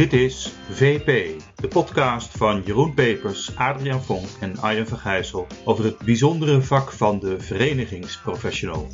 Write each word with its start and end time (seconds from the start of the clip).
Dit 0.00 0.12
is 0.12 0.52
VP, 0.70 1.40
de 1.56 1.68
podcast 1.68 2.36
van 2.36 2.62
Jeroen 2.64 2.94
Pepers, 2.94 3.56
Adriaan 3.56 4.02
Vonk 4.02 4.28
en 4.40 4.58
Arjen 4.58 4.86
van 4.86 4.98
Gijssel 4.98 5.46
over 5.64 5.84
het 5.84 5.98
bijzondere 5.98 6.62
vak 6.62 6.92
van 6.92 7.18
de 7.18 7.40
verenigingsprofessional. 7.40 8.88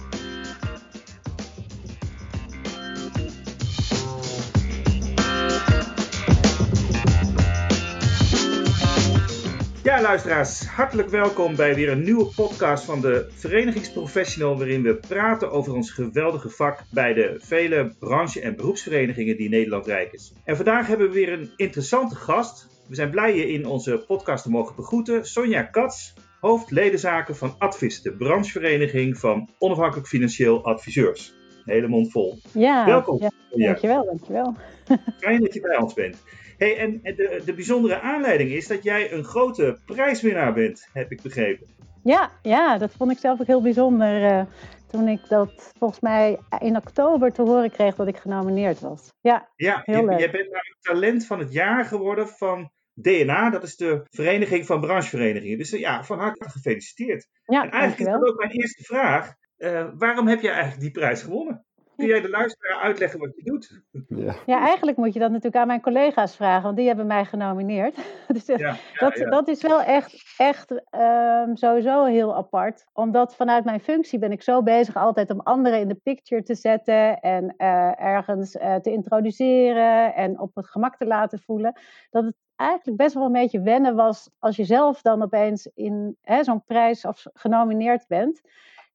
Ja, 9.87 10.01
luisteraars, 10.01 10.67
hartelijk 10.67 11.09
welkom 11.09 11.57
bij 11.57 11.75
weer 11.75 11.89
een 11.89 12.03
nieuwe 12.03 12.27
podcast 12.35 12.85
van 12.85 13.01
de 13.01 13.27
Verenigingsprofessional, 13.31 14.57
waarin 14.57 14.83
we 14.83 14.95
praten 14.95 15.51
over 15.51 15.75
ons 15.75 15.91
geweldige 15.91 16.49
vak 16.49 16.83
bij 16.91 17.15
de 17.15 17.37
vele 17.39 17.95
branche- 17.99 18.41
en 18.41 18.57
beroepsverenigingen 18.57 19.37
die 19.37 19.49
Nederland 19.49 19.87
rijk 19.87 20.13
is. 20.13 20.33
En 20.45 20.57
vandaag 20.57 20.87
hebben 20.87 21.09
we 21.09 21.15
weer 21.15 21.33
een 21.33 21.51
interessante 21.57 22.15
gast. 22.15 22.69
We 22.89 22.95
zijn 22.95 23.11
blij 23.11 23.37
je 23.37 23.49
in 23.49 23.67
onze 23.67 24.05
podcast 24.07 24.43
te 24.43 24.51
mogen 24.51 24.77
begroeten. 24.77 25.27
Sonja 25.27 25.63
Kats, 25.63 26.15
hoofdledenzaken 26.41 27.37
van 27.37 27.55
Advis, 27.59 28.03
de 28.03 28.13
branchevereniging 28.13 29.19
van 29.19 29.49
onafhankelijk 29.59 30.09
financieel 30.09 30.65
adviseurs. 30.65 31.35
Een 31.65 31.73
hele 31.73 31.89
mond 31.89 32.11
vol. 32.11 32.39
Ja, 32.53 32.87
welkom. 32.87 33.19
Ja, 33.21 33.31
dankjewel, 33.51 34.05
dankjewel. 34.05 34.57
Fijn 35.21 35.41
dat 35.41 35.55
je 35.55 35.61
bij 35.61 35.77
ons 35.77 35.95
bent. 35.95 36.17
Hey, 36.57 36.79
en 36.79 37.01
de, 37.03 37.43
de 37.45 37.55
bijzondere 37.55 38.01
aanleiding 38.01 38.51
is 38.51 38.67
dat 38.67 38.83
jij 38.83 39.13
een 39.13 39.25
grote 39.25 39.79
prijswinnaar 39.87 40.53
bent, 40.53 40.89
heb 40.93 41.11
ik 41.11 41.23
begrepen. 41.23 41.67
Ja, 42.03 42.31
ja 42.43 42.79
dat 42.79 42.93
vond 42.97 43.11
ik 43.11 43.19
zelf 43.19 43.41
ook 43.41 43.47
heel 43.47 43.63
bijzonder. 43.63 44.23
Uh, 44.23 44.43
toen 44.87 45.09
ik 45.09 45.29
dat 45.29 45.73
volgens 45.79 46.01
mij 46.01 46.39
in 46.59 46.77
oktober 46.77 47.33
te 47.33 47.43
horen 47.43 47.71
kreeg 47.71 47.95
dat 47.95 48.07
ik 48.09 48.17
genomineerd 48.17 48.81
was. 48.81 49.13
Ja, 49.21 49.49
ja 49.57 49.83
heel 49.85 50.01
je, 50.01 50.07
leuk. 50.07 50.19
Jij 50.19 50.31
bent 50.31 50.51
namelijk 50.51 50.77
talent 50.81 51.27
van 51.27 51.39
het 51.39 51.53
jaar 51.53 51.85
geworden 51.85 52.29
van 52.29 52.71
DNA, 52.93 53.51
dat 53.51 53.63
is 53.63 53.77
de 53.77 54.01
Vereniging 54.11 54.67
van 54.67 54.81
Brancheverenigingen. 54.81 55.59
Dus 55.59 55.71
ja, 55.71 56.05
van 56.05 56.19
harte 56.19 56.51
gefeliciteerd. 56.51 57.29
Ja, 57.45 57.63
en 57.63 57.71
eigenlijk 57.71 58.11
dankjewel. 58.11 58.15
is 58.15 58.21
dat 58.21 58.31
ook 58.31 58.39
mijn 58.39 58.51
eerste 58.51 58.83
vraag. 58.83 59.35
Uh, 59.59 59.89
waarom 59.95 60.27
heb 60.27 60.41
jij 60.41 60.53
eigenlijk 60.53 60.81
die 60.81 60.91
prijs 60.91 61.23
gewonnen? 61.23 61.66
Kun 61.97 62.07
jij 62.07 62.21
de 62.21 62.29
luisteraar 62.29 62.81
uitleggen 62.81 63.19
wat 63.19 63.37
je 63.37 63.43
doet? 63.43 63.81
Ja. 64.09 64.35
ja, 64.47 64.61
eigenlijk 64.61 64.97
moet 64.97 65.13
je 65.13 65.19
dat 65.19 65.29
natuurlijk 65.31 65.57
aan 65.57 65.67
mijn 65.67 65.81
collega's 65.81 66.37
vragen, 66.37 66.63
want 66.63 66.77
die 66.77 66.87
hebben 66.87 67.07
mij 67.07 67.25
genomineerd. 67.25 67.97
dus 68.29 68.47
ja, 68.47 68.57
ja, 68.59 68.77
dat, 68.93 69.19
ja. 69.19 69.31
dat 69.31 69.49
is 69.49 69.63
wel 69.63 69.83
echt, 69.83 70.35
echt 70.37 70.71
um, 70.71 71.57
sowieso 71.57 72.05
heel 72.05 72.37
apart. 72.37 72.87
Omdat 72.93 73.37
vanuit 73.37 73.65
mijn 73.65 73.81
functie 73.81 74.19
ben 74.19 74.33
ik 74.33 74.43
zo 74.43 74.63
bezig 74.63 74.97
altijd 74.97 75.31
om 75.31 75.41
anderen 75.41 75.81
in 75.81 75.89
de 75.89 76.01
picture 76.03 76.43
te 76.43 76.55
zetten 76.55 77.21
en 77.21 77.55
uh, 77.59 78.01
ergens 78.01 78.55
uh, 78.55 78.75
te 78.75 78.93
introduceren 78.93 80.15
en 80.15 80.41
op 80.41 80.55
het 80.55 80.67
gemak 80.67 80.97
te 80.97 81.07
laten 81.07 81.39
voelen. 81.39 81.81
Dat 82.11 82.25
het 82.25 82.35
eigenlijk 82.57 82.99
best 82.99 83.15
wel 83.15 83.25
een 83.25 83.33
beetje 83.33 83.61
wennen 83.61 83.95
was 83.95 84.31
als 84.39 84.57
je 84.57 84.65
zelf 84.65 85.03
dan 85.03 85.23
opeens 85.23 85.71
in 85.75 86.17
zo'n 86.41 86.65
prijs 86.65 87.05
of 87.05 87.27
genomineerd 87.33 88.07
bent. 88.07 88.41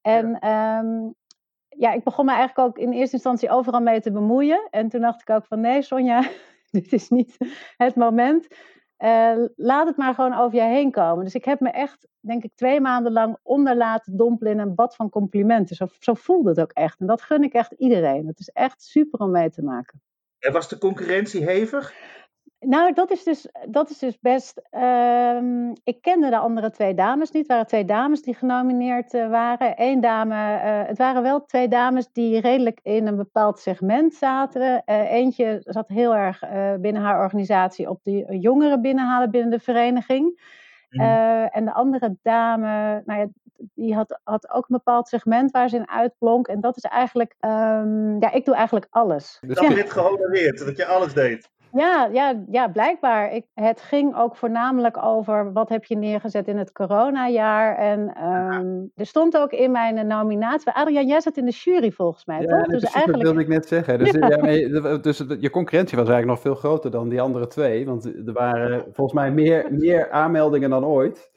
En 0.02 0.38
ja. 0.42 0.80
Um, 0.80 1.16
ja, 1.78 1.92
ik 1.92 2.04
begon 2.04 2.26
me 2.26 2.32
eigenlijk 2.32 2.68
ook 2.68 2.78
in 2.78 2.92
eerste 2.92 3.16
instantie 3.16 3.50
overal 3.50 3.82
mee 3.82 4.02
te 4.02 4.12
bemoeien. 4.12 4.68
En 4.72 4.90
toen 4.90 5.02
dacht 5.02 5.22
ik 5.22 5.30
ook 5.30 5.46
van 5.46 5.60
nee, 5.60 5.82
Sonja, 5.82 6.30
dit 6.72 6.94
is 6.94 7.10
niet 7.10 7.38
het 7.78 7.96
moment. 7.96 8.48
Uh, 9.04 9.46
laat 9.56 9.88
het 9.88 9.98
maar 9.98 10.14
gewoon 10.14 10.34
over 10.34 10.58
je 10.58 10.64
heen 10.64 10.92
komen. 10.92 11.24
Dus 11.24 11.36
ik 11.36 11.46
heb 11.46 11.60
me 11.60 11.70
echt, 11.70 12.08
denk 12.20 12.44
ik, 12.44 12.52
twee 12.56 12.82
maanden 12.82 13.12
lang 13.12 13.38
onder 13.44 13.76
laten 13.76 14.18
dompelen 14.18 14.54
in 14.54 14.60
een 14.60 14.76
bad 14.76 14.96
van 14.96 15.10
complimenten. 15.10 15.76
Zo, 15.76 15.86
zo 16.00 16.14
voelde 16.14 16.50
het 16.50 16.62
ook 16.62 16.72
echt. 16.72 17.00
En 17.00 17.08
dat 17.08 17.22
gun 17.22 17.44
ik 17.44 17.54
echt 17.54 17.72
iedereen. 17.72 18.28
Het 18.28 18.40
is 18.40 18.50
echt 18.50 18.84
super 18.84 19.20
om 19.20 19.32
mee 19.32 19.50
te 19.50 19.64
maken. 19.64 20.02
En 20.40 20.52
was 20.52 20.70
de 20.70 20.78
concurrentie 20.78 21.46
hevig? 21.46 21.94
Nou, 22.66 22.94
dat 22.94 23.12
is 23.12 23.24
dus, 23.24 23.48
dat 23.68 23.90
is 23.90 23.98
dus 23.98 24.20
best. 24.20 24.62
Um, 24.72 25.74
ik 25.84 26.02
kende 26.02 26.30
de 26.30 26.38
andere 26.38 26.70
twee 26.70 26.94
dames 26.94 27.32
niet. 27.32 27.42
Het 27.42 27.52
waren 27.52 27.68
twee 27.68 27.86
dames 27.86 28.22
die 28.22 28.34
genomineerd 28.34 29.14
uh, 29.14 29.30
waren. 29.30 29.74
Eén 29.76 30.02
dame, 30.02 30.36
uh, 30.36 30.88
het 30.88 30.98
waren 30.98 31.22
wel 31.22 31.46
twee 31.46 31.68
dames 31.68 32.12
die 32.12 32.40
redelijk 32.40 32.80
in 32.84 33.08
een 33.08 33.16
bepaald 33.16 33.60
segment 33.60 34.14
zaten. 34.14 34.84
Uh, 34.86 35.12
eentje 35.12 35.62
zat 35.64 35.88
heel 35.88 36.16
erg 36.16 36.40
binnen 36.80 37.02
haar 37.02 37.20
organisatie 37.20 37.90
op 37.90 38.04
de 38.04 38.38
jongeren 38.40 38.82
binnenhalen 38.82 39.32
binnen 39.32 39.52
de 39.52 39.60
vereniging. 39.60 40.50
Mm. 40.90 41.02
en 41.52 41.66
de 41.66 41.74
andere 41.74 42.18
dame, 42.22 43.02
nou 43.06 43.20
ja, 43.20 43.28
die 43.74 43.96
had, 43.96 44.20
had 44.24 44.50
ook 44.50 44.70
een 44.70 44.76
bepaald 44.76 45.08
segment 45.08 45.52
waar 45.52 45.70
ze 45.70 45.76
in 45.76 45.90
uitblonk. 45.90 46.48
En 46.48 46.62
dat 46.62 46.78
is 46.78 46.84
eigenlijk, 46.84 47.36
um, 47.40 48.20
ja, 48.20 48.32
ik 48.32 48.46
doe 48.46 48.56
eigenlijk 48.56 48.88
alles. 48.90 49.38
Dus 49.42 49.56
dat 49.56 49.68
je 49.68 49.76
dit 49.76 49.92
gehonoreerd, 49.92 50.66
dat 50.66 50.78
je 50.78 50.86
alles 50.86 51.14
deed. 51.14 51.50
Ja, 51.74 52.10
ja, 52.12 52.44
ja 52.50 52.68
blijkbaar. 52.68 53.34
Ik, 53.34 53.46
het 53.54 53.82
ging 53.82 54.16
ook 54.16 54.36
voornamelijk 54.36 55.04
over 55.04 55.54
wat 55.54 55.70
heb 55.70 55.84
je 55.84 55.98
neergezet 55.98 56.48
in 56.48 56.58
het 56.58 56.72
coronajaar. 56.72 57.78
En 57.78 58.00
um, 58.28 58.92
er 58.96 59.06
stond 59.06 59.38
ook 59.38 59.52
in 59.52 59.72
mijn 59.72 60.08
nominatie. 60.08 60.72
Adriaan, 60.72 61.08
jij 61.08 61.22
zat 61.22 61.38
in 61.38 61.46
de 61.46 61.52
jury 61.52 61.92
volgens 61.92 62.26
mij, 62.26 62.42
ja, 62.42 62.48
toch? 62.48 62.66
Dus 62.66 62.84
eigenlijk... 62.84 63.12
dat 63.14 63.22
wilde 63.22 63.42
ik 63.42 63.48
net 63.48 63.68
zeggen. 63.68 64.00
Dus, 64.00 64.12
ja. 64.20 64.28
Ja, 64.28 64.98
dus 64.98 65.18
je 65.40 65.50
concurrentie 65.50 65.98
was 65.98 66.08
eigenlijk 66.08 66.26
nog 66.26 66.40
veel 66.40 66.56
groter 66.56 66.92
dan 66.92 67.10
die 67.10 67.22
andere 67.22 67.48
twee. 67.48 67.86
Want 67.86 68.06
er 68.06 68.34
waren 68.34 68.84
volgens 68.94 69.14
mij 69.14 69.32
meer, 69.32 69.68
meer 69.70 70.12
aanmeldingen 70.12 70.70
dan 70.70 70.86
ooit. 70.86 71.30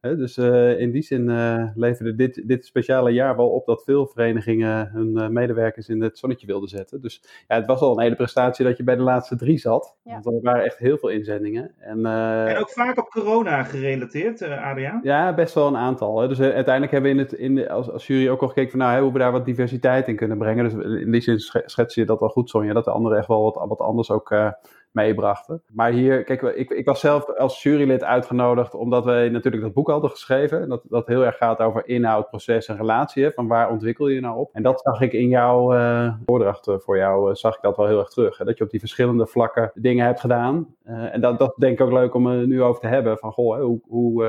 He, 0.00 0.16
dus 0.16 0.36
uh, 0.36 0.80
in 0.80 0.90
die 0.90 1.02
zin 1.02 1.28
uh, 1.28 1.68
leverde 1.74 2.14
dit, 2.14 2.48
dit 2.48 2.64
speciale 2.64 3.10
jaar 3.10 3.36
wel 3.36 3.48
op 3.48 3.66
dat 3.66 3.84
veel 3.84 4.06
verenigingen 4.06 4.90
hun 4.92 5.16
uh, 5.16 5.28
medewerkers 5.28 5.88
in 5.88 6.02
het 6.02 6.18
zonnetje 6.18 6.46
wilden 6.46 6.68
zetten. 6.68 7.00
Dus 7.00 7.22
ja, 7.48 7.56
het 7.56 7.66
was 7.66 7.80
al 7.80 7.92
een 7.92 8.02
hele 8.02 8.16
prestatie 8.16 8.64
dat 8.64 8.76
je 8.76 8.84
bij 8.84 8.96
de 8.96 9.02
laatste 9.02 9.36
drie 9.36 9.58
zat. 9.58 9.96
Ja. 10.02 10.20
Want 10.22 10.36
er 10.36 10.42
waren 10.42 10.64
echt 10.64 10.78
heel 10.78 10.98
veel 10.98 11.08
inzendingen. 11.08 11.70
En, 11.78 12.06
en 12.06 12.56
ook 12.56 12.70
vaak 12.70 12.98
op 12.98 13.08
corona 13.08 13.62
gerelateerd, 13.62 14.42
Adriaan? 14.42 15.00
Ja, 15.02 15.34
best 15.34 15.54
wel 15.54 15.66
een 15.66 15.76
aantal. 15.76 16.20
Hè. 16.20 16.28
Dus 16.28 16.40
uiteindelijk 16.40 16.92
hebben 16.92 17.10
we 17.10 17.16
in 17.16 17.24
het, 17.24 17.32
in 17.32 17.54
de, 17.54 17.68
als, 17.68 17.90
als 17.90 18.06
jury 18.06 18.28
ook 18.28 18.42
al 18.42 18.48
gekeken 18.48 18.70
van 18.70 18.78
nou, 18.78 18.92
hè, 18.92 19.00
hoe 19.00 19.12
we 19.12 19.18
daar 19.18 19.32
wat 19.32 19.44
diversiteit 19.44 20.08
in 20.08 20.16
kunnen 20.16 20.38
brengen. 20.38 20.64
Dus 20.64 21.00
in 21.02 21.10
die 21.10 21.20
zin 21.20 21.38
schets 21.64 21.94
je 21.94 22.04
dat 22.04 22.20
al 22.20 22.28
goed, 22.28 22.48
Sonja, 22.48 22.72
dat 22.72 22.84
de 22.84 22.90
anderen 22.90 23.18
echt 23.18 23.28
wel 23.28 23.42
wat, 23.42 23.68
wat 23.68 23.80
anders 23.80 24.10
ook 24.10 24.52
meebrachten. 24.92 25.62
Maar 25.72 25.90
hier, 25.90 26.24
kijk, 26.24 26.42
ik, 26.42 26.70
ik 26.70 26.84
was 26.84 27.00
zelf 27.00 27.36
als 27.36 27.62
jurylid 27.62 28.04
uitgenodigd 28.04 28.74
omdat 28.74 29.04
wij 29.04 29.28
natuurlijk 29.28 29.62
dat 29.62 29.72
boek 29.72 29.88
hadden 29.88 30.10
geschreven. 30.10 30.68
Dat, 30.68 30.82
dat 30.88 31.06
heel 31.06 31.24
erg 31.24 31.36
gaat 31.36 31.58
over 31.58 31.88
inhoud, 31.88 32.28
proces 32.28 32.68
en 32.68 32.76
relatie. 32.76 33.24
Hè, 33.24 33.32
van 33.32 33.46
waar 33.46 33.70
ontwikkel 33.70 34.08
je 34.08 34.20
nou 34.20 34.38
op? 34.38 34.50
En 34.52 34.62
dat 34.62 34.80
zag 34.80 35.00
ik 35.00 35.12
in 35.12 35.28
jouw 35.28 35.74
uh, 35.74 36.14
voordracht 36.26 36.68
uh, 36.68 36.74
voor 36.78 36.96
jou, 36.96 37.28
uh, 37.28 37.34
zag 37.34 37.56
ik 37.56 37.62
dat 37.62 37.76
wel 37.76 37.86
heel 37.86 37.98
erg 37.98 38.08
terug. 38.08 38.38
Hè, 38.38 38.44
dat 38.44 38.58
je 38.58 38.64
op 38.64 38.70
die 38.70 38.80
verschillende 38.80 39.26
vlakken 39.26 39.70
dingen 39.74 40.04
hebt 40.04 40.20
gedaan. 40.20 40.74
en 40.84 41.20
dat, 41.20 41.38
dat 41.38 41.54
denk 41.56 41.78
ik 41.78 41.86
ook 41.86 41.92
leuk 41.92 42.14
om 42.14 42.26
er 42.26 42.46
nu 42.46 42.62
over 42.62 42.80
te 42.80 42.86
hebben. 42.86 43.18
Van, 43.18 43.32
goh, 43.32 43.60
hoe, 43.60 43.80
hoe, 43.88 44.24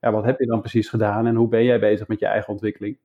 ja, 0.00 0.12
wat 0.12 0.24
heb 0.24 0.38
je 0.38 0.46
dan 0.46 0.60
precies 0.60 0.88
gedaan 0.88 1.26
en 1.26 1.34
hoe 1.34 1.48
ben 1.48 1.64
jij 1.64 1.80
bezig 1.80 2.08
met 2.08 2.20
je 2.20 2.26
eigen 2.26 2.52
ontwikkeling? 2.52 2.98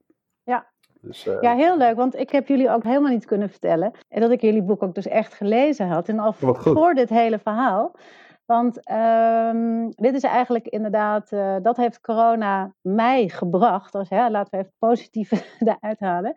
Ja, 0.44 0.68
dus, 1.02 1.28
uh... 1.28 1.42
Ja, 1.42 1.56
heel 1.56 1.78
leuk, 1.78 1.96
want 1.96 2.16
ik 2.16 2.30
heb 2.30 2.48
jullie 2.48 2.70
ook 2.70 2.84
helemaal 2.84 3.12
niet 3.12 3.26
kunnen 3.26 3.50
vertellen. 3.50 3.92
En 4.10 4.22
dat 4.22 4.32
ik 4.32 4.42
jullie 4.42 4.64
boek 4.64 4.84
ook 4.84 4.96
dus 4.96 5.08
echt 5.08 5.34
gelezen 5.34 5.88
had. 5.88 6.08
En 6.08 6.20
al 6.20 6.34
voor 6.34 6.94
dit 6.94 7.10
hele 7.10 7.40
verhaal. 7.40 7.96
Want 8.52 8.92
um, 8.92 9.90
dit 9.90 10.16
is 10.16 10.24
eigenlijk 10.24 10.68
inderdaad, 10.68 11.32
uh, 11.32 11.56
dat 11.62 11.78
heeft 11.78 12.02
corona 12.02 12.74
mij 12.82 13.30
gebracht. 13.30 13.94
Dus 13.94 14.10
ja, 14.10 14.32
laten 14.32 14.52
we 14.52 14.58
even 14.58 14.72
het 14.78 14.90
positieve 14.90 15.44
eruit 15.80 16.00
halen. 16.00 16.36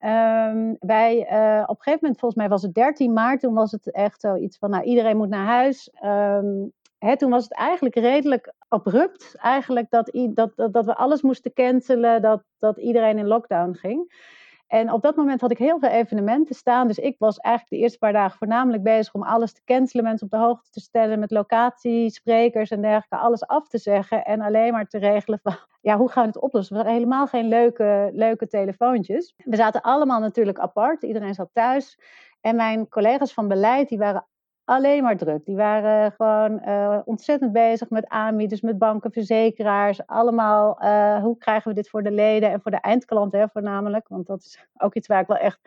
Um, 0.00 0.76
wij, 0.78 1.16
uh, 1.16 1.62
op 1.62 1.76
een 1.76 1.82
gegeven 1.82 1.98
moment, 2.00 2.18
volgens 2.18 2.34
mij 2.34 2.48
was 2.48 2.62
het 2.62 2.74
13 2.74 3.12
maart, 3.12 3.40
toen 3.40 3.54
was 3.54 3.72
het 3.72 3.92
echt 3.92 4.20
zoiets 4.20 4.58
van, 4.58 4.70
nou 4.70 4.84
iedereen 4.84 5.16
moet 5.16 5.28
naar 5.28 5.46
huis. 5.46 5.90
Um, 6.04 6.72
Hè, 6.98 7.16
toen 7.16 7.30
was 7.30 7.42
het 7.42 7.54
eigenlijk 7.54 7.94
redelijk 7.94 8.52
abrupt, 8.68 9.34
eigenlijk 9.36 9.90
dat, 9.90 10.10
dat, 10.30 10.72
dat, 10.72 10.84
we 10.84 10.94
alles 10.94 11.22
moesten 11.22 11.52
cancelen, 11.52 12.22
dat, 12.22 12.42
dat 12.58 12.76
iedereen 12.76 13.18
in 13.18 13.26
lockdown 13.26 13.74
ging. 13.74 14.26
En 14.68 14.92
op 14.92 15.02
dat 15.02 15.16
moment 15.16 15.40
had 15.40 15.50
ik 15.50 15.58
heel 15.58 15.78
veel 15.78 15.88
evenementen 15.88 16.54
staan. 16.54 16.86
Dus 16.86 16.98
ik 16.98 17.16
was 17.18 17.38
eigenlijk 17.38 17.74
de 17.74 17.80
eerste 17.82 17.98
paar 17.98 18.12
dagen 18.12 18.38
voornamelijk 18.38 18.82
bezig 18.82 19.14
om 19.14 19.22
alles 19.22 19.52
te 19.52 19.60
cancelen, 19.64 20.04
mensen 20.04 20.26
op 20.26 20.32
de 20.32 20.46
hoogte 20.46 20.70
te 20.70 20.80
stellen 20.80 21.18
met 21.18 21.30
locatie, 21.30 22.10
sprekers 22.10 22.70
en 22.70 22.80
dergelijke, 22.80 23.16
alles 23.16 23.46
af 23.46 23.68
te 23.68 23.78
zeggen 23.78 24.24
en 24.24 24.40
alleen 24.40 24.72
maar 24.72 24.86
te 24.86 24.98
regelen 24.98 25.40
van, 25.42 25.56
ja, 25.80 25.96
hoe 25.96 26.10
gaan 26.10 26.22
we 26.22 26.28
het 26.28 26.40
oplossen? 26.40 26.76
We 26.76 26.82
hadden 26.82 27.00
helemaal 27.00 27.26
geen 27.26 27.48
leuke, 27.48 28.10
leuke 28.12 28.46
telefoontjes. 28.46 29.34
We 29.36 29.56
zaten 29.56 29.80
allemaal 29.80 30.20
natuurlijk 30.20 30.58
apart, 30.58 31.02
iedereen 31.02 31.34
zat 31.34 31.50
thuis. 31.52 31.98
En 32.40 32.56
mijn 32.56 32.88
collega's 32.88 33.32
van 33.32 33.48
beleid, 33.48 33.88
die 33.88 33.98
waren 33.98 34.26
alleen 34.68 35.02
maar 35.02 35.16
druk. 35.16 35.44
Die 35.44 35.56
waren 35.56 36.12
gewoon 36.12 36.60
uh, 36.66 36.98
ontzettend 37.04 37.52
bezig 37.52 37.90
met 37.90 38.08
aanbieders, 38.08 38.60
met 38.60 38.78
banken, 38.78 39.12
verzekeraars. 39.12 40.06
Allemaal, 40.06 40.84
uh, 40.84 41.22
hoe 41.22 41.38
krijgen 41.38 41.68
we 41.68 41.74
dit 41.74 41.88
voor 41.88 42.02
de 42.02 42.10
leden 42.10 42.50
en 42.50 42.60
voor 42.60 42.70
de 42.70 42.80
eindklant 42.80 43.36
voornamelijk. 43.52 44.08
Want 44.08 44.26
dat 44.26 44.40
is 44.40 44.66
ook 44.76 44.94
iets 44.94 45.06
waar 45.06 45.20
ik 45.20 45.26
wel 45.26 45.36
echt, 45.36 45.60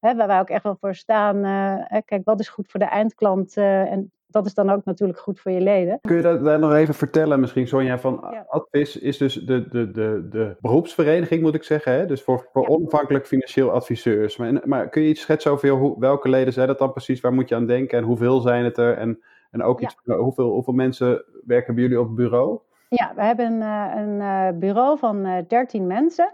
hè, 0.00 0.14
waar 0.14 0.26
wij 0.26 0.40
ook 0.40 0.48
echt 0.48 0.62
wel 0.62 0.76
voor 0.80 0.94
staan. 0.94 1.36
Uh, 1.44 2.00
kijk, 2.04 2.24
wat 2.24 2.40
is 2.40 2.48
goed 2.48 2.70
voor 2.70 2.80
de 2.80 2.86
eindklant 2.86 3.56
en 3.56 4.12
dat 4.30 4.46
is 4.46 4.54
dan 4.54 4.70
ook 4.70 4.84
natuurlijk 4.84 5.18
goed 5.18 5.40
voor 5.40 5.52
je 5.52 5.60
leden. 5.60 5.98
Kun 6.00 6.16
je 6.16 6.22
dat 6.22 6.44
daar 6.44 6.58
nog 6.58 6.72
even 6.72 6.94
vertellen, 6.94 7.40
misschien 7.40 7.68
Sonja, 7.68 7.98
van 7.98 8.26
ja. 8.30 8.44
Advis 8.48 8.98
is 8.98 9.16
dus 9.16 9.34
de, 9.34 9.68
de, 9.68 9.90
de, 9.90 10.26
de 10.30 10.56
beroepsvereniging, 10.60 11.42
moet 11.42 11.54
ik 11.54 11.62
zeggen, 11.62 11.92
hè? 11.92 12.06
dus 12.06 12.22
voor, 12.22 12.48
voor 12.52 12.66
onafhankelijk 12.66 13.26
financieel 13.26 13.70
adviseurs. 13.70 14.36
Maar, 14.36 14.60
maar 14.64 14.88
kun 14.88 15.02
je 15.02 15.08
iets 15.08 15.20
schetsen 15.20 15.50
over 15.50 15.68
hoe, 15.68 16.00
welke 16.00 16.28
leden 16.28 16.52
zijn 16.52 16.66
dat 16.66 16.78
dan 16.78 16.92
precies, 16.92 17.20
waar 17.20 17.32
moet 17.32 17.48
je 17.48 17.54
aan 17.54 17.66
denken 17.66 17.98
en 17.98 18.04
hoeveel 18.04 18.40
zijn 18.40 18.64
het 18.64 18.78
er? 18.78 18.96
En, 18.96 19.22
en 19.50 19.62
ook 19.62 19.80
iets, 19.80 19.96
hoeveel, 20.04 20.50
hoeveel 20.50 20.74
mensen 20.74 21.24
werken 21.46 21.74
bij 21.74 21.82
jullie 21.82 22.00
op 22.00 22.06
het 22.06 22.16
bureau? 22.16 22.58
Ja, 22.88 23.12
we 23.14 23.22
hebben 23.22 23.60
een, 23.62 24.20
een 24.20 24.58
bureau 24.58 24.98
van 24.98 25.44
13 25.48 25.86
mensen. 25.86 26.32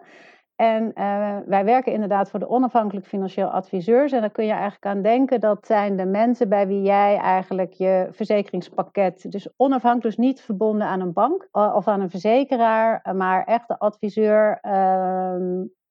En 0.56 0.92
uh, 0.94 1.36
wij 1.46 1.64
werken 1.64 1.92
inderdaad 1.92 2.30
voor 2.30 2.38
de 2.38 2.48
onafhankelijk 2.48 3.06
financieel 3.06 3.48
adviseurs. 3.48 4.12
En 4.12 4.20
daar 4.20 4.30
kun 4.30 4.44
je 4.44 4.52
eigenlijk 4.52 4.86
aan 4.86 5.02
denken, 5.02 5.40
dat 5.40 5.66
zijn 5.66 5.96
de 5.96 6.06
mensen 6.06 6.48
bij 6.48 6.66
wie 6.66 6.82
jij 6.82 7.16
eigenlijk 7.16 7.72
je 7.72 8.08
verzekeringspakket, 8.10 9.32
dus 9.32 9.48
onafhankelijk, 9.56 10.16
dus 10.16 10.26
niet 10.26 10.40
verbonden 10.40 10.86
aan 10.86 11.00
een 11.00 11.12
bank 11.12 11.48
of 11.52 11.88
aan 11.88 12.00
een 12.00 12.10
verzekeraar, 12.10 13.14
maar 13.16 13.44
echt 13.44 13.68
de 13.68 13.78
adviseur 13.78 14.58
uh, 14.62 15.34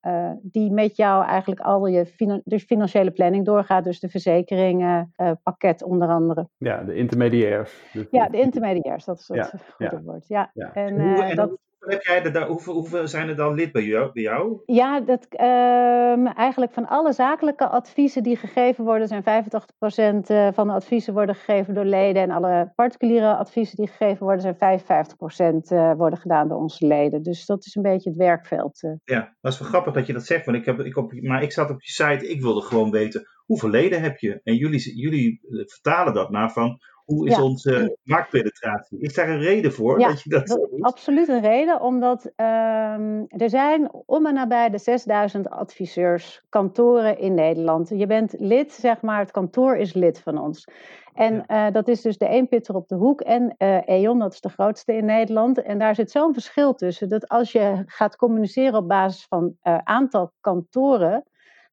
uh, 0.07 0.31
die 0.42 0.71
met 0.71 0.95
jou 0.95 1.25
eigenlijk 1.25 1.62
al 1.62 1.88
je 1.88 2.42
dus 2.44 2.63
financiële 2.63 3.12
planning 3.12 3.45
doorgaat. 3.45 3.83
Dus 3.83 4.00
de 4.00 4.09
verzekeringenpakket 4.09 5.83
onder 5.83 6.07
andere. 6.07 6.48
Ja, 6.57 6.83
de 6.83 6.95
intermediairs. 6.95 7.83
Ja, 8.12 8.27
de 8.27 8.39
intermediairs, 8.39 9.06
dat 9.06 9.19
is 9.19 9.27
het 9.27 9.38
ja, 9.38 9.59
goede 9.89 10.04
woord. 10.04 10.27
Ja. 10.27 10.51
En, 10.54 11.00
en 11.00 11.36
dat, 11.36 11.57
heb 11.85 12.01
jij 12.01 12.24
er, 12.24 12.47
hoeveel, 12.47 12.74
hoeveel 12.74 13.07
zijn 13.07 13.30
er 13.30 13.35
dan 13.35 13.53
lid 13.53 13.71
bij 13.71 13.83
jou? 13.83 14.12
Bij 14.13 14.24
jou? 14.24 14.62
Ja, 14.65 15.00
dat, 15.00 15.27
uh, 15.31 16.38
eigenlijk 16.38 16.74
van 16.74 16.88
alle 16.88 17.13
zakelijke 17.13 17.68
adviezen 17.68 18.24
die 18.24 18.35
gegeven 18.35 18.83
worden, 18.83 19.07
zijn 19.07 19.24
85% 19.24 20.30
eh, 20.30 20.47
van 20.53 20.68
de 20.68 20.74
adviezen 20.74 21.13
worden 21.13 21.35
gegeven 21.35 21.74
door 21.74 21.85
leden. 21.85 22.21
En 22.21 22.31
alle 22.31 22.71
particuliere 22.75 23.35
adviezen 23.35 23.75
die 23.75 23.88
gegeven 23.88 24.25
worden, 24.25 24.56
zijn 24.57 24.80
55% 24.80 25.71
uh, 25.71 25.89
eh, 25.89 25.97
worden 25.97 26.19
gedaan 26.19 26.47
door 26.47 26.57
onze 26.57 26.88
leden. 26.88 27.24
Dus 27.24 27.45
dat 27.45 27.65
is 27.65 27.75
een 27.75 27.81
beetje 27.81 28.09
het 28.09 28.19
werkveld. 28.19 28.83
Uh. 28.83 28.91
Ja, 29.03 29.35
dat 29.41 29.53
is 29.53 29.59
wel 29.59 29.68
grappig 29.68 29.94
dat 29.94 30.07
je 30.07 30.13
dat 30.13 30.25
zegt. 30.25 30.45
Want 30.45 30.57
ik 30.57 30.65
heb, 30.65 30.80
ik 30.80 30.97
op, 30.97 31.13
maar 31.21 31.44
ik 31.44 31.51
zat 31.51 31.69
op 31.69 31.81
je 31.81 31.91
site, 31.91 32.30
ik 32.30 32.41
wilde 32.41 32.62
gewoon 32.62 32.91
weten 32.91 33.27
hoeveel 33.45 33.69
leden 33.69 34.01
heb 34.01 34.18
je? 34.18 34.39
En 34.44 34.56
jullie, 34.56 35.00
jullie 35.00 35.39
vertalen 35.65 36.13
dat 36.13 36.30
naar 36.30 36.51
van 36.51 36.80
hoe 37.06 37.28
is 37.28 37.40
onze 37.40 37.98
marktpenetratie? 38.04 39.00
Is 39.00 39.14
daar 39.14 39.30
een 39.30 39.40
reden 39.40 39.74
voor 39.74 40.00
ja, 40.00 40.08
dat 40.08 40.22
je 40.22 40.30
dat 40.30 40.68
Absoluut 40.80 41.28
een 41.28 41.42
reden, 41.42 41.82
omdat 41.82 42.26
um, 42.26 43.26
er 43.28 43.50
zijn 43.50 43.92
om 44.06 44.26
en 44.26 44.34
nabij 44.34 44.70
de 44.70 44.78
6000 44.78 45.50
adviseurs, 45.50 46.46
kantoren 46.50 47.18
in 47.18 47.34
Nederland. 47.34 47.90
Je 47.90 48.08
bent 48.08 48.36
lid, 48.38 48.72
zeg 48.72 49.02
maar, 49.02 49.20
het 49.20 49.32
kantoor 49.32 49.78
is 49.78 49.94
lid 49.94 50.20
van 50.20 50.38
ons. 50.38 50.68
En 51.14 51.44
ja. 51.48 51.68
uh, 51.68 51.74
dat 51.74 51.88
is 51.88 52.02
dus 52.02 52.18
de 52.18 52.28
eenpitter 52.28 52.76
op 52.76 52.88
de 52.88 52.96
hoek 52.96 53.22
en 53.22 53.56
uh, 53.58 53.88
E.ON, 53.88 54.20
dat 54.20 54.34
is 54.34 54.42
de 54.42 54.50
grootste 54.50 54.96
in 54.96 55.06
Nederland. 55.06 55.62
En 55.62 55.80
daar 55.80 55.96
zit 55.96 56.12
zo'n 56.12 56.34
verschil 56.34 56.74
tussen, 56.74 57.10
dat 57.10 57.28
als 57.28 57.52
je 57.52 57.84
gaat 57.86 58.16
communiceren 58.16 58.76
op 58.76 58.88
basis 58.88 59.26
van 59.26 59.56
uh, 59.64 59.78
aantal 59.84 60.32
kantoren, 60.42 61.24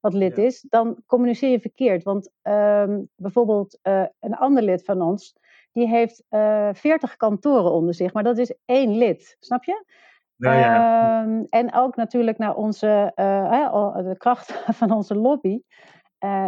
wat 0.00 0.14
lid 0.14 0.36
ja. 0.36 0.42
is, 0.42 0.66
dan 0.68 1.02
communiceer 1.06 1.50
je 1.50 1.60
verkeerd. 1.60 2.02
Want 2.02 2.30
um, 2.42 3.08
bijvoorbeeld 3.16 3.78
uh, 3.82 4.04
een 4.20 4.34
ander 4.34 4.62
lid 4.62 4.84
van 4.84 5.02
ons, 5.02 5.36
die 5.72 5.88
heeft 5.88 6.24
uh, 6.30 6.68
eh, 6.68 6.74
40 6.74 7.16
kantoren 7.16 7.72
onder 7.72 7.94
zich, 7.94 8.12
maar 8.12 8.22
dat 8.22 8.38
is 8.38 8.54
één 8.64 8.96
lid, 8.96 9.36
snap 9.40 9.64
je? 9.64 9.84
Nou 10.36 10.56
ja. 10.56 11.22
Um, 11.22 11.46
en 11.48 11.74
ook 11.74 11.96
natuurlijk 11.96 12.38
naar 12.38 12.54
onze, 12.54 13.12
uh, 13.16 13.96
de 13.96 14.16
kracht 14.16 14.52
van 14.80 14.92
onze 14.92 15.14
lobby. 15.14 15.60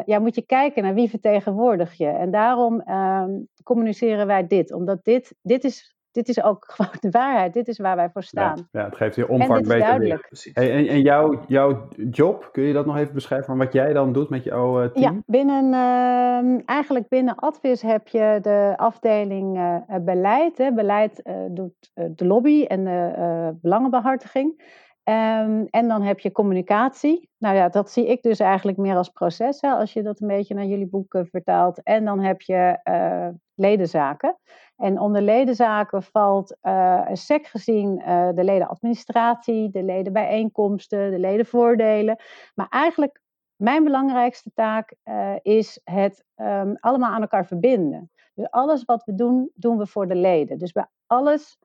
ja, 0.05 0.19
moet 0.19 0.35
je 0.35 0.47
kijken 0.47 0.83
naar 0.83 0.95
wie 0.95 1.11
vertegenwoordig 1.11 1.95
je. 1.95 2.09
En 2.09 2.31
daarom 2.31 2.89
um, 2.89 3.49
communiceren 3.63 4.27
wij 4.27 4.47
dit, 4.47 4.73
omdat 4.73 5.05
dit, 5.05 5.35
dit 5.43 5.65
is 5.65 5.97
dit 6.13 6.29
is 6.29 6.43
ook 6.43 6.65
gewoon 6.75 6.95
de 7.01 7.11
waarheid. 7.11 7.53
Dit 7.53 7.69
is 7.69 7.79
waar 7.79 7.97
wij 7.97 8.11
voor 8.11 8.23
staan. 8.23 8.57
Ja, 8.57 8.81
ja 8.81 8.85
het 8.85 8.97
geeft 8.97 9.17
je 9.17 9.29
omvang 9.29 9.67
beter 9.67 9.79
duidelijk. 9.79 10.29
Hey, 10.53 10.73
en, 10.73 10.89
en 10.89 11.01
jouw, 11.01 11.41
jouw 11.47 11.89
job, 12.11 12.49
kun 12.53 12.63
je 12.63 12.73
dat 12.73 12.87
nog 12.87 12.97
even 12.97 13.15
beschrijven 13.15 13.47
van 13.47 13.59
wat 13.59 13.73
jij 13.73 13.93
dan 13.93 14.13
doet 14.13 14.29
met 14.29 14.45
jouw 14.45 14.83
uh, 14.83 14.89
team? 14.89 15.15
Ja, 15.15 15.23
binnen, 15.27 15.65
uh, 15.65 16.61
eigenlijk 16.69 17.09
binnen 17.09 17.35
Advis 17.35 17.83
heb 17.83 18.09
je 18.09 18.39
de 18.43 18.73
afdeling 18.77 19.59
uh, 19.59 19.77
beleid. 20.01 20.59
Hè. 20.59 20.73
Beleid 20.73 21.23
doet 21.51 21.91
de 21.95 22.27
lobby 22.27 22.65
en 22.65 22.85
de 22.85 23.59
belangenbehartiging. 23.61 24.81
Um, 25.05 25.67
en 25.71 25.89
dan 25.89 26.03
heb 26.03 26.21
je 26.21 26.33
communicatie. 26.33 27.31
Nou 27.39 27.57
ja, 27.57 27.69
dat 27.69 27.91
zie 27.91 28.07
ik 28.07 28.23
dus 28.23 28.39
eigenlijk 28.39 28.79
meer 28.79 28.97
als 28.97 29.09
proces, 29.09 29.61
hè, 29.61 29.71
als 29.71 29.93
je 29.93 30.03
dat 30.03 30.21
een 30.21 30.29
beetje 30.29 30.55
naar 30.55 30.65
jullie 30.65 30.89
boeken 30.89 31.27
vertaalt. 31.27 31.83
En 31.83 32.05
dan 32.05 32.21
heb 32.21 32.41
je 32.41 32.81
uh, 32.85 33.29
ledenzaken. 33.55 34.39
En 34.83 35.01
onder 35.01 35.23
ledenzaken 35.23 36.03
valt 36.03 36.57
uh, 36.63 37.07
sec 37.13 37.47
gezien 37.47 37.99
uh, 38.01 38.29
de 38.35 38.45
ledenadministratie, 38.45 39.71
de 39.71 39.83
ledenbijeenkomsten, 39.83 41.11
de 41.11 41.19
ledenvoordelen. 41.19 42.17
Maar 42.55 42.67
eigenlijk 42.69 43.21
mijn 43.57 43.85
belangrijkste 43.85 44.51
taak 44.55 44.95
is 45.43 45.81
het 45.85 46.25
um, 46.37 46.77
allemaal 46.81 47.13
aan 47.13 47.21
elkaar 47.21 47.47
verbinden. 47.47 48.11
Dus 48.35 48.51
alles 48.51 48.85
wat 48.85 49.05
we 49.05 49.15
doen, 49.15 49.51
doen 49.55 49.79
we 49.79 49.87
voor 49.87 50.09
de 50.09 50.15
leden. 50.15 50.59
Dus 50.59 50.73
bij 50.73 50.87
alles 51.07 51.59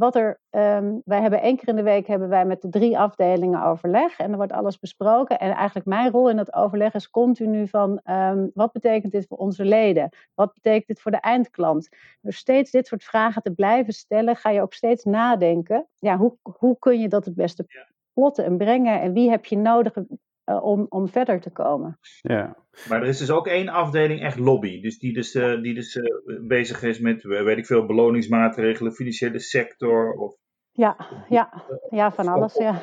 wat 0.00 0.14
er, 0.16 0.40
um, 0.50 1.02
wij 1.04 1.20
hebben 1.20 1.42
één 1.42 1.56
keer 1.56 1.68
in 1.68 1.76
de 1.76 1.82
week 1.82 2.06
hebben 2.06 2.28
wij 2.28 2.44
met 2.44 2.62
de 2.62 2.68
drie 2.68 2.98
afdelingen 2.98 3.62
overleg 3.62 4.18
en 4.18 4.30
er 4.30 4.36
wordt 4.36 4.52
alles 4.52 4.78
besproken. 4.78 5.38
En 5.38 5.50
eigenlijk 5.50 5.86
mijn 5.86 6.10
rol 6.10 6.30
in 6.30 6.36
dat 6.36 6.54
overleg 6.54 6.94
is 6.94 7.10
continu 7.10 7.68
van 7.68 8.00
um, 8.04 8.50
wat 8.54 8.72
betekent 8.72 9.12
dit 9.12 9.26
voor 9.26 9.38
onze 9.38 9.64
leden? 9.64 10.08
Wat 10.34 10.54
betekent 10.54 10.86
dit 10.86 11.00
voor 11.00 11.10
de 11.10 11.20
eindklant? 11.20 11.88
Dus 12.20 12.36
steeds 12.36 12.70
dit 12.70 12.86
soort 12.86 13.04
vragen 13.04 13.42
te 13.42 13.50
blijven 13.50 13.92
stellen, 13.92 14.36
ga 14.36 14.50
je 14.50 14.62
ook 14.62 14.74
steeds 14.74 15.04
nadenken. 15.04 15.86
Ja, 15.98 16.16
hoe, 16.16 16.36
hoe 16.42 16.78
kun 16.78 17.00
je 17.00 17.08
dat 17.08 17.24
het 17.24 17.34
beste 17.34 17.66
plotten 18.12 18.44
en 18.44 18.56
brengen? 18.56 19.00
En 19.00 19.12
wie 19.12 19.30
heb 19.30 19.44
je 19.44 19.56
nodig 19.56 19.94
uh, 20.50 20.64
om, 20.64 20.86
om 20.88 21.08
verder 21.08 21.40
te 21.40 21.50
komen. 21.50 21.98
Ja. 22.20 22.56
Maar 22.88 23.02
er 23.02 23.08
is 23.08 23.18
dus 23.18 23.30
ook 23.30 23.46
één 23.46 23.68
afdeling 23.68 24.22
echt 24.22 24.38
lobby. 24.38 24.80
Dus 24.80 24.98
die 24.98 25.12
dus, 25.12 25.34
uh, 25.34 25.62
die 25.62 25.74
dus 25.74 25.94
uh, 25.94 26.48
bezig 26.48 26.82
is 26.82 27.00
met, 27.00 27.22
weet 27.22 27.58
ik 27.58 27.66
veel, 27.66 27.86
beloningsmaatregelen, 27.86 28.92
financiële 28.92 29.38
sector. 29.38 30.12
Of, 30.12 30.36
ja, 30.70 30.96
ja, 31.28 31.64
ja, 31.88 32.12
van 32.12 32.28
alles, 32.28 32.54
ja. 32.54 32.80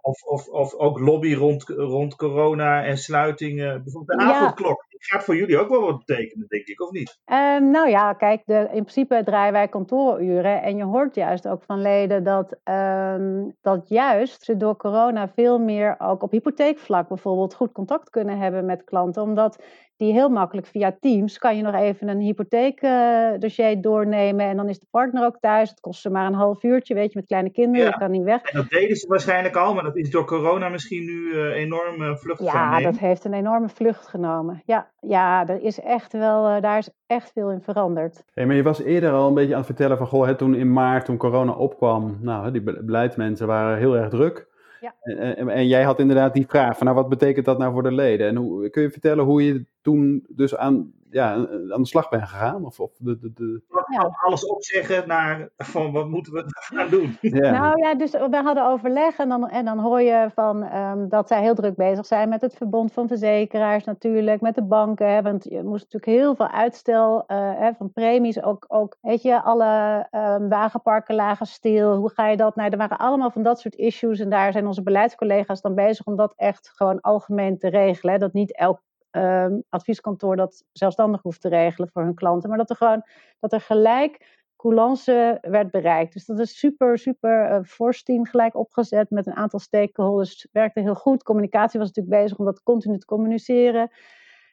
Of, 0.00 0.22
of, 0.22 0.48
of 0.48 0.74
ook 0.74 0.98
lobby 0.98 1.34
rond, 1.34 1.62
rond 1.68 2.16
corona 2.16 2.84
en 2.84 2.98
sluitingen. 2.98 3.82
Bijvoorbeeld 3.82 4.18
de 4.18 4.24
avondklok. 4.24 4.84
Ja. 4.88 4.91
Gaat 5.04 5.24
voor 5.24 5.36
jullie 5.36 5.58
ook 5.58 5.68
wel 5.68 5.80
wat 5.80 6.04
betekenen, 6.04 6.46
denk 6.48 6.66
ik, 6.66 6.80
of 6.80 6.90
niet? 6.90 7.18
Um, 7.26 7.70
nou 7.70 7.88
ja, 7.88 8.12
kijk, 8.12 8.42
de, 8.46 8.54
in 8.54 8.84
principe 8.84 9.22
draaien 9.24 9.52
wij 9.52 9.68
kantooruren. 9.68 10.62
En 10.62 10.76
je 10.76 10.84
hoort 10.84 11.14
juist 11.14 11.48
ook 11.48 11.62
van 11.62 11.80
leden 11.80 12.24
dat, 12.24 12.56
um, 12.64 13.56
dat 13.60 13.88
juist 13.88 14.42
ze 14.42 14.56
door 14.56 14.76
corona 14.76 15.28
veel 15.28 15.58
meer 15.58 15.94
ook 15.98 16.22
op 16.22 16.30
hypotheekvlak 16.30 17.08
bijvoorbeeld 17.08 17.54
goed 17.54 17.72
contact 17.72 18.10
kunnen 18.10 18.38
hebben 18.38 18.64
met 18.64 18.84
klanten. 18.84 19.22
Omdat 19.22 19.58
die 19.96 20.12
heel 20.12 20.28
makkelijk 20.28 20.66
via 20.66 20.96
Teams 21.00 21.38
kan 21.38 21.56
je 21.56 21.62
nog 21.62 21.74
even 21.74 22.08
een 22.08 22.20
hypotheekdossier 22.20 23.76
uh, 23.76 23.82
doornemen. 23.82 24.46
En 24.46 24.56
dan 24.56 24.68
is 24.68 24.78
de 24.78 24.86
partner 24.90 25.24
ook 25.24 25.38
thuis. 25.40 25.70
Het 25.70 25.80
kost 25.80 26.00
ze 26.00 26.10
maar 26.10 26.26
een 26.26 26.34
half 26.34 26.62
uurtje, 26.62 26.94
weet 26.94 27.12
je, 27.12 27.18
met 27.18 27.28
kleine 27.28 27.50
kinderen. 27.50 27.86
Ja. 27.86 27.92
kan 27.92 28.10
niet 28.10 28.22
weg. 28.22 28.42
En 28.42 28.60
dat 28.60 28.70
deden 28.70 28.96
ze 28.96 29.06
waarschijnlijk 29.06 29.56
al, 29.56 29.74
maar 29.74 29.82
dat 29.82 29.96
is 29.96 30.10
door 30.10 30.24
corona 30.24 30.68
misschien 30.68 31.04
nu 31.04 31.12
uh, 31.12 31.54
enorm 31.54 32.02
uh, 32.02 32.16
vlucht 32.16 32.42
Ja, 32.42 32.80
dat 32.80 32.98
heeft 32.98 33.24
een 33.24 33.32
enorme 33.32 33.68
vlucht 33.68 34.06
genomen. 34.06 34.62
Ja, 34.66 34.91
ja 35.06 35.46
er 35.48 35.62
is 35.62 35.80
echt 35.80 36.12
wel, 36.12 36.56
uh, 36.56 36.60
daar 36.60 36.78
is 36.78 36.90
echt 37.06 37.32
veel 37.32 37.50
in 37.50 37.60
veranderd. 37.60 38.24
Hey, 38.34 38.46
maar 38.46 38.56
je 38.56 38.62
was 38.62 38.82
eerder 38.82 39.12
al 39.12 39.28
een 39.28 39.34
beetje 39.34 39.52
aan 39.52 39.58
het 39.58 39.66
vertellen 39.66 39.96
van, 39.96 40.06
goh, 40.06 40.26
hè, 40.26 40.34
toen 40.34 40.54
in 40.54 40.72
maart, 40.72 41.04
toen 41.04 41.16
corona 41.16 41.52
opkwam, 41.52 42.18
nou, 42.20 42.50
die 42.50 42.62
beleidsmensen 42.62 43.46
waren 43.46 43.78
heel 43.78 43.96
erg 43.96 44.08
druk. 44.08 44.50
Ja. 44.80 44.94
En, 45.02 45.36
en, 45.36 45.48
en, 45.48 45.66
jij 45.66 45.82
had 45.82 45.98
inderdaad 45.98 46.34
die 46.34 46.46
vraag 46.46 46.76
van, 46.76 46.86
nou, 46.86 46.98
wat 46.98 47.08
betekent 47.08 47.44
dat 47.44 47.58
nou 47.58 47.72
voor 47.72 47.82
de 47.82 47.92
leden? 47.92 48.28
En 48.28 48.36
hoe, 48.36 48.70
kun 48.70 48.82
je 48.82 48.90
vertellen 48.90 49.24
hoe 49.24 49.44
je 49.44 49.66
toen 49.82 50.26
dus 50.28 50.56
aan, 50.56 50.92
ja, 51.10 51.32
aan 51.70 51.82
de 51.82 51.86
slag 51.86 52.08
bent 52.08 52.22
gegaan? 52.22 52.64
Of, 52.64 52.80
of 52.80 52.96
de, 52.98 53.18
de, 53.18 53.32
de... 53.32 53.62
Ja. 53.92 54.10
Alles 54.24 54.46
opzeggen 54.46 55.08
naar 55.08 55.48
van, 55.56 55.92
wat 55.92 56.08
moeten 56.08 56.32
we 56.32 56.44
gaan 56.46 56.88
doen? 56.88 57.16
Ja. 57.20 57.50
Nou 57.50 57.86
ja, 57.86 57.94
dus 57.94 58.10
we 58.10 58.40
hadden 58.44 58.66
overleg 58.66 59.18
en 59.18 59.28
dan, 59.28 59.48
en 59.48 59.64
dan 59.64 59.78
hoor 59.78 60.00
je 60.00 60.30
van 60.34 60.76
um, 60.76 61.08
dat 61.08 61.28
zij 61.28 61.40
heel 61.42 61.54
druk 61.54 61.76
bezig 61.76 62.06
zijn 62.06 62.28
met 62.28 62.40
het 62.40 62.54
verbond 62.54 62.92
van 62.92 63.08
verzekeraars 63.08 63.84
natuurlijk, 63.84 64.40
met 64.40 64.54
de 64.54 64.62
banken. 64.62 65.14
Hè, 65.14 65.22
want 65.22 65.44
je 65.44 65.62
moest 65.62 65.92
natuurlijk 65.92 66.20
heel 66.22 66.34
veel 66.34 66.48
uitstel 66.48 67.24
uh, 67.28 67.50
hè, 67.54 67.72
van 67.74 67.92
premies, 67.92 68.42
ook, 68.42 68.64
ook 68.68 68.96
weet 69.00 69.22
je, 69.22 69.42
alle 69.42 70.06
um, 70.10 70.48
wagenparken 70.48 71.14
lagen 71.14 71.46
stil. 71.46 71.96
Hoe 71.96 72.10
ga 72.10 72.28
je 72.28 72.36
dat? 72.36 72.56
Nou, 72.56 72.70
er 72.70 72.78
waren 72.78 72.98
allemaal 72.98 73.30
van 73.30 73.42
dat 73.42 73.60
soort 73.60 73.74
issues 73.74 74.20
en 74.20 74.30
daar 74.30 74.52
zijn 74.52 74.66
onze 74.66 74.82
beleidscollega's 74.82 75.60
dan 75.60 75.74
bezig 75.74 76.06
om 76.06 76.16
dat 76.16 76.32
echt 76.36 76.72
gewoon 76.74 77.00
algemeen 77.00 77.58
te 77.58 77.68
regelen. 77.68 78.12
Hè, 78.12 78.18
dat 78.18 78.32
niet 78.32 78.56
elk 78.56 78.80
um, 79.12 79.62
advieskantoor 79.68 80.36
dat 80.36 80.64
zelfstandig 80.72 81.22
hoeft 81.22 81.40
te 81.40 81.48
regelen 81.48 81.88
voor 81.88 82.02
hun 82.02 82.14
klanten. 82.14 82.48
Maar 82.48 82.58
dat 82.58 82.70
er 82.70 82.76
gewoon 82.76 83.02
dat 83.40 83.52
er 83.52 83.60
gelijk 83.60 84.40
coulance 84.56 85.38
werd 85.40 85.70
bereikt. 85.70 86.12
Dus 86.12 86.24
dat 86.24 86.38
is 86.38 86.58
super, 86.58 86.98
super 86.98 87.50
uh, 87.50 87.64
fors 87.64 88.02
team 88.02 88.24
gelijk 88.24 88.56
opgezet 88.56 89.10
met 89.10 89.26
een 89.26 89.34
aantal 89.36 89.58
stakeholders. 89.58 90.42
Het 90.42 90.52
werkte 90.52 90.80
heel 90.80 90.94
goed. 90.94 91.22
Communicatie 91.22 91.78
was 91.80 91.88
natuurlijk 91.88 92.22
bezig 92.22 92.38
om 92.38 92.44
dat 92.44 92.62
continu 92.62 92.98
te 92.98 93.06
communiceren. 93.06 93.90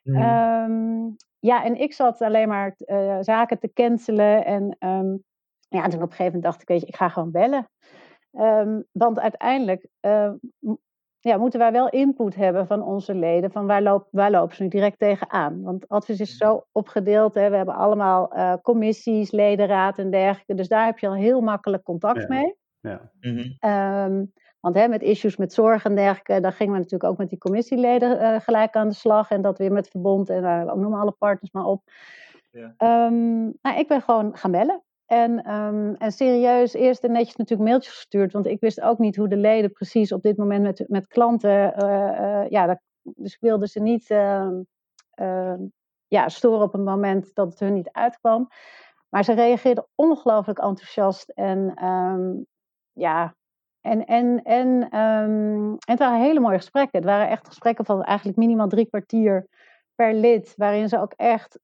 Mm. 0.03 0.15
Um, 0.15 1.15
ja, 1.39 1.63
en 1.63 1.75
ik 1.75 1.93
zat 1.93 2.21
alleen 2.21 2.47
maar 2.47 2.75
zaken 3.19 3.59
te 3.59 3.73
cancelen. 3.73 4.45
En 4.45 4.75
ehm, 4.79 5.17
ja, 5.67 5.87
toen 5.87 6.01
op 6.01 6.09
een 6.09 6.15
gegeven 6.15 6.25
moment 6.25 6.43
dacht 6.43 6.61
ik, 6.61 6.67
weet 6.67 6.81
je, 6.81 6.87
ik 6.87 6.95
ga 6.95 7.09
gewoon 7.09 7.31
bellen. 7.31 7.69
Um, 8.31 8.85
want 8.91 9.19
uiteindelijk 9.19 9.87
ja, 11.19 11.37
moeten 11.37 11.59
wij 11.59 11.71
wel 11.71 11.89
input 11.89 12.35
hebben 12.35 12.67
van 12.67 12.83
onze 12.83 13.15
leden. 13.15 13.51
Van 13.51 13.67
waar, 13.67 13.81
loop, 13.81 14.07
waar 14.11 14.31
lopen 14.31 14.55
ze 14.55 14.63
nu 14.63 14.69
direct 14.69 14.99
tegenaan? 14.99 15.61
Want 15.61 15.87
advies 15.87 16.19
is 16.19 16.37
zo 16.37 16.65
opgedeeld. 16.71 17.33
Hè. 17.33 17.49
We 17.49 17.55
hebben 17.55 17.75
allemaal 17.75 18.37
uh, 18.37 18.53
commissies, 18.61 19.31
ledenraad 19.31 19.97
en 19.97 20.09
dergelijke. 20.09 20.53
Dus 20.53 20.67
daar 20.67 20.85
heb 20.85 20.99
je 20.99 21.07
al 21.07 21.15
heel 21.15 21.41
makkelijk 21.41 21.83
contact 21.83 22.27
mee. 22.27 22.55
Ja. 22.79 23.11
Mm 23.19 24.31
want 24.59 24.75
hè, 24.75 24.87
met 24.87 25.01
issues 25.01 25.37
met 25.37 25.53
zorg 25.53 25.85
en 25.85 25.95
dergelijke, 25.95 26.39
daar 26.39 26.53
gingen 26.53 26.73
we 26.73 26.79
natuurlijk 26.79 27.11
ook 27.11 27.17
met 27.17 27.29
die 27.29 27.37
commissieleden 27.37 28.21
uh, 28.21 28.39
gelijk 28.39 28.75
aan 28.75 28.87
de 28.87 28.93
slag. 28.93 29.29
En 29.29 29.41
dat 29.41 29.57
weer 29.57 29.71
met 29.71 29.87
verbond 29.87 30.29
en 30.29 30.43
uh, 30.43 30.73
noem 30.73 30.93
alle 30.93 31.11
partners 31.11 31.51
maar 31.51 31.65
op. 31.65 31.81
Ja. 32.51 32.73
Um, 33.07 33.53
nou, 33.61 33.79
ik 33.79 33.87
ben 33.87 34.01
gewoon 34.01 34.37
gaan 34.37 34.51
bellen. 34.51 34.83
En, 35.09 35.53
um, 35.53 35.95
en 35.95 36.11
serieus, 36.11 36.73
eerst 36.73 37.03
en 37.03 37.11
netjes 37.11 37.35
natuurlijk 37.35 37.69
mailtjes 37.69 37.93
gestuurd. 37.93 38.33
Want 38.33 38.45
ik 38.45 38.59
wist 38.59 38.81
ook 38.81 38.97
niet 38.97 39.15
hoe 39.15 39.27
de 39.27 39.37
leden 39.37 39.71
precies 39.71 40.11
op 40.11 40.21
dit 40.21 40.37
moment 40.37 40.61
met, 40.61 40.83
met 40.87 41.07
klanten. 41.07 41.73
Uh, 41.83 42.19
uh, 42.19 42.49
ja, 42.49 42.65
dat, 42.65 42.79
dus 43.01 43.33
ik 43.33 43.39
wilde 43.39 43.67
ze 43.67 43.79
niet 43.79 44.09
uh, 44.09 45.53
ja, 46.07 46.29
storen 46.29 46.61
op 46.61 46.73
een 46.73 46.83
moment 46.83 47.35
dat 47.35 47.49
het 47.49 47.59
hun 47.59 47.73
niet 47.73 47.91
uitkwam. 47.91 48.47
Maar 49.09 49.23
ze 49.23 49.33
reageerden 49.33 49.87
ongelooflijk 49.95 50.59
enthousiast. 50.59 51.29
En 51.29 51.73
ja, 52.93 53.35
en, 53.81 54.05
en, 54.05 54.43
en, 54.43 54.89
en 54.89 55.77
het 55.79 55.99
waren 55.99 56.21
hele 56.21 56.39
mooie 56.39 56.57
gesprekken. 56.57 56.99
Het 56.99 57.09
waren 57.09 57.29
echt 57.29 57.47
gesprekken 57.47 57.85
van 57.85 58.03
eigenlijk 58.03 58.37
minimaal 58.37 58.67
drie 58.67 58.87
kwartier 58.87 59.47
per 59.95 60.13
lid. 60.13 60.53
Waarin 60.55 60.89
ze 60.89 60.99
ook 60.99 61.13
echt 61.15 61.59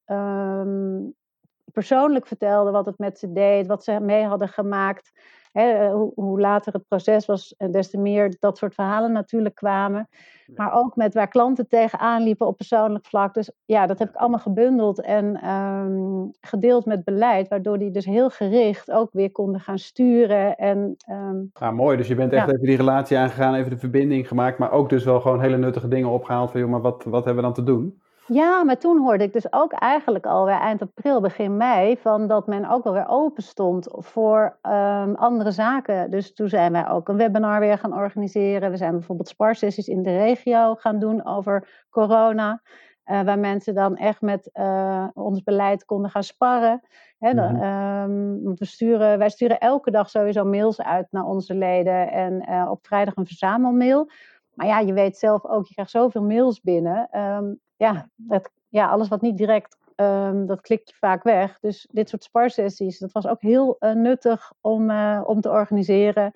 persoonlijk 1.76 2.28
vertelde 2.28 2.72
wat 2.72 2.86
het 2.86 2.98
met 2.98 3.20
ze 3.20 3.34
deed, 3.34 3.68
wat 3.68 3.84
ze 3.84 4.00
mee 4.00 4.24
hadden 4.24 4.48
gemaakt. 4.48 5.12
Hè, 5.52 5.92
hoe, 5.92 6.12
hoe, 6.16 6.40
later 6.40 6.74
het 6.74 6.88
proces 6.88 7.26
was, 7.26 7.56
en 7.58 7.72
des 7.72 7.90
te 7.90 7.98
meer 7.98 8.36
dat 8.40 8.58
soort 8.58 8.74
verhalen 8.74 9.12
natuurlijk 9.12 9.56
kwamen. 9.56 10.08
Maar 10.56 10.74
ook 10.74 10.96
met 10.96 11.14
waar 11.14 11.28
klanten 11.28 11.68
tegenaan 11.68 12.24
liepen 12.24 12.48
op 12.48 12.58
persoonlijk 12.58 13.06
vlak. 13.06 13.34
Dus 13.34 13.52
ja, 13.66 13.86
dat 13.86 14.00
heb 14.00 14.10
ik 14.10 14.16
allemaal 14.16 14.40
gebundeld 14.40 15.02
en 15.02 15.50
um, 15.50 16.32
gedeeld 16.42 16.86
met 16.86 17.04
beleid. 17.04 17.48
Waardoor 17.48 17.78
die 17.78 17.92
dus 17.92 18.06
heel 18.06 18.30
gericht 18.30 18.92
ook 18.92 19.10
weer 19.12 19.32
konden 19.32 19.62
gaan 19.62 19.80
sturen. 19.80 20.58
En, 20.58 20.96
um, 21.10 21.50
ja, 21.54 21.72
mooi. 21.72 21.98
Dus 21.98 22.08
je 22.08 22.16
bent 22.16 22.34
echt 22.34 22.48
even 22.48 22.66
die 22.66 22.78
relatie 22.78 23.18
aangegaan, 23.18 23.56
even 23.56 23.70
de 23.70 23.78
verbinding 23.78 24.28
gemaakt. 24.28 24.58
Maar 24.58 24.72
ook 24.72 24.90
dus 24.90 25.04
wel 25.04 25.22
gewoon 25.22 25.42
hele 25.42 25.58
nuttige 25.58 25.88
dingen 25.88 26.10
opgehaald 26.10 26.52
van, 26.52 26.60
joh, 26.60 26.70
maar 26.70 26.82
wat, 26.82 27.04
wat 27.04 27.26
hebben 27.26 27.44
we 27.44 27.54
dan 27.54 27.66
te 27.66 27.72
doen? 27.72 28.02
Ja, 28.28 28.64
maar 28.64 28.78
toen 28.78 28.98
hoorde 28.98 29.24
ik 29.24 29.34
dus 29.34 29.54
ook 29.54 29.72
eigenlijk 29.72 30.26
alweer 30.26 30.60
eind 30.60 30.82
april, 30.82 31.22
begin 31.22 31.58
mei, 31.58 31.98
van 31.98 32.28
dat 32.28 32.48
men 32.48 32.70
ook 32.70 32.84
wel 32.84 32.94
weer 32.94 33.08
open 33.08 33.44
stond 33.44 33.88
voor 33.92 34.58
um, 34.62 35.16
andere 35.16 35.52
zaken. 35.52 36.12
Dus 36.12 36.34
toen 36.34 36.50
zijn 36.50 36.72
wij 36.72 36.90
ook 36.90 37.08
een 37.08 37.18
webinar 37.18 37.60
weer 37.60 37.78
gaan 37.78 37.94
organiseren. 37.94 38.72
We 38.72 38.78
zijn 38.78 38.92
bijvoorbeeld 38.92 39.28
sparsessies 39.28 39.88
in 39.88 40.04
de 40.04 40.18
regio 40.18 40.76
gaan 40.76 41.00
doen 41.00 41.26
over 41.26 41.86
corona. 41.90 42.62
Uh, 43.06 43.22
waar 43.22 43.40
mensen 43.40 43.76
dan 43.76 43.96
echt 43.96 44.22
met 44.22 44.50
uh, 44.54 45.08
ons 45.14 45.44
beleid 45.44 45.86
konden 45.86 46.12
gaan 46.12 46.24
sparren. 46.24 46.82
Hè, 47.20 47.34
mm 47.34 47.64
um, 47.64 48.56
we 48.56 48.66
sturen, 48.66 49.18
wij 49.18 49.30
sturen 49.30 49.60
elke 49.60 49.92
dag 49.92 50.10
sowieso 50.10 50.46
mails 50.46 50.82
uit 50.82 51.08
naar 51.12 51.26
onze 51.26 51.54
leden. 51.54 52.12
En 52.12 52.50
uh, 52.50 52.68
op 52.70 52.86
vrijdag 52.86 53.16
een 53.16 53.26
verzamelmail. 53.26 54.10
Maar 54.54 54.68
ja, 54.68 54.80
je 54.80 54.94
weet 54.94 55.18
zelf 55.18 55.46
ook, 55.46 55.68
je 55.68 55.74
krijgt 55.74 55.92
zoveel 55.92 56.24
mails 56.24 56.62
binnen. 56.62 57.20
Um, 57.20 57.60
ja, 57.78 58.10
ja, 58.70 58.88
alles 58.90 59.08
wat 59.08 59.22
niet 59.22 59.38
direct, 59.38 59.78
um, 59.96 60.46
dat 60.46 60.62
klik 60.62 60.88
je 60.88 60.94
vaak 61.00 61.24
weg. 61.24 61.60
Dus 61.60 61.88
dit 61.92 62.10
soort 62.10 62.24
sparsessies, 62.24 63.00
dat 63.00 63.12
was 63.12 63.28
ook 63.28 63.42
heel 63.42 63.76
uh, 63.80 63.92
nuttig 63.92 64.52
om, 64.62 64.90
uh, 64.90 65.22
om 65.26 65.42
te 65.42 65.50
organiseren. 65.50 66.32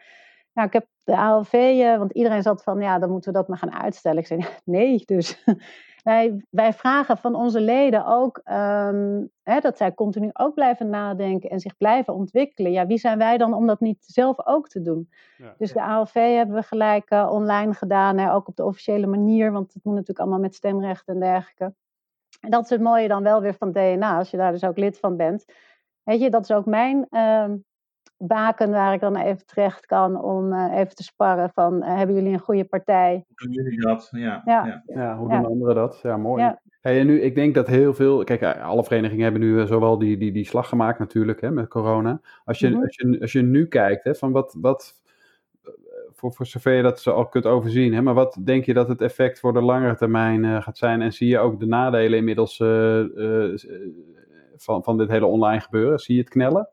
Nou, 0.54 0.68
ik 0.68 0.74
heb 0.74 0.88
de 1.10 1.18
ALV, 1.18 1.54
uh, 1.54 1.98
want 1.98 2.12
iedereen 2.12 2.42
zat 2.42 2.64
van, 2.64 2.82
ja, 2.82 3.00
dan 3.00 3.10
moeten 3.10 3.32
we 3.32 3.38
dat 3.38 3.48
maar 3.48 3.58
gaan 3.58 3.74
uitstellen. 3.74 4.20
Ik 4.20 4.28
zei, 4.28 4.46
nee, 4.64 5.02
dus 5.06 5.44
wij, 6.04 6.46
wij 6.50 6.74
vragen 6.74 7.18
van 7.18 7.36
onze 7.36 7.62
leden 7.62 8.06
ook 8.06 8.38
um, 8.38 9.30
hè, 9.44 9.60
dat 9.60 9.78
zij 9.78 9.94
continu 9.94 10.30
ook 10.34 10.54
blijven 10.54 10.90
nadenken 10.90 11.50
en 11.50 11.60
zich 11.60 11.78
blijven 11.78 12.14
ontwikkelen. 12.14 12.72
Ja, 12.72 12.86
wie 12.86 12.98
zijn 12.98 13.18
wij 13.18 13.38
dan 13.38 13.54
om 13.54 13.68
dat 13.68 13.80
niet 13.80 14.06
zelf 14.06 14.46
ook 14.46 14.68
te 14.68 14.82
doen? 14.82 15.10
Ja, 15.38 15.56
dus 15.58 15.74
de 15.74 15.82
ALV 15.82 16.14
hebben 16.14 16.56
we 16.56 16.64
gelijk 16.64 17.12
uh, 17.12 17.30
online 17.32 17.74
gedaan, 17.74 18.18
hè, 18.18 18.34
ook 18.34 18.48
op 18.48 18.56
de 18.56 18.66
officiële 18.66 19.08
manier, 19.08 19.52
want 19.52 19.74
het 19.74 19.84
moet 19.84 19.94
natuurlijk 19.94 20.20
allemaal 20.20 20.40
met 20.40 20.56
stemrecht 20.56 21.08
en 21.08 21.20
dergelijke. 21.20 21.74
En 22.40 22.50
dat 22.50 22.64
is 22.64 22.70
het 22.70 22.82
mooie 22.82 23.08
dan 23.08 23.24
wel 23.24 23.42
weer 23.42 23.54
van 23.54 23.72
DNA, 23.72 24.18
als 24.18 24.32
je 24.32 24.38
daar 24.38 24.52
dus 24.52 24.64
ook 24.64 24.78
lid 24.78 25.00
van 25.00 25.18
bent. 25.18 25.46
Weet 26.04 26.22
je, 26.22 26.30
dat 26.30 26.44
is 26.44 26.52
ook 26.52 26.66
mijn 26.66 27.08
uh, 27.10 27.46
baken 28.20 28.70
waar 28.72 28.94
ik 28.94 29.00
dan 29.00 29.16
even 29.16 29.46
terecht 29.46 29.86
kan 29.86 30.22
om 30.22 30.54
uh, 30.54 30.78
even 30.78 30.96
te 30.96 31.04
sparren 31.04 31.50
van 31.54 31.76
uh, 31.76 31.98
hebben 31.98 32.16
jullie 32.16 32.34
een 32.34 32.40
goede 32.40 32.66
partij? 32.66 33.26
Hoe 33.28 33.48
doen 33.48 33.52
jullie 33.52 33.82
dat? 33.82 34.08
Ja, 34.12 34.42
ja. 34.46 34.66
ja. 34.66 34.84
ja 34.86 35.18
hoe 35.18 35.30
doen 35.30 35.46
anderen 35.46 35.76
dat? 35.76 36.00
Ja, 36.04 36.18
mooi. 36.18 36.56
Hey, 36.82 37.00
en 37.00 37.08
nu, 37.08 37.22
ik 37.22 37.36
denk 37.36 37.56
dat 37.56 37.68
heel 37.68 37.94
veel, 37.94 38.24
kijk, 38.24 38.42
eh, 38.42 38.64
alle 38.64 38.84
verenigingen 38.84 39.24
hebben 39.24 39.42
nu 39.42 39.68
zowel 39.68 39.98
die, 39.98 40.18
die, 40.18 40.32
die 40.32 40.46
slag 40.46 40.70
gemaakt 40.70 41.00
natuurlijk 41.00 41.42
hè, 41.42 41.52
met 41.52 41.68
corona. 41.68 42.22
Als 42.46 42.60
je, 42.60 42.68
mm 42.68 42.74
-hmm. 42.74 42.84
als 42.84 42.96
je, 42.96 43.18
als 43.22 43.32
je 43.32 43.42
nu 43.42 43.68
kijkt, 43.68 44.04
hè, 44.04 44.16
van 44.16 44.32
wat, 44.32 44.58
wat 44.62 45.02
voor, 46.20 46.34
voor 46.34 46.46
zover 46.46 46.74
je 46.74 46.84
dat 46.84 47.00
zo 47.00 47.12
al 47.12 47.28
kunt 47.28 47.46
overzien, 47.46 47.94
hè, 47.94 48.02
maar 48.02 48.14
wat 48.14 48.38
denk 48.44 48.66
je 48.66 48.74
dat 48.74 48.88
het 48.88 49.02
effect 49.02 49.40
voor 49.40 49.54
de 49.54 49.62
langere 49.62 49.96
termijn 49.96 50.44
uh, 50.44 50.62
gaat 50.62 50.78
zijn? 50.78 51.02
En 51.02 51.14
zie 51.14 51.28
je 51.28 51.40
ook 51.40 51.60
de 51.60 51.66
nadelen 51.66 52.18
inmiddels 52.18 52.60
uh, 52.60 53.00
uh, 53.16 53.58
van, 54.56 54.84
van 54.84 54.98
dit 54.98 55.10
hele 55.10 55.26
online 55.26 55.62
gebeuren? 55.62 56.00
Zie 56.00 56.16
je 56.16 56.22
het 56.22 56.30
knellen? 56.30 56.70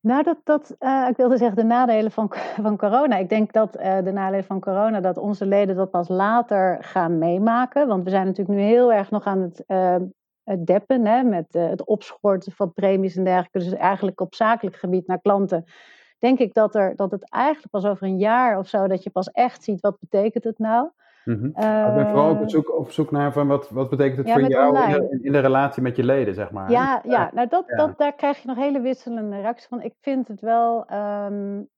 Nou, 0.00 0.22
dat, 0.22 0.38
dat, 0.44 0.76
uh, 0.78 1.06
ik 1.08 1.16
wilde 1.16 1.36
zeggen 1.36 1.56
de 1.56 1.64
nadelen 1.64 2.10
van, 2.10 2.32
van 2.62 2.76
corona. 2.76 3.16
Ik 3.16 3.28
denk 3.28 3.52
dat 3.52 3.76
uh, 3.76 4.02
de 4.02 4.12
nadelen 4.12 4.44
van 4.44 4.60
corona, 4.60 5.00
dat 5.00 5.16
onze 5.16 5.46
leden 5.46 5.76
dat 5.76 5.90
pas 5.90 6.08
later 6.08 6.84
gaan 6.84 7.18
meemaken. 7.18 7.86
Want 7.86 8.04
we 8.04 8.10
zijn 8.10 8.26
natuurlijk 8.26 8.58
nu 8.58 8.64
heel 8.64 8.92
erg 8.92 9.10
nog 9.10 9.24
aan 9.24 9.40
het, 9.40 9.64
uh, 9.66 9.96
het 10.44 10.66
deppen 10.66 11.06
hè, 11.06 11.22
met 11.22 11.46
het 11.50 11.84
opschorten 11.84 12.52
van 12.52 12.72
premies 12.72 13.16
en 13.16 13.24
dergelijke. 13.24 13.58
Dus 13.58 13.72
eigenlijk 13.72 14.20
op 14.20 14.34
zakelijk 14.34 14.76
gebied 14.76 15.06
naar 15.06 15.20
klanten. 15.20 15.64
Denk 16.18 16.38
ik 16.38 16.54
dat, 16.54 16.74
er, 16.74 16.96
dat 16.96 17.10
het 17.10 17.30
eigenlijk 17.30 17.70
pas 17.70 17.84
over 17.84 18.06
een 18.06 18.18
jaar 18.18 18.58
of 18.58 18.68
zo, 18.68 18.86
dat 18.86 19.02
je 19.02 19.10
pas 19.10 19.30
echt 19.30 19.64
ziet 19.64 19.80
wat 19.80 19.98
betekent 19.98 20.44
het 20.44 20.58
nou. 20.58 20.90
Mm 21.24 21.34
-hmm. 21.34 21.48
ik 21.88 21.94
ben 21.94 22.06
vooral 22.06 22.30
op 22.30 22.50
zoek, 22.50 22.78
op 22.78 22.90
zoek 22.90 23.10
naar 23.10 23.32
van 23.32 23.46
wat, 23.46 23.70
wat 23.70 23.90
betekent 23.90 24.16
het 24.16 24.30
voor 24.30 24.50
jou 24.50 24.90
in, 24.90 25.24
in, 25.24 25.32
de 25.32 25.38
relatie 25.38 25.82
met 25.82 25.96
je 25.96 26.04
leden, 26.04 26.34
zeg 26.34 26.50
maar. 26.50 26.70
Ja, 26.70 27.00
ja. 27.04 27.30
nou 27.34 27.48
dat, 27.48 27.64
ja. 27.66 27.76
Dat, 27.76 27.98
daar 27.98 28.14
krijg 28.14 28.38
je 28.38 28.48
nog 28.48 28.56
hele 28.56 28.80
wisselende 28.80 29.40
reacties 29.40 29.66
van. 29.66 29.82
Ik 29.82 29.94
vind 30.00 30.28
het 30.28 30.40
wel 30.40 30.86
um, 30.92 31.68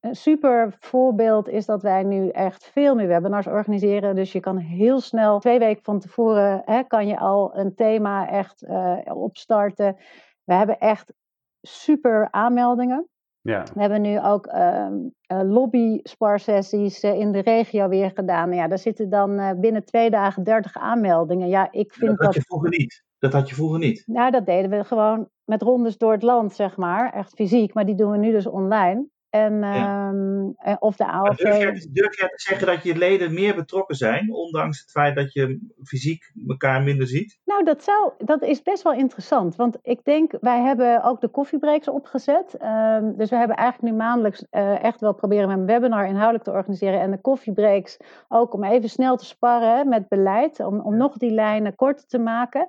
een 0.00 0.14
super 0.14 0.76
voorbeeld 0.78 1.48
is 1.48 1.66
dat 1.66 1.82
wij 1.82 2.02
nu 2.02 2.28
echt 2.28 2.64
veel 2.64 2.94
meer 2.94 3.08
webinars 3.08 3.46
organiseren. 3.46 4.14
Dus 4.14 4.32
je 4.32 4.40
kan 4.40 4.56
heel 4.56 5.00
snel, 5.00 5.38
twee 5.38 5.58
weken 5.58 5.82
van 5.82 5.98
tevoren, 5.98 6.62
hè, 6.64 6.82
kan 6.82 7.06
je 7.06 7.18
al 7.18 7.56
een 7.56 7.74
thema 7.74 8.28
echt 8.28 8.62
uh, 8.62 8.98
opstarten. 9.04 9.96
We 10.44 10.54
hebben 10.54 10.78
echt 10.78 11.12
super 11.60 12.28
aanmeldingen. 12.30 13.08
Ja. 13.42 13.64
We 13.74 13.80
hebben 13.80 14.00
nu 14.00 14.20
ook 14.20 14.46
um, 14.46 15.14
uh, 15.32 15.40
lobby-sparsessies 15.42 17.04
uh, 17.04 17.14
in 17.14 17.32
de 17.32 17.38
regio 17.40 17.88
weer 17.88 18.10
gedaan. 18.14 18.52
Ja, 18.52 18.68
daar 18.68 18.78
zitten 18.78 19.10
dan 19.10 19.30
uh, 19.30 19.50
binnen 19.56 19.84
twee 19.84 20.10
dagen 20.10 20.44
30 20.44 20.76
aanmeldingen. 20.76 21.48
Ja, 21.48 21.68
ik 21.72 21.92
vind 21.92 22.16
dat 22.16 22.26
had 22.26 22.34
je 22.34 22.40
vroeger 22.40 22.70
niet. 22.70 23.04
Dat 23.18 23.32
had 23.32 23.48
je 23.48 23.54
vroeger 23.54 23.78
niet. 23.78 24.02
Nou, 24.06 24.30
dat 24.30 24.46
deden 24.46 24.70
we 24.70 24.84
gewoon 24.84 25.28
met 25.44 25.62
rondes 25.62 25.98
door 25.98 26.12
het 26.12 26.22
land, 26.22 26.54
zeg 26.54 26.76
maar. 26.76 27.12
Echt 27.12 27.34
fysiek, 27.34 27.74
maar 27.74 27.86
die 27.86 27.94
doen 27.94 28.10
we 28.10 28.16
nu 28.16 28.30
dus 28.30 28.46
online. 28.46 29.08
En, 29.30 29.58
ja. 29.58 30.08
um, 30.08 30.54
of 30.78 30.96
de 30.96 31.06
ALV. 31.06 31.36
Durf 31.36 31.82
je, 31.82 31.90
durf 31.92 32.14
te 32.14 32.32
zeggen 32.34 32.66
dat 32.66 32.82
je 32.82 32.96
leden 32.96 33.34
meer 33.34 33.54
betrokken 33.54 33.96
zijn, 33.96 34.32
ondanks 34.32 34.80
het 34.80 34.90
feit 34.90 35.14
dat 35.14 35.32
je 35.32 35.58
fysiek 35.82 36.32
elkaar 36.48 36.82
minder 36.82 37.06
ziet? 37.06 37.38
Nou, 37.44 37.64
dat, 37.64 37.82
zou, 37.82 38.12
dat 38.18 38.42
is 38.42 38.62
best 38.62 38.82
wel 38.82 38.92
interessant. 38.92 39.56
Want 39.56 39.78
ik 39.82 40.04
denk, 40.04 40.32
wij 40.40 40.60
hebben 40.60 41.02
ook 41.02 41.20
de 41.20 41.28
koffiebreaks 41.28 41.88
opgezet. 41.88 42.56
Um, 42.62 43.16
dus 43.16 43.30
we 43.30 43.36
hebben 43.36 43.56
eigenlijk 43.56 43.92
nu 43.92 43.98
maandelijks 43.98 44.44
uh, 44.50 44.84
echt 44.84 45.00
wel 45.00 45.14
proberen 45.14 45.48
met 45.48 45.58
een 45.58 45.66
webinar 45.66 46.06
inhoudelijk 46.06 46.44
te 46.44 46.50
organiseren. 46.50 47.00
En 47.00 47.10
de 47.10 47.20
koffiebreaks 47.20 47.96
ook 48.28 48.54
om 48.54 48.64
even 48.64 48.88
snel 48.88 49.16
te 49.16 49.24
sparren 49.24 49.88
met 49.88 50.08
beleid. 50.08 50.60
Om, 50.60 50.80
om 50.80 50.96
nog 50.96 51.16
die 51.16 51.32
lijnen 51.32 51.74
korter 51.74 52.06
te 52.06 52.18
maken. 52.18 52.68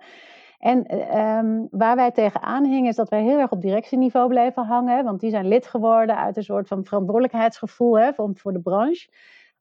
En 0.61 0.97
um, 1.17 1.67
waar 1.71 1.95
wij 1.95 2.11
tegenaan 2.11 2.65
hingen 2.65 2.89
is 2.89 2.95
dat 2.95 3.09
wij 3.09 3.23
heel 3.23 3.39
erg 3.39 3.51
op 3.51 3.61
directieniveau 3.61 4.29
bleven 4.29 4.65
hangen. 4.65 5.03
Want 5.03 5.19
die 5.19 5.29
zijn 5.29 5.47
lid 5.47 5.67
geworden 5.67 6.17
uit 6.17 6.37
een 6.37 6.43
soort 6.43 6.67
van 6.67 6.85
verantwoordelijkheidsgevoel 6.85 7.99
hè, 7.99 8.13
voor, 8.13 8.31
voor 8.33 8.53
de 8.53 8.61
branche. 8.61 9.09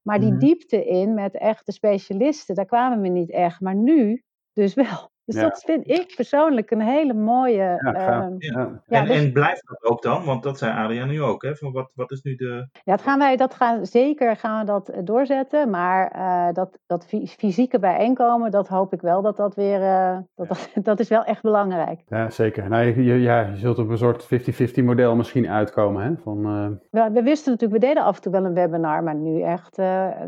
Maar 0.03 0.21
die 0.21 0.33
mm. 0.33 0.39
diepte 0.39 0.85
in 0.85 1.15
met 1.15 1.35
echte 1.35 1.73
specialisten, 1.73 2.55
daar 2.55 2.65
kwamen 2.65 3.01
we 3.01 3.09
niet 3.09 3.31
echt. 3.31 3.61
Maar 3.61 3.75
nu 3.75 4.23
dus 4.53 4.75
wel. 4.85 5.10
Dus 5.33 5.43
dat 5.43 5.63
vind 5.67 5.91
ik 5.91 6.13
persoonlijk 6.17 6.71
een 6.71 6.81
hele 6.81 7.15
mooie. 7.15 7.57
Ja, 7.57 7.95
uh, 7.95 8.35
ja. 8.39 8.81
en, 8.87 9.05
dus... 9.05 9.17
en, 9.17 9.33
blijft 9.33 9.63
dat 9.67 9.85
ook 9.91 10.03
dan? 10.03 10.25
Want 10.25 10.43
dat 10.43 10.59
zei 10.59 10.73
Adriaan 10.73 11.09
nu 11.09 11.23
ook. 11.23 11.43
Hè? 11.43 11.57
Van 11.57 11.73
wat, 11.73 11.93
wat 11.95 12.11
is 12.11 12.23
nu 12.23 12.35
de. 12.35 12.69
Ja, 12.73 12.93
dat 12.97 13.03
gaan 13.03 13.19
wij, 13.19 13.37
dat 13.37 13.55
gaan, 13.55 13.87
zeker 13.87 14.37
gaan 14.37 14.61
we 14.61 14.67
dat 14.67 14.89
eh, 14.89 15.01
doorzetten. 15.05 15.71
Maar 15.71 16.17
uh, 16.17 16.55
dat, 16.55 16.79
dat 16.87 17.07
fysieke 17.37 17.79
bijeenkomen, 17.79 18.51
dat 18.51 18.69
hoop 18.69 18.93
ik 18.93 19.01
wel 19.01 19.23
dat 19.23 19.37
dat 19.37 19.55
weer. 19.55 19.81
Uh, 19.81 20.19
dat, 20.35 20.49
dat, 20.49 20.71
dat, 20.85 21.01
is 21.01 21.09
wel 21.09 21.25
echt 21.25 21.43
belangrijk. 21.43 22.01
Ja, 22.07 22.31
zeker. 22.31 22.69
Nou, 22.69 23.03
je, 23.03 23.21
ja, 23.21 23.41
je 23.41 23.57
zult 23.57 23.79
op 23.79 23.89
een 23.89 23.99
soort 23.99 24.25
50-50 24.25 24.85
model 24.85 25.17
misschien 25.17 25.49
uitkomen. 25.49 26.03
Hè? 26.05 26.17
Van, 26.23 26.43
we, 26.91 27.11
we, 27.13 27.23
wisten 27.23 27.53
natuurlijk, 27.53 27.81
we 27.81 27.87
deden 27.87 28.03
af 28.03 28.17
en 28.17 28.23
toe 28.23 28.33
wel 28.33 28.45
een 28.45 28.55
webinar, 28.55 29.03
maar 29.03 29.15
nu 29.15 29.43
echt 29.43 29.77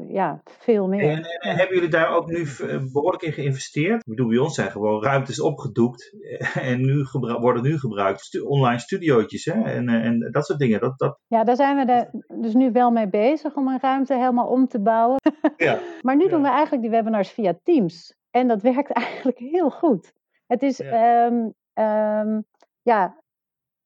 ja, 0.08 0.42
veel 0.44 0.88
meer. 0.88 1.10
En, 1.10 1.24
en, 1.38 1.56
hebben 1.56 1.74
jullie 1.74 1.90
daar 1.90 2.16
ook 2.16 2.26
nu 2.26 2.46
behoorlijk 2.92 3.22
in 3.22 3.32
geïnvesteerd? 3.32 4.00
Ik 4.00 4.08
bedoel, 4.08 4.28
bij 4.28 4.38
ons 4.38 4.54
zijn 4.54 4.70
gewoon 4.70 4.91
ruimtes 5.00 5.40
opgedoekt 5.40 6.14
en 6.70 6.80
nu 6.80 7.06
worden 7.40 7.62
nu 7.62 7.78
gebruikt. 7.78 8.42
online 8.44 8.78
studiootjes 8.78 9.44
hè? 9.44 9.62
En, 9.62 9.88
en 9.88 10.28
dat 10.30 10.46
soort 10.46 10.58
dingen. 10.58 10.80
Dat, 10.80 10.98
dat... 10.98 11.18
Ja, 11.26 11.44
daar 11.44 11.56
zijn 11.56 11.76
we 11.76 11.84
de, 11.84 12.24
dus 12.40 12.54
nu 12.54 12.72
wel 12.72 12.90
mee 12.90 13.08
bezig 13.08 13.54
om 13.54 13.68
een 13.68 13.80
ruimte 13.80 14.14
helemaal 14.14 14.48
om 14.48 14.66
te 14.66 14.80
bouwen. 14.80 15.20
Ja. 15.56 15.78
maar 16.00 16.16
nu 16.16 16.28
doen 16.28 16.42
we 16.42 16.48
eigenlijk 16.48 16.82
die 16.82 16.90
webinars 16.90 17.30
via 17.30 17.58
Teams. 17.62 18.16
En 18.30 18.48
dat 18.48 18.62
werkt 18.62 18.90
eigenlijk 19.06 19.38
heel 19.38 19.70
goed. 19.70 20.12
Het 20.46 20.62
is, 20.62 20.76
ja, 20.76 21.26
ehm, 21.26 21.48
ehm, 21.72 22.40
ja 22.82 23.22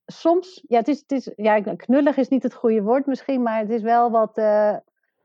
soms, 0.07 0.65
ja, 0.69 0.79
het 0.79 0.89
is, 0.89 0.99
het 0.99 1.13
is, 1.13 1.33
ja, 1.37 1.61
knullig 1.61 2.17
is 2.17 2.29
niet 2.29 2.43
het 2.43 2.55
goede 2.55 2.83
woord 2.83 3.07
misschien, 3.07 3.43
maar 3.43 3.59
het 3.59 3.71
is 3.71 3.83
wel 3.83 4.11
wat, 4.11 4.39
uh, 4.39 4.77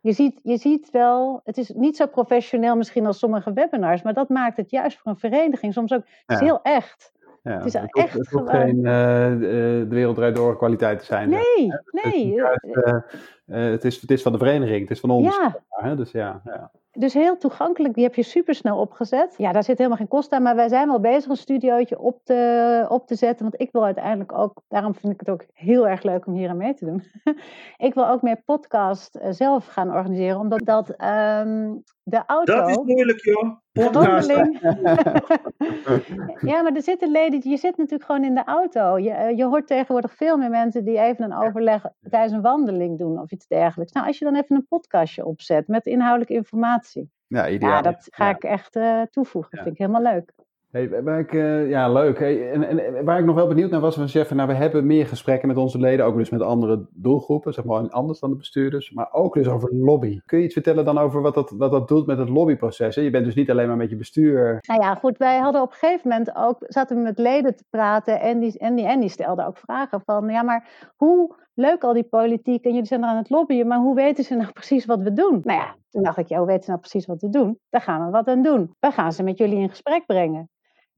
je 0.01 0.11
ziet, 0.11 0.39
je 0.43 0.57
ziet 0.57 0.89
wel, 0.91 1.41
het 1.43 1.57
is 1.57 1.69
niet 1.69 1.95
zo 1.95 2.07
professioneel 2.07 2.75
misschien 2.75 3.05
als 3.05 3.19
sommige 3.19 3.53
webinars, 3.53 4.01
maar 4.01 4.13
dat 4.13 4.29
maakt 4.29 4.57
het 4.57 4.71
juist 4.71 4.97
voor 4.97 5.11
een 5.11 5.17
vereniging 5.17 5.73
soms 5.73 5.91
ook 5.93 6.03
ja. 6.25 6.37
heel 6.39 6.61
echt. 6.61 7.11
Ja, 7.43 7.51
het 7.51 7.65
is 7.65 7.73
het 7.73 7.95
echt 7.95 8.13
hoeft, 8.13 8.31
het 8.31 8.49
geen 8.49 8.77
uh, 8.77 8.83
de 8.83 9.85
wereld 9.89 10.35
door 10.35 10.57
kwaliteit 10.57 10.99
te 10.99 11.05
zijn. 11.05 11.29
Nee, 11.29 11.67
nee. 12.03 12.41
Het 12.41 12.63
is, 12.63 12.75
uh, 12.75 12.93
het, 13.51 13.85
is, 13.85 14.01
het 14.01 14.11
is 14.11 14.21
van 14.21 14.31
de 14.31 14.37
vereniging, 14.37 14.81
het 14.81 14.91
is 14.91 14.99
van 14.99 15.09
ons. 15.09 15.35
Ja. 15.35 15.59
Hè? 15.69 15.95
Dus 15.95 16.11
ja, 16.11 16.41
ja. 16.45 16.71
Dus 16.93 17.13
heel 17.13 17.37
toegankelijk, 17.37 17.93
die 17.93 18.03
heb 18.03 18.15
je 18.15 18.23
super 18.23 18.55
snel 18.55 18.77
opgezet. 18.77 19.33
Ja, 19.37 19.51
daar 19.51 19.63
zit 19.63 19.77
helemaal 19.77 19.97
geen 19.97 20.07
kost 20.07 20.31
aan, 20.31 20.41
maar 20.41 20.55
wij 20.55 20.67
zijn 20.67 20.87
wel 20.87 20.99
bezig 20.99 21.29
een 21.29 21.35
studiootje 21.35 21.99
op 21.99 22.19
te, 22.23 22.85
op 22.89 23.07
te 23.07 23.15
zetten. 23.15 23.49
Want 23.49 23.61
ik 23.61 23.71
wil 23.71 23.85
uiteindelijk 23.85 24.31
ook, 24.31 24.61
daarom 24.67 24.95
vind 24.95 25.13
ik 25.13 25.19
het 25.19 25.29
ook 25.29 25.45
heel 25.53 25.87
erg 25.87 26.03
leuk 26.03 26.25
om 26.25 26.33
hier 26.33 26.49
aan 26.49 26.57
mee 26.57 26.73
te 26.73 26.85
doen. 26.85 27.03
ik 27.87 27.93
wil 27.93 28.07
ook 28.07 28.21
meer 28.21 28.41
podcast 28.45 29.15
uh, 29.15 29.27
zelf 29.29 29.67
gaan 29.67 29.91
organiseren, 29.91 30.39
omdat 30.39 30.65
dat 30.65 30.89
um, 30.89 31.83
de 32.03 32.23
auto... 32.25 32.55
Dat 32.55 32.69
is 32.69 32.77
moeilijk 32.77 33.23
joh, 33.23 33.57
podcast. 33.71 34.29
ja, 36.51 36.61
maar 36.61 36.75
er 36.75 36.81
zitten 36.81 37.11
leden, 37.11 37.49
je 37.49 37.57
zit 37.57 37.77
natuurlijk 37.77 38.05
gewoon 38.05 38.23
in 38.23 38.35
de 38.35 38.43
auto. 38.43 38.97
Je, 38.97 39.09
uh, 39.09 39.37
je 39.37 39.45
hoort 39.45 39.67
tegenwoordig 39.67 40.15
veel 40.15 40.37
meer 40.37 40.49
mensen 40.49 40.85
die 40.85 40.99
even 40.99 41.25
een 41.25 41.37
overleg 41.37 41.85
tijdens 42.09 42.33
een 42.33 42.41
wandeling 42.41 42.97
doen 42.97 43.19
of 43.19 43.31
iets 43.41 43.59
dergelijks. 43.59 43.91
Nou, 43.91 44.07
als 44.07 44.19
je 44.19 44.25
dan 44.25 44.35
even 44.35 44.55
een 44.55 44.67
podcastje 44.67 45.25
opzet 45.25 45.67
met 45.67 45.85
inhoudelijke 45.85 46.33
informatie 46.33 47.11
ja, 47.27 47.49
ideaal. 47.49 47.71
Ja, 47.71 47.81
dat 47.81 48.07
ga 48.09 48.29
ik 48.29 48.43
echt 48.43 48.75
uh, 48.75 49.01
toevoegen. 49.01 49.51
Dat 49.51 49.63
vind 49.63 49.79
ik 49.79 49.85
helemaal 49.85 50.13
leuk. 50.13 50.33
Hey, 50.71 51.03
waar 51.03 51.19
ik, 51.19 51.33
uh, 51.33 51.69
ja, 51.69 51.91
leuk. 51.91 52.19
Hey, 52.19 52.51
en, 52.51 52.63
en, 52.63 53.05
waar 53.05 53.19
ik 53.19 53.25
nog 53.25 53.35
wel 53.35 53.47
benieuwd 53.47 53.71
naar 53.71 53.79
was 53.79 53.95
van 53.95 54.05
Jeff, 54.05 54.31
nou, 54.31 54.47
we 54.47 54.53
hebben 54.53 54.85
meer 54.85 55.07
gesprekken 55.07 55.47
met 55.47 55.57
onze 55.57 55.79
leden, 55.79 56.05
ook 56.05 56.17
dus 56.17 56.29
met 56.29 56.41
andere 56.41 56.87
doelgroepen, 56.91 57.53
zeg 57.53 57.65
maar 57.65 57.89
anders 57.89 58.19
dan 58.19 58.29
de 58.29 58.35
bestuurders, 58.35 58.91
maar 58.91 59.11
ook 59.11 59.33
dus 59.33 59.47
over 59.47 59.75
lobby. 59.75 60.19
Kun 60.25 60.37
je 60.37 60.43
iets 60.43 60.53
vertellen 60.53 60.85
dan 60.85 60.97
over 60.97 61.21
wat 61.21 61.33
dat, 61.33 61.53
wat 61.57 61.71
dat 61.71 61.87
doet 61.87 62.05
met 62.05 62.17
het 62.17 62.29
lobbyproces? 62.29 62.95
Hè? 62.95 63.01
Je 63.01 63.09
bent 63.09 63.25
dus 63.25 63.35
niet 63.35 63.49
alleen 63.49 63.67
maar 63.67 63.77
met 63.77 63.89
je 63.89 63.95
bestuur. 63.95 64.57
Nou 64.67 64.81
ja, 64.81 64.95
goed, 64.95 65.17
wij 65.17 65.37
hadden 65.37 65.61
op 65.61 65.71
een 65.71 65.77
gegeven 65.77 66.09
moment 66.09 66.35
ook, 66.35 66.57
zaten 66.59 66.95
we 66.95 67.01
met 67.01 67.17
leden 67.17 67.55
te 67.55 67.65
praten 67.69 68.19
en 68.19 68.39
die, 68.39 68.59
en 68.59 68.75
die, 68.75 68.85
en 68.85 68.99
die 68.99 69.09
stelden 69.09 69.47
ook 69.47 69.57
vragen 69.57 70.01
van, 70.05 70.29
ja, 70.29 70.43
maar 70.43 70.91
hoe 70.95 71.35
leuk 71.53 71.83
al 71.83 71.93
die 71.93 72.03
politiek 72.03 72.63
en 72.63 72.71
jullie 72.71 72.87
zijn 72.87 73.03
er 73.03 73.09
aan 73.09 73.17
het 73.17 73.29
lobbyen, 73.29 73.67
maar 73.67 73.79
hoe 73.79 73.95
weten 73.95 74.23
ze 74.23 74.35
nou 74.35 74.51
precies 74.59 74.85
wat 74.85 75.01
we 75.01 75.13
doen? 75.13 75.41
Nou 75.43 75.59
ja, 75.59 75.75
toen 75.89 76.03
dacht 76.03 76.17
ik, 76.17 76.27
ja, 76.27 76.37
hoe 76.37 76.47
weten 76.47 76.63
ze 76.63 76.69
nou 76.69 76.81
precies 76.81 77.05
wat 77.05 77.21
we 77.21 77.29
doen? 77.29 77.59
Daar 77.69 77.81
gaan 77.81 78.05
we 78.05 78.11
wat 78.11 78.27
aan 78.27 78.41
doen. 78.41 78.75
We 78.79 78.91
gaan 78.91 79.13
ze 79.13 79.23
met 79.23 79.37
jullie 79.37 79.57
in 79.57 79.69
gesprek 79.69 80.05
brengen. 80.05 80.49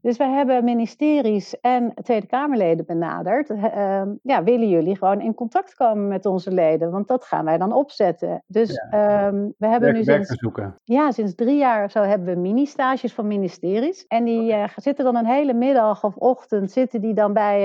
Dus 0.03 0.17
we 0.17 0.23
hebben 0.23 0.63
ministeries 0.63 1.59
en 1.59 1.93
Tweede 2.03 2.27
Kamerleden 2.27 2.85
benaderd. 2.85 3.49
Uh, 3.49 4.01
ja, 4.21 4.43
willen 4.43 4.69
jullie 4.69 4.97
gewoon 4.97 5.21
in 5.21 5.33
contact 5.33 5.75
komen 5.75 6.07
met 6.07 6.25
onze 6.25 6.51
leden? 6.51 6.91
Want 6.91 7.07
dat 7.07 7.25
gaan 7.25 7.45
wij 7.45 7.57
dan 7.57 7.73
opzetten. 7.73 8.43
Dus 8.47 8.81
ja. 8.91 9.27
um, 9.27 9.53
we 9.57 9.67
hebben 9.67 9.93
nu 9.93 10.03
sinds, 10.03 10.35
ja, 10.83 11.11
sinds 11.11 11.35
drie 11.35 11.57
jaar 11.57 11.83
of 11.83 11.91
zo 11.91 12.01
hebben 12.01 12.33
we 12.33 12.39
mini-stages 12.39 13.13
van 13.13 13.27
ministeries. 13.27 14.05
En 14.07 14.23
die 14.23 14.51
uh, 14.51 14.63
zitten 14.75 15.05
dan 15.05 15.15
een 15.15 15.25
hele 15.25 15.53
middag 15.53 16.03
of 16.03 16.15
ochtend 16.15 16.71
zitten 16.71 17.01
die 17.01 17.13
dan 17.13 17.33
bij 17.33 17.59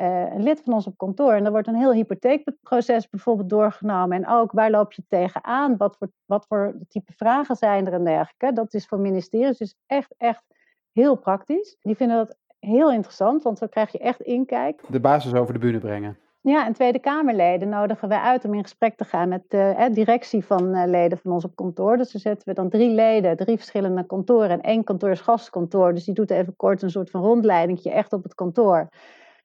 uh, 0.00 0.34
een 0.34 0.42
lid 0.42 0.60
van 0.64 0.72
ons 0.72 0.86
op 0.86 0.96
kantoor. 0.96 1.32
En 1.32 1.42
dan 1.42 1.52
wordt 1.52 1.68
een 1.68 1.74
heel 1.74 1.92
hypotheekproces 1.92 3.08
bijvoorbeeld 3.08 3.48
doorgenomen. 3.48 4.16
En 4.16 4.28
ook 4.28 4.52
waar 4.52 4.70
loop 4.70 4.92
je 4.92 5.02
tegenaan? 5.08 5.76
Wat 5.76 5.96
voor, 5.96 6.08
wat 6.26 6.46
voor 6.46 6.74
type 6.88 7.12
vragen 7.16 7.56
zijn 7.56 7.86
er 7.86 7.92
en 7.92 8.04
dergelijke? 8.04 8.52
Dat 8.52 8.74
is 8.74 8.86
voor 8.86 8.98
ministeries 8.98 9.58
dus 9.58 9.76
echt, 9.86 10.14
echt 10.18 10.42
heel 10.94 11.14
praktisch. 11.16 11.76
Die 11.80 11.96
vinden 11.96 12.16
dat 12.16 12.36
heel 12.58 12.92
interessant, 12.92 13.42
want 13.42 13.58
dan 13.58 13.68
krijg 13.68 13.92
je 13.92 13.98
echt 13.98 14.20
inkijk. 14.20 14.82
De 14.88 15.00
basis 15.00 15.34
over 15.34 15.52
de 15.52 15.58
bühne 15.58 15.78
brengen. 15.78 16.18
Ja, 16.40 16.66
en 16.66 16.72
Tweede 16.72 16.98
Kamerleden 16.98 17.68
nodigen 17.68 18.08
wij 18.08 18.18
uit 18.18 18.44
om 18.44 18.54
in 18.54 18.62
gesprek 18.62 18.96
te 18.96 19.04
gaan 19.04 19.28
met 19.28 19.42
de 19.48 19.88
directie 19.92 20.44
van 20.44 20.76
uh, 20.76 20.82
leden 20.86 21.18
van 21.18 21.32
ons 21.32 21.44
op 21.44 21.56
kantoor. 21.56 21.96
Dus 21.96 22.12
dan 22.12 22.20
zetten 22.20 22.48
we 22.48 22.54
dan 22.54 22.68
drie 22.68 22.90
leden, 22.90 23.36
drie 23.36 23.56
verschillende 23.56 24.06
kantoren. 24.06 24.50
En 24.50 24.60
één 24.60 24.84
kantoor 24.84 25.10
is 25.10 25.20
gastkantoor, 25.20 25.94
dus 25.94 26.04
die 26.04 26.14
doet 26.14 26.30
even 26.30 26.56
kort 26.56 26.82
een 26.82 26.90
soort 26.90 27.10
van 27.10 27.22
rondleiding 27.22 27.82
echt 27.82 28.12
op 28.12 28.22
het 28.22 28.34
kantoor. 28.34 28.88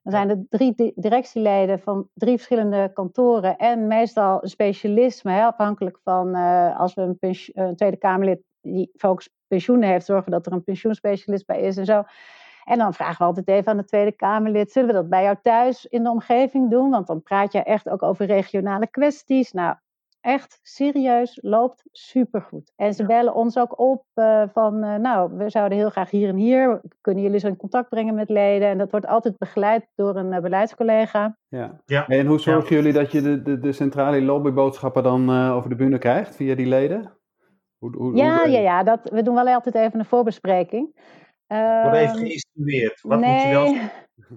Dan 0.02 0.14
zijn 0.14 0.30
er 0.30 0.46
drie 0.50 0.94
directieleden 0.96 1.80
van 1.80 2.10
drie 2.14 2.36
verschillende 2.36 2.92
kantoren 2.94 3.58
en 3.58 3.88
meestal 3.88 4.44
een 4.44 4.50
specialisme, 4.50 5.32
hè, 5.32 5.44
afhankelijk 5.44 6.00
van 6.04 6.36
uh, 6.36 6.80
als 6.80 6.94
we 6.94 7.02
een, 7.02 7.18
een 7.54 7.76
Tweede 7.76 7.98
Kamerlid 7.98 8.42
die 8.62 8.92
focus 8.96 9.30
pensioenen 9.50 9.90
heeft, 9.90 10.06
zorgen 10.06 10.32
dat 10.32 10.46
er 10.46 10.52
een 10.52 10.64
pensioenspecialist 10.64 11.46
bij 11.46 11.62
is 11.62 11.78
en 11.78 11.86
zo. 11.86 12.04
En 12.64 12.78
dan 12.78 12.94
vragen 12.94 13.18
we 13.18 13.24
altijd 13.24 13.48
even 13.48 13.72
aan 13.72 13.78
de 13.78 13.86
Tweede 13.86 14.12
Kamerlid: 14.12 14.72
zullen 14.72 14.88
we 14.88 14.96
dat 14.96 15.10
bij 15.10 15.24
jou 15.24 15.38
thuis 15.42 15.86
in 15.86 16.04
de 16.04 16.10
omgeving 16.10 16.70
doen? 16.70 16.90
Want 16.90 17.08
dan 17.08 17.22
praat 17.22 17.52
je 17.52 17.64
echt 17.64 17.90
ook 17.90 18.04
over 18.04 18.26
regionale 18.26 18.88
kwesties. 18.88 19.52
Nou, 19.52 19.76
echt 20.22 20.60
serieus, 20.62 21.40
loopt 21.42 21.84
supergoed. 21.92 22.72
En 22.76 22.94
ze 22.94 23.06
bellen 23.06 23.34
ons 23.34 23.58
ook 23.58 23.80
op 23.80 24.06
uh, 24.16 24.44
van, 24.54 24.84
uh, 24.84 24.96
nou, 24.96 25.38
we 25.38 25.50
zouden 25.50 25.78
heel 25.78 25.90
graag 25.90 26.10
hier 26.10 26.30
en 26.30 26.36
hier, 26.36 26.82
kunnen 27.02 27.24
jullie 27.24 27.40
zo 27.40 27.48
in 27.48 27.56
contact 27.56 27.90
brengen 27.90 28.16
met 28.16 28.30
leden? 28.30 28.68
En 28.68 28.78
dat 28.78 28.92
wordt 28.92 29.08
altijd 29.08 29.38
begeleid 29.38 29.88
door 29.96 30.16
een 30.16 30.34
uh, 30.34 30.40
beleidscollega. 30.40 31.38
Ja. 31.48 31.82
ja. 31.86 32.08
En 32.08 32.26
hoe 32.26 32.40
zorgen 32.40 32.76
jullie 32.76 32.94
dat 32.94 33.12
je 33.12 33.22
de, 33.22 33.42
de, 33.42 33.60
de 33.60 33.72
centrale 33.72 34.22
lobbyboodschappen 34.22 35.04
dan 35.04 35.50
over 35.52 35.70
de 35.70 35.76
bühne 35.76 35.98
krijgt 35.98 36.36
via 36.36 36.56
die 36.56 36.68
leden? 36.68 37.19
Hoe, 37.80 37.96
hoe, 37.96 38.16
ja, 38.16 38.46
ja, 38.46 38.60
ja 38.60 38.84
dat, 38.84 39.10
we 39.10 39.22
doen 39.22 39.36
wel 39.36 39.48
altijd 39.48 39.76
even 39.76 40.00
een 40.00 40.06
voorbespreking. 40.06 40.96
Uh, 41.48 41.82
Wordt 41.82 41.98
even 41.98 42.18
geïnstrueerd. 42.18 43.02
Wat 43.02 43.20
nee, 43.20 43.32
moet 43.32 43.42
je 43.44 43.50
wel... 43.50 43.76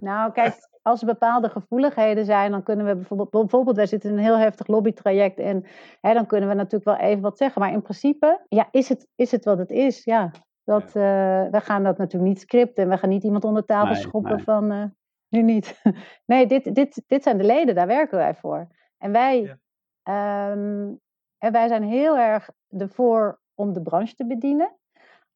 Nou, 0.01 0.33
kijk, 0.33 0.55
als 0.83 1.01
er 1.01 1.07
bepaalde 1.07 1.49
gevoeligheden 1.49 2.25
zijn, 2.25 2.51
dan 2.51 2.63
kunnen 2.63 2.87
we 2.87 2.95
bijvoorbeeld, 2.95 3.31
bijvoorbeeld 3.31 3.77
wij 3.77 3.87
zitten 3.87 4.11
in 4.11 4.17
een 4.17 4.23
heel 4.23 4.39
heftig 4.39 4.67
lobbytraject 4.67 5.39
en 5.39 5.65
hè, 6.01 6.15
dan 6.15 6.27
kunnen 6.27 6.49
we 6.49 6.55
natuurlijk 6.55 6.85
wel 6.85 7.09
even 7.09 7.23
wat 7.23 7.39
zeggen. 7.39 7.61
Maar 7.63 7.73
in 7.73 7.83
principe, 7.83 8.45
ja, 8.49 8.69
is 8.71 8.89
het, 8.89 9.07
is 9.15 9.31
het 9.31 9.45
wat 9.45 9.59
het 9.59 9.71
is? 9.71 10.05
Ja, 10.05 10.31
dat, 10.65 10.91
ja. 10.93 11.45
Uh, 11.45 11.51
we 11.51 11.61
gaan 11.61 11.83
dat 11.83 11.99
natuurlijk 11.99 12.33
niet 12.33 12.41
scripten 12.41 12.85
en 12.85 12.91
we 12.91 12.99
gaan 12.99 13.09
niet 13.09 13.25
iemand 13.25 13.45
onder 13.45 13.65
tafel 13.65 13.93
nee, 13.93 14.03
schoppen 14.03 14.37
nee. 14.37 14.45
van, 14.45 14.73
uh, 14.73 14.85
nu 15.29 15.43
niet. 15.43 15.83
nee, 16.33 16.47
dit, 16.47 16.75
dit, 16.75 17.03
dit 17.07 17.23
zijn 17.23 17.39
de 17.39 17.45
leden, 17.45 17.75
daar 17.75 17.87
werken 17.87 18.19
wij 18.19 18.35
voor. 18.35 18.69
En 18.99 19.13
wij, 19.13 19.59
ja. 20.03 20.51
um, 20.51 21.01
en 21.39 21.53
wij 21.53 21.69
zijn 21.69 21.83
heel 21.83 22.19
erg 22.19 22.51
ervoor 22.79 23.41
om 23.55 23.73
de 23.73 23.83
branche 23.83 24.15
te 24.15 24.27
bedienen. 24.27 24.77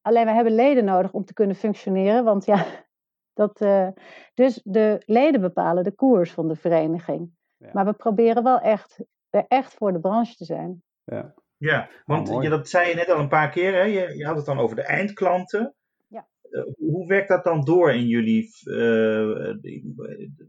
Alleen 0.00 0.24
we 0.24 0.32
hebben 0.32 0.54
leden 0.54 0.84
nodig 0.84 1.12
om 1.12 1.24
te 1.24 1.32
kunnen 1.32 1.56
functioneren. 1.56 2.24
Want 2.24 2.44
ja, 2.44 2.64
dat, 3.40 3.60
uh, 3.60 3.88
dus 4.34 4.60
de 4.64 5.02
leden 5.06 5.40
bepalen 5.40 5.84
de 5.84 5.94
koers 5.94 6.32
van 6.32 6.48
de 6.48 6.56
vereniging. 6.56 7.30
Ja. 7.56 7.70
Maar 7.72 7.84
we 7.84 7.92
proberen 7.92 8.42
wel 8.42 8.60
echt, 8.60 9.04
er 9.30 9.44
echt 9.48 9.74
voor 9.74 9.92
de 9.92 10.00
branche 10.00 10.34
te 10.34 10.44
zijn. 10.44 10.82
Ja, 11.04 11.34
ja 11.56 11.88
want 12.04 12.28
oh, 12.28 12.42
je, 12.42 12.48
dat 12.48 12.68
zei 12.68 12.88
je 12.88 12.94
net 12.94 13.10
al 13.10 13.18
een 13.18 13.28
paar 13.28 13.50
keer. 13.50 13.72
Hè? 13.72 13.82
Je, 13.82 14.16
je 14.16 14.26
had 14.26 14.36
het 14.36 14.46
dan 14.46 14.58
over 14.58 14.76
de 14.76 14.82
eindklanten. 14.82 15.74
Ja. 16.08 16.28
Uh, 16.50 16.62
hoe 16.76 17.06
werkt 17.06 17.28
dat 17.28 17.44
dan 17.44 17.64
door 17.64 17.92
in 17.92 18.06
jullie? 18.06 18.50
Uh, 18.64 19.54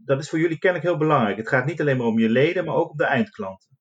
dat 0.04 0.20
is 0.20 0.28
voor 0.28 0.38
jullie 0.38 0.58
kennelijk 0.58 0.88
heel 0.88 0.98
belangrijk. 0.98 1.36
Het 1.36 1.48
gaat 1.48 1.66
niet 1.66 1.80
alleen 1.80 1.96
maar 1.96 2.06
om 2.06 2.18
je 2.18 2.28
leden, 2.28 2.64
maar 2.64 2.74
ook 2.74 2.90
om 2.90 2.96
de 2.96 3.04
eindklanten. 3.04 3.77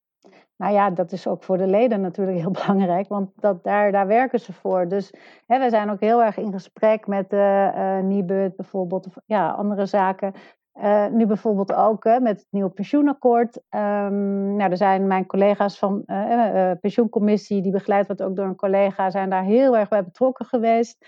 Nou 0.58 0.74
ja, 0.74 0.90
dat 0.90 1.12
is 1.12 1.28
ook 1.28 1.44
voor 1.44 1.58
de 1.58 1.68
leden 1.68 2.02
natuurlijk 2.02 2.38
heel 2.38 2.52
belangrijk, 2.62 3.08
want 3.08 3.32
dat, 3.36 3.64
daar, 3.64 3.92
daar 3.92 4.08
werken 4.08 4.40
ze 4.40 4.54
voor. 4.54 4.88
Dus 4.88 5.14
hè, 5.46 5.60
we 5.60 5.70
zijn 5.70 5.90
ook 5.90 6.00
heel 6.00 6.24
erg 6.24 6.38
in 6.38 6.52
gesprek 6.52 7.08
met 7.08 7.34
uh, 7.34 7.66
uh, 7.66 8.00
Nibud 8.00 8.56
bijvoorbeeld, 8.56 9.06
of 9.06 9.18
ja, 9.26 9.50
andere 9.50 9.86
zaken. 9.86 10.34
Uh, 10.82 11.08
nu 11.08 11.26
bijvoorbeeld 11.26 11.74
ook 11.74 12.06
uh, 12.06 12.20
met 12.20 12.38
het 12.38 12.48
nieuwe 12.50 12.70
pensioenakkoord. 12.70 13.56
Um, 13.56 14.56
nou, 14.56 14.72
er 14.72 14.78
zijn 14.78 15.08
mijn 15.08 15.26
collega's 15.26 15.80
van 15.80 16.04
de 16.06 16.52
uh, 16.54 16.72
pensioencommissie, 16.82 17.62
die 17.62 17.72
begeleid 17.72 18.08
wordt 18.08 18.22
ook 18.22 18.36
door 18.36 18.46
een 18.46 18.56
collega, 18.56 19.10
zijn 19.10 19.30
daar 19.30 19.44
heel 19.44 19.78
erg 19.78 19.90
bij 19.90 20.04
betrokken 20.04 20.46
geweest. 20.46 21.06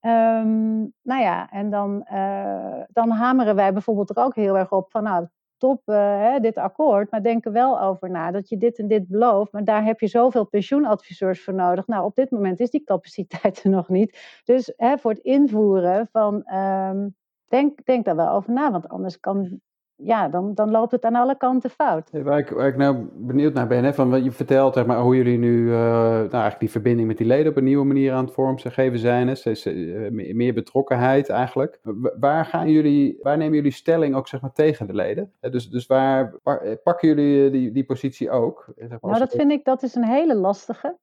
Um, 0.00 0.92
nou 1.02 1.22
ja, 1.22 1.50
en 1.50 1.70
dan, 1.70 2.06
dan 2.88 3.10
hameren 3.10 3.54
wij 3.54 3.72
bijvoorbeeld 3.72 4.10
er 4.10 4.24
ook 4.24 4.34
heel 4.34 4.58
erg 4.58 4.72
op 4.72 4.90
van, 4.90 5.02
nou, 5.02 5.26
top, 5.58 5.82
hè, 5.86 6.40
dit 6.40 6.56
akkoord, 6.56 7.10
maar 7.10 7.22
denk 7.22 7.44
er 7.44 7.52
wel 7.52 7.80
over 7.80 8.10
na 8.10 8.30
dat 8.30 8.48
je 8.48 8.56
dit 8.56 8.78
en 8.78 8.88
dit 8.88 9.08
belooft, 9.08 9.52
maar 9.52 9.64
daar 9.64 9.84
heb 9.84 10.00
je 10.00 10.06
zoveel 10.06 10.44
pensioenadviseurs 10.46 11.44
voor 11.44 11.54
nodig. 11.54 11.86
Nou, 11.86 12.04
op 12.04 12.14
dit 12.14 12.30
moment 12.30 12.60
is 12.60 12.70
die 12.70 12.84
capaciteit 12.84 13.64
er 13.64 13.70
nog 13.70 13.88
niet. 13.88 14.40
Dus 14.44 14.72
hè, 14.76 14.98
voor 14.98 15.10
het 15.10 15.20
invoeren 15.20 16.08
van, 16.12 16.54
um, 16.54 17.16
denk, 17.44 17.84
denk 17.84 18.04
daar 18.04 18.16
wel 18.16 18.28
over 18.28 18.52
na, 18.52 18.70
want 18.70 18.88
anders 18.88 19.20
kan 19.20 19.60
ja, 20.02 20.28
dan, 20.28 20.54
dan 20.54 20.70
loopt 20.70 20.92
het 20.92 21.04
aan 21.04 21.14
alle 21.14 21.36
kanten 21.36 21.70
fout. 21.70 22.10
Waar 22.10 22.38
ik, 22.38 22.48
waar 22.48 22.68
ik 22.68 22.76
nou 22.76 23.08
benieuwd 23.12 23.54
naar 23.54 23.66
ben, 23.66 23.84
hè, 23.84 23.94
van 23.94 24.10
wat 24.10 24.24
je 24.24 24.30
vertelt, 24.30 24.74
zeg 24.74 24.86
maar, 24.86 25.00
hoe 25.00 25.16
jullie 25.16 25.38
nu 25.38 25.62
uh, 25.62 25.70
nou, 25.70 26.18
eigenlijk 26.18 26.60
die 26.60 26.70
verbinding 26.70 27.08
met 27.08 27.16
die 27.16 27.26
leden 27.26 27.50
op 27.50 27.56
een 27.56 27.64
nieuwe 27.64 27.84
manier 27.84 28.12
aan 28.12 28.24
het 28.24 28.34
vormgeven 28.34 28.98
zijn, 28.98 29.28
hè, 29.28 29.34
steeds 29.34 29.66
uh, 29.66 30.10
meer 30.34 30.54
betrokkenheid 30.54 31.28
eigenlijk. 31.28 31.80
Waar, 32.20 32.44
gaan 32.44 32.70
jullie, 32.70 33.18
waar 33.22 33.36
nemen 33.36 33.54
jullie 33.54 33.72
stelling 33.72 34.14
ook 34.14 34.28
zeg 34.28 34.40
maar, 34.40 34.52
tegen 34.52 34.86
de 34.86 34.94
leden? 34.94 35.32
Dus, 35.40 35.70
dus 35.70 35.86
waar, 35.86 36.34
waar 36.42 36.60
eh, 36.60 36.76
pakken 36.82 37.08
jullie 37.08 37.50
die, 37.50 37.72
die 37.72 37.84
positie 37.84 38.30
ook? 38.30 38.72
Zeg 38.76 38.88
maar, 38.88 38.98
nou, 39.00 39.18
dat 39.18 39.34
vind 39.34 39.50
ik, 39.50 39.64
dat 39.64 39.82
is 39.82 39.94
een 39.94 40.04
hele 40.04 40.34
lastige. 40.34 40.96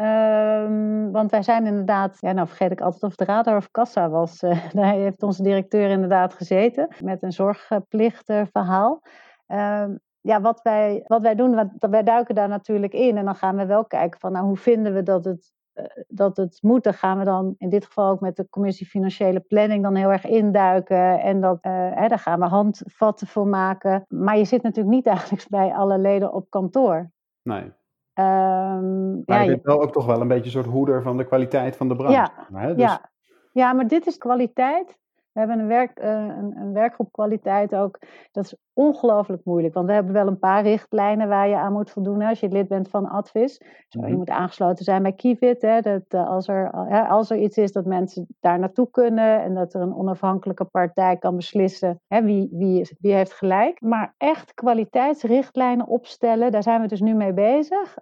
Um, 0.00 1.12
want 1.12 1.30
wij 1.30 1.42
zijn 1.42 1.66
inderdaad, 1.66 2.16
ja, 2.20 2.32
nou 2.32 2.46
vergeet 2.46 2.70
ik 2.70 2.80
altijd 2.80 3.02
of 3.02 3.10
het 3.18 3.28
radar 3.28 3.56
of 3.56 3.70
kassa 3.70 4.08
was. 4.08 4.42
Uh, 4.42 4.70
daar 4.72 4.92
heeft 4.92 5.22
onze 5.22 5.42
directeur 5.42 5.90
inderdaad 5.90 6.34
gezeten 6.34 6.88
met 7.04 7.22
een 7.22 7.32
zorgplichtverhaal. 7.32 9.02
Um, 9.46 10.00
ja, 10.20 10.40
wat 10.40 10.62
wij, 10.62 11.04
wat 11.06 11.22
wij 11.22 11.34
doen, 11.34 11.70
wij 11.78 12.02
duiken 12.02 12.34
daar 12.34 12.48
natuurlijk 12.48 12.92
in 12.92 13.16
en 13.16 13.24
dan 13.24 13.34
gaan 13.34 13.56
we 13.56 13.66
wel 13.66 13.84
kijken 13.84 14.20
van, 14.20 14.32
nou, 14.32 14.46
hoe 14.46 14.56
vinden 14.56 14.94
we 14.94 15.02
dat 15.02 15.24
het, 15.24 15.52
uh, 15.74 15.84
dat 16.08 16.36
het 16.36 16.58
moet. 16.62 16.84
Dan 16.84 16.94
gaan 16.94 17.18
we 17.18 17.24
dan 17.24 17.54
in 17.58 17.68
dit 17.68 17.84
geval 17.84 18.10
ook 18.10 18.20
met 18.20 18.36
de 18.36 18.48
commissie 18.48 18.86
Financiële 18.86 19.40
Planning 19.40 19.82
dan 19.82 19.94
heel 19.94 20.12
erg 20.12 20.26
induiken 20.26 21.20
en 21.20 21.40
dat, 21.40 21.58
uh, 21.62 21.72
hè, 21.94 22.08
daar 22.08 22.18
gaan 22.18 22.40
we 22.40 22.46
handvatten 22.46 23.26
voor 23.26 23.46
maken. 23.46 24.04
Maar 24.08 24.38
je 24.38 24.44
zit 24.44 24.62
natuurlijk 24.62 24.94
niet 24.94 25.04
dagelijks 25.14 25.46
bij 25.46 25.72
alle 25.72 25.98
leden 25.98 26.32
op 26.32 26.50
kantoor. 26.50 27.10
Nee. 27.42 27.72
Um, 28.18 29.22
maar 29.26 29.36
ja, 29.36 29.40
je 29.40 29.50
bent 29.50 29.62
wel 29.62 29.82
ook 29.82 29.92
toch 29.92 30.06
wel 30.06 30.20
een 30.20 30.28
beetje 30.28 30.44
een 30.44 30.50
soort 30.50 30.66
hoeder 30.66 31.02
van 31.02 31.16
de 31.16 31.24
kwaliteit 31.24 31.76
van 31.76 31.88
de. 31.88 31.94
Ja, 32.08 32.46
hè? 32.52 32.74
Dus... 32.74 32.84
ja. 32.84 33.10
ja, 33.52 33.72
maar 33.72 33.86
dit 33.86 34.06
is 34.06 34.18
kwaliteit 34.18 34.98
we 35.38 35.44
hebben 35.44 35.64
een, 35.64 35.68
werk, 35.68 36.00
uh, 36.00 36.36
een, 36.38 36.56
een 36.56 36.72
werkgroep 36.72 37.12
kwaliteit 37.12 37.74
ook. 37.74 37.98
Dat 38.32 38.44
is 38.44 38.56
ongelooflijk 38.72 39.44
moeilijk. 39.44 39.74
Want 39.74 39.86
we 39.86 39.92
hebben 39.92 40.12
wel 40.12 40.26
een 40.26 40.38
paar 40.38 40.62
richtlijnen 40.62 41.28
waar 41.28 41.48
je 41.48 41.56
aan 41.56 41.72
moet 41.72 41.90
voldoen. 41.90 42.22
Als 42.22 42.40
je 42.40 42.48
lid 42.48 42.68
bent 42.68 42.88
van 42.88 43.08
Advis. 43.08 43.60
Zo, 43.88 44.00
je 44.00 44.06
mhm. 44.06 44.16
moet 44.16 44.30
aangesloten 44.30 44.84
zijn 44.84 45.02
bij 45.02 45.12
Kivit. 45.12 45.62
Hè, 45.62 45.80
dat, 45.80 46.02
uh, 46.08 46.28
als, 46.28 46.48
er, 46.48 46.70
als 47.08 47.30
er 47.30 47.36
iets 47.36 47.56
is 47.56 47.72
dat 47.72 47.84
mensen 47.84 48.26
daar 48.40 48.58
naartoe 48.58 48.90
kunnen. 48.90 49.42
En 49.42 49.54
dat 49.54 49.74
er 49.74 49.80
een 49.80 49.96
onafhankelijke 49.96 50.64
partij 50.64 51.16
kan 51.16 51.36
beslissen 51.36 52.00
hè, 52.06 52.22
wie, 52.22 52.48
wie, 52.52 52.96
wie 52.98 53.14
heeft 53.14 53.32
gelijk. 53.32 53.80
Maar 53.80 54.14
echt 54.16 54.54
kwaliteitsrichtlijnen 54.54 55.86
opstellen. 55.86 56.52
Daar 56.52 56.62
zijn 56.62 56.80
we 56.80 56.86
dus 56.86 57.00
nu 57.00 57.14
mee 57.14 57.32
bezig 57.32 57.96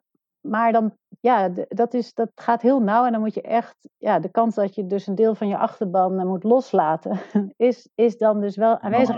maar 0.48 0.72
dan, 0.72 0.96
ja, 1.20 1.48
dat, 1.68 1.94
is, 1.94 2.14
dat 2.14 2.30
gaat 2.35 2.62
heel 2.62 2.80
nauw 2.80 3.04
en 3.04 3.12
dan 3.12 3.20
moet 3.20 3.35
je 3.35 3.42
echt, 3.42 3.76
ja, 3.98 4.18
de 4.18 4.30
kans 4.30 4.54
dat 4.54 4.74
je 4.74 4.87
dus 4.87 5.06
een 5.06 5.14
deel 5.14 5.35
van 5.35 5.48
je 5.48 5.56
achterban 5.56 6.18
eh, 6.18 6.26
moet 6.26 6.44
loslaten, 6.44 7.20
is, 7.56 7.88
is 7.94 8.16
dan 8.16 8.40
dus 8.40 8.56
wel 8.56 8.80
aanwezig. 8.80 9.16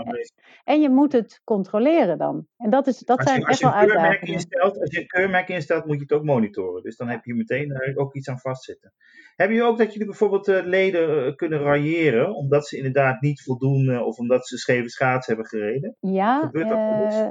En 0.63 0.81
je 0.81 0.89
moet 0.89 1.11
het 1.11 1.41
controleren 1.43 2.17
dan. 2.17 2.47
En 2.57 2.69
dat, 2.69 2.87
is, 2.87 2.99
dat 2.99 3.23
zijn 3.23 3.43
echt 3.43 3.61
wel 3.61 3.71
uitdagingen. 3.71 4.33
Instelt, 4.33 4.79
als 4.79 4.91
je 4.91 4.99
een 4.99 5.07
keurmerk 5.07 5.49
instelt, 5.49 5.85
moet 5.85 5.95
je 5.95 6.01
het 6.01 6.11
ook 6.11 6.23
monitoren. 6.23 6.83
Dus 6.83 6.97
dan 6.97 7.07
heb 7.07 7.25
je 7.25 7.35
meteen 7.35 7.71
er 7.71 7.97
ook 7.97 8.15
iets 8.15 8.29
aan 8.29 8.39
vastzitten. 8.39 8.93
Hebben 9.35 9.57
jullie 9.57 9.71
ook 9.71 9.77
dat 9.77 9.91
jullie 9.91 10.07
bijvoorbeeld 10.07 10.47
uh, 10.47 10.65
leden 10.65 11.35
kunnen 11.35 11.59
railleren, 11.59 12.35
omdat 12.35 12.67
ze 12.67 12.77
inderdaad 12.77 13.21
niet 13.21 13.41
voldoen 13.41 14.01
of 14.01 14.17
omdat 14.17 14.47
ze 14.47 14.57
scheve 14.57 14.89
schaats 14.89 15.27
hebben 15.27 15.45
gereden? 15.45 15.95
Ja, 15.99 16.49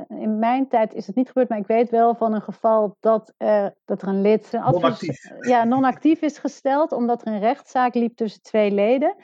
in 0.09 0.39
mijn 0.39 0.69
tijd 0.69 0.95
is 0.95 1.07
het 1.07 1.17
niet 1.17 1.29
gebeurd, 1.29 1.49
maar 1.49 1.59
ik 1.59 1.67
weet 1.67 1.91
wel 1.91 2.15
van 2.15 2.35
een 2.35 2.43
geval 2.43 2.97
dat 3.01 3.35
dat 3.89 4.03
er 4.03 4.09
een 4.09 4.21
lid 4.21 4.53
non-actief. 4.53 5.31
Ja, 5.41 5.65
non-actief 5.65 6.23
is 6.23 6.39
gesteld, 6.39 6.93
omdat 6.93 7.27
er 7.27 7.33
een 7.33 7.41
rechtszaak 7.41 7.95
liep 7.95 8.17
tussen 8.17 8.43
twee 8.43 8.71
leden. 8.71 9.15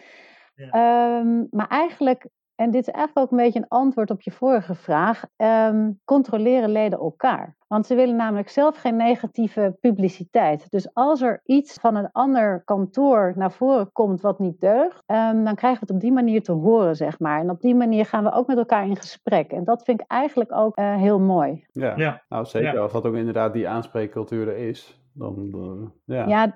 Ja. 0.55 1.19
Um, 1.19 1.47
maar 1.51 1.69
eigenlijk, 1.69 2.29
en 2.57 2.71
dit 2.71 2.87
is 2.87 2.93
eigenlijk 2.93 3.27
ook 3.27 3.39
een 3.39 3.45
beetje 3.45 3.59
een 3.59 3.69
antwoord 3.69 4.11
op 4.11 4.23
je 4.23 4.31
vorige 4.31 4.75
vraag, 4.75 5.25
um, 5.37 6.01
controleren 6.05 6.71
leden 6.71 6.99
elkaar. 6.99 7.57
Want 7.67 7.87
ze 7.87 7.95
willen 7.95 8.17
namelijk 8.17 8.49
zelf 8.49 8.77
geen 8.77 8.97
negatieve 8.97 9.77
publiciteit. 9.81 10.71
Dus 10.71 10.95
als 10.95 11.23
er 11.23 11.41
iets 11.45 11.75
van 11.81 11.97
een 11.97 12.09
ander 12.13 12.63
kantoor 12.65 13.33
naar 13.37 13.53
voren 13.53 13.93
komt 13.93 14.21
wat 14.21 14.39
niet 14.39 14.61
deugt, 14.61 15.03
um, 15.07 15.45
dan 15.45 15.55
krijgen 15.55 15.81
we 15.81 15.87
het 15.87 15.91
op 15.91 16.01
die 16.01 16.13
manier 16.13 16.43
te 16.43 16.53
horen, 16.53 16.97
zeg 16.97 17.19
maar. 17.19 17.41
En 17.41 17.51
op 17.51 17.61
die 17.61 17.75
manier 17.75 18.07
gaan 18.07 18.25
we 18.25 18.33
ook 18.33 18.47
met 18.47 18.59
elkaar 18.59 18.87
in 18.87 18.97
gesprek. 18.97 19.51
En 19.51 19.65
dat 19.65 19.83
vind 19.83 20.01
ik 20.01 20.07
eigenlijk 20.07 20.53
ook 20.53 20.79
uh, 20.79 20.97
heel 20.97 21.21
mooi. 21.21 21.65
Ja, 21.73 21.93
ja. 21.97 22.23
nou 22.29 22.45
zeker. 22.45 22.75
Ja. 22.75 22.81
Als 22.81 22.93
dat 22.93 23.07
ook 23.07 23.15
inderdaad 23.15 23.53
die 23.53 23.69
aanspreekcultuur 23.69 24.49
er 24.49 24.57
is. 24.57 25.04
Dan, 25.15 25.51
uh, 25.55 26.17
ja. 26.17 26.27
ja. 26.27 26.55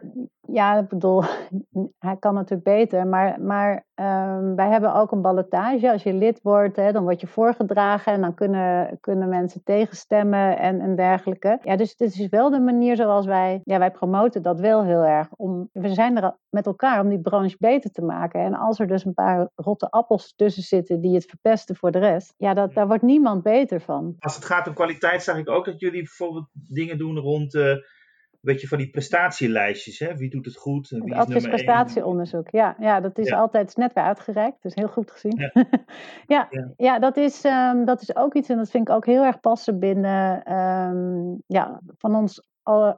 Ja, 0.52 0.78
ik 0.78 0.88
bedoel, 0.88 1.22
hij 2.08 2.16
kan 2.18 2.34
natuurlijk 2.34 2.62
beter. 2.62 3.06
Maar, 3.06 3.40
maar 3.40 3.86
um, 3.94 4.56
wij 4.56 4.68
hebben 4.68 4.94
ook 4.94 5.12
een 5.12 5.22
ballotage. 5.22 5.92
Als 5.92 6.02
je 6.02 6.12
lid 6.12 6.40
wordt, 6.42 6.76
hè, 6.76 6.92
dan 6.92 7.02
word 7.02 7.20
je 7.20 7.26
voorgedragen 7.26 8.12
en 8.12 8.20
dan 8.20 8.34
kunnen, 8.34 8.98
kunnen 9.00 9.28
mensen 9.28 9.62
tegenstemmen 9.64 10.58
en, 10.58 10.80
en 10.80 10.96
dergelijke. 10.96 11.58
Ja, 11.62 11.76
dus 11.76 11.96
dit 11.96 12.18
is 12.18 12.28
wel 12.28 12.50
de 12.50 12.60
manier 12.60 12.96
zoals 12.96 13.26
wij, 13.26 13.60
ja, 13.64 13.78
wij 13.78 13.90
promoten 13.90 14.42
dat 14.42 14.60
wel 14.60 14.84
heel 14.84 15.02
erg. 15.02 15.28
Om, 15.36 15.68
we 15.72 15.88
zijn 15.88 16.16
er 16.16 16.36
met 16.48 16.66
elkaar 16.66 17.00
om 17.00 17.08
die 17.08 17.20
branche 17.20 17.56
beter 17.58 17.90
te 17.90 18.02
maken. 18.02 18.40
En 18.40 18.54
als 18.54 18.78
er 18.78 18.86
dus 18.86 19.04
een 19.04 19.14
paar 19.14 19.48
rotte 19.54 19.90
appels 19.90 20.34
tussen 20.36 20.62
zitten 20.62 21.00
die 21.00 21.14
het 21.14 21.24
verpesten 21.24 21.76
voor 21.76 21.90
de 21.90 21.98
rest, 21.98 22.34
ja, 22.36 22.54
dat, 22.54 22.74
daar 22.74 22.86
wordt 22.86 23.02
niemand 23.02 23.42
beter 23.42 23.80
van. 23.80 24.14
Als 24.18 24.34
het 24.34 24.44
gaat 24.44 24.66
om 24.66 24.74
kwaliteit, 24.74 25.22
zag 25.22 25.36
ik 25.38 25.48
ook 25.48 25.64
dat 25.64 25.80
jullie 25.80 26.02
bijvoorbeeld 26.02 26.48
dingen 26.52 26.98
doen 26.98 27.18
rond. 27.18 27.54
Uh 27.54 27.74
weet 28.40 28.60
je, 28.60 28.68
van 28.68 28.78
die 28.78 28.90
prestatielijstjes. 28.90 29.98
Hè? 29.98 30.16
Wie 30.16 30.30
doet 30.30 30.44
het 30.44 30.56
goed? 30.56 30.88
Wie 30.88 31.14
het 31.14 31.30
is 31.30 31.48
prestatieonderzoek. 31.48 32.50
Ja, 32.50 32.76
ja, 32.78 33.00
dat 33.00 33.18
is 33.18 33.32
altijd 33.32 33.76
net 33.76 33.92
weer 33.92 34.04
uitgereikt. 34.04 34.62
Dus 34.62 34.74
heel 34.74 34.88
goed 34.88 35.10
gezien. 35.10 35.36
Ja, 35.36 35.50
ja, 36.36 36.46
ja. 36.50 36.72
ja, 36.76 36.98
dat, 36.98 37.16
is, 37.16 37.44
um, 37.44 37.84
dat 37.84 38.02
is 38.02 38.16
ook 38.16 38.34
iets 38.34 38.48
en 38.48 38.56
dat 38.56 38.70
vind 38.70 38.88
ik 38.88 38.94
ook 38.94 39.06
heel 39.06 39.24
erg 39.24 39.40
passen 39.40 39.78
binnen 39.78 40.52
um, 40.54 41.42
ja, 41.46 41.80
van 41.96 42.14
ons 42.14 42.47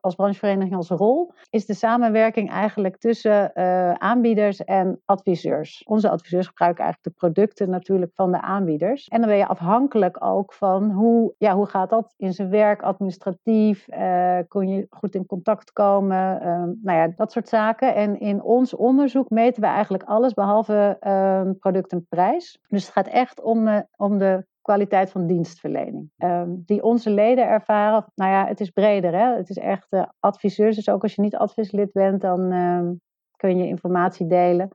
als 0.00 0.14
branchevereniging 0.14 0.76
onze 0.76 0.94
rol, 0.94 1.32
is 1.50 1.66
de 1.66 1.74
samenwerking 1.74 2.50
eigenlijk 2.50 2.98
tussen 2.98 3.50
uh, 3.54 3.92
aanbieders 3.92 4.64
en 4.64 5.00
adviseurs. 5.04 5.82
Onze 5.86 6.10
adviseurs 6.10 6.46
gebruiken 6.46 6.84
eigenlijk 6.84 7.14
de 7.14 7.20
producten 7.26 7.70
natuurlijk 7.70 8.12
van 8.14 8.32
de 8.32 8.40
aanbieders. 8.40 9.08
En 9.08 9.20
dan 9.20 9.28
ben 9.28 9.38
je 9.38 9.46
afhankelijk 9.46 10.24
ook 10.24 10.52
van 10.52 10.90
hoe, 10.90 11.34
ja, 11.38 11.54
hoe 11.54 11.66
gaat 11.66 11.90
dat 11.90 12.14
in 12.16 12.32
zijn 12.32 12.50
werk, 12.50 12.82
administratief, 12.82 13.88
uh, 13.88 14.38
kun 14.48 14.68
je 14.68 14.86
goed 14.90 15.14
in 15.14 15.26
contact 15.26 15.72
komen, 15.72 16.42
uh, 16.42 16.62
nou 16.82 16.98
ja, 16.98 17.12
dat 17.16 17.32
soort 17.32 17.48
zaken. 17.48 17.94
En 17.94 18.20
in 18.20 18.42
ons 18.42 18.74
onderzoek 18.74 19.30
meten 19.30 19.62
we 19.62 19.68
eigenlijk 19.68 20.04
alles 20.04 20.34
behalve 20.34 20.96
ehm, 21.00 21.52
product 21.58 21.92
en 21.92 22.06
prijs. 22.08 22.60
Dus 22.68 22.84
het 22.84 22.92
gaat 22.92 23.06
echt 23.06 23.42
om, 23.42 23.84
om 23.96 24.18
de 24.18 24.48
kwaliteit 24.62 25.10
van 25.10 25.26
dienstverlening. 25.26 26.10
Um, 26.18 26.62
die 26.66 26.82
onze 26.82 27.10
leden 27.10 27.46
ervaren, 27.46 28.04
nou 28.14 28.30
ja, 28.30 28.46
het 28.46 28.60
is 28.60 28.70
breder. 28.70 29.12
Hè? 29.12 29.36
Het 29.36 29.50
is 29.50 29.58
echt 29.58 29.86
uh, 29.90 30.04
adviseurs. 30.18 30.76
Dus 30.76 30.88
ook 30.88 31.02
als 31.02 31.14
je 31.14 31.22
niet 31.22 31.36
advieslid 31.36 31.92
bent, 31.92 32.20
dan 32.20 32.52
um, 32.52 33.00
kun 33.36 33.58
je 33.58 33.66
informatie 33.66 34.26
delen. 34.26 34.68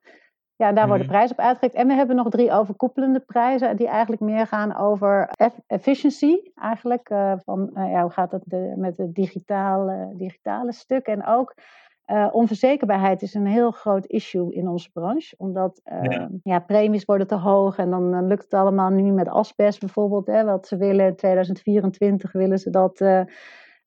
Ja, 0.58 0.72
daar 0.72 0.88
worden 0.88 1.06
mhm. 1.06 1.16
prijzen 1.16 1.38
op 1.38 1.44
uitgereikt. 1.44 1.76
En 1.76 1.88
we 1.88 1.94
hebben 1.94 2.16
nog 2.16 2.30
drie 2.30 2.52
overkoepelende 2.52 3.20
prijzen, 3.20 3.78
die 3.78 3.88
eigenlijk 3.88 4.22
meer 4.22 4.48
gaan 4.48 4.76
over 4.76 5.30
efficiency. 5.68 6.36
Eigenlijk, 6.56 7.10
uh, 7.10 7.34
van 7.38 7.70
uh, 7.74 7.92
ja, 7.92 8.02
hoe 8.02 8.12
gaat 8.12 8.32
het 8.32 8.44
de, 8.46 8.74
met 8.78 8.98
het 8.98 9.14
digitale, 9.14 10.14
digitale 10.18 10.74
stuk. 10.74 11.06
En 11.06 11.26
ook 11.26 11.54
uh, 12.08 12.28
onverzekerbaarheid 12.32 13.22
is 13.22 13.34
een 13.34 13.46
heel 13.46 13.72
groot 13.72 14.06
issue 14.06 14.54
in 14.54 14.68
onze 14.68 14.92
branche, 14.92 15.36
omdat 15.38 15.82
uh, 15.86 16.04
ja. 16.04 16.30
ja. 16.44 16.60
premies 16.60 17.06
worden 17.06 17.28
te 17.28 17.36
hoog 17.36 17.78
en 17.78 17.90
dan 17.90 18.28
lukt 18.28 18.44
het 18.44 18.54
allemaal 18.54 18.90
nu 18.90 19.12
met 19.12 19.30
asbest 19.30 19.80
bijvoorbeeld. 19.80 20.28
Hè, 20.28 20.44
wat 20.44 20.68
ze 20.68 20.78
willen 20.78 21.06
in 21.06 21.16
2024 21.16 22.32
willen 22.32 22.60
ze 22.60 22.70
dat, 22.70 23.00
uh, 23.00 23.24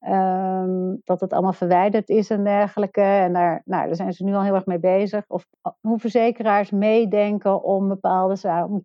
um, 0.09 1.01
dat 1.05 1.21
het 1.21 1.33
allemaal 1.33 1.53
verwijderd 1.53 2.09
is 2.09 2.31
en 2.31 2.45
dergelijke. 2.45 3.01
En 3.01 3.33
daar, 3.33 3.63
nou, 3.65 3.87
daar 3.87 3.97
zijn 3.97 4.13
ze 4.13 4.25
nu 4.25 4.35
al 4.35 4.43
heel 4.43 4.55
erg 4.55 4.67
mee 4.67 4.81
bezig. 4.81 5.25
Of 5.29 5.47
hoe 5.81 5.99
verzekeraars 5.99 6.71
meedenken 6.71 7.63
om 7.63 7.89
bepaalde 7.89 8.37
zaken 8.37 8.85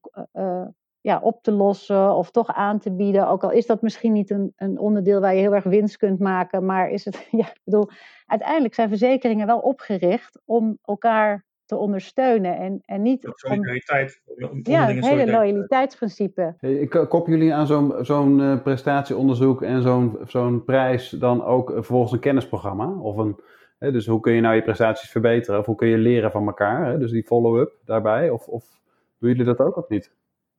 ja, 1.03 1.19
op 1.19 1.43
te 1.43 1.51
lossen 1.51 2.15
of 2.15 2.31
toch 2.31 2.53
aan 2.53 2.79
te 2.79 2.91
bieden. 2.91 3.27
Ook 3.27 3.43
al 3.43 3.51
is 3.51 3.65
dat 3.65 3.81
misschien 3.81 4.11
niet 4.13 4.29
een, 4.29 4.53
een 4.55 4.79
onderdeel 4.79 5.19
waar 5.19 5.33
je 5.33 5.41
heel 5.41 5.55
erg 5.55 5.63
winst 5.63 5.97
kunt 5.97 6.19
maken. 6.19 6.65
Maar 6.65 6.89
is 6.89 7.05
het, 7.05 7.27
ja, 7.41 7.45
ik 7.45 7.61
bedoel, 7.63 7.89
uiteindelijk 8.25 8.73
zijn 8.73 8.89
verzekeringen 8.89 9.47
wel 9.47 9.59
opgericht 9.59 10.41
om 10.45 10.77
elkaar 10.81 11.45
te 11.65 11.75
ondersteunen. 11.75 12.57
En, 12.57 12.81
en 12.85 13.01
niet 13.01 13.31
solidariteit. 13.33 14.21
Om, 14.25 14.59
ja, 14.63 14.87
het 14.87 15.05
hele 15.05 15.31
loyaliteitsprincipe. 15.31 16.55
Ik 16.59 16.89
kop 16.89 17.27
jullie 17.27 17.53
aan 17.53 17.67
zo'n 17.67 17.93
zo'n 18.01 18.39
uh, 18.39 18.61
prestatieonderzoek 18.61 19.61
en 19.61 19.81
zo'n 19.81 20.17
zo'n 20.25 20.63
prijs 20.63 21.09
dan 21.09 21.43
ook 21.43 21.69
vervolgens 21.73 22.11
een 22.11 22.19
kennisprogramma? 22.19 22.99
Of 22.99 23.17
een, 23.17 23.39
dus 23.77 24.05
hoe 24.07 24.19
kun 24.19 24.33
je 24.33 24.41
nou 24.41 24.55
je 24.55 24.63
prestaties 24.63 25.09
verbeteren? 25.09 25.59
Of 25.59 25.65
hoe 25.65 25.75
kun 25.75 25.87
je 25.87 25.97
leren 25.97 26.31
van 26.31 26.47
elkaar? 26.47 26.99
Dus 26.99 27.11
die 27.11 27.23
follow-up 27.23 27.71
daarbij. 27.85 28.29
Of, 28.29 28.47
of 28.47 28.65
doen 29.19 29.29
jullie 29.29 29.45
dat 29.45 29.59
ook 29.59 29.77
of 29.77 29.89
niet? 29.89 30.11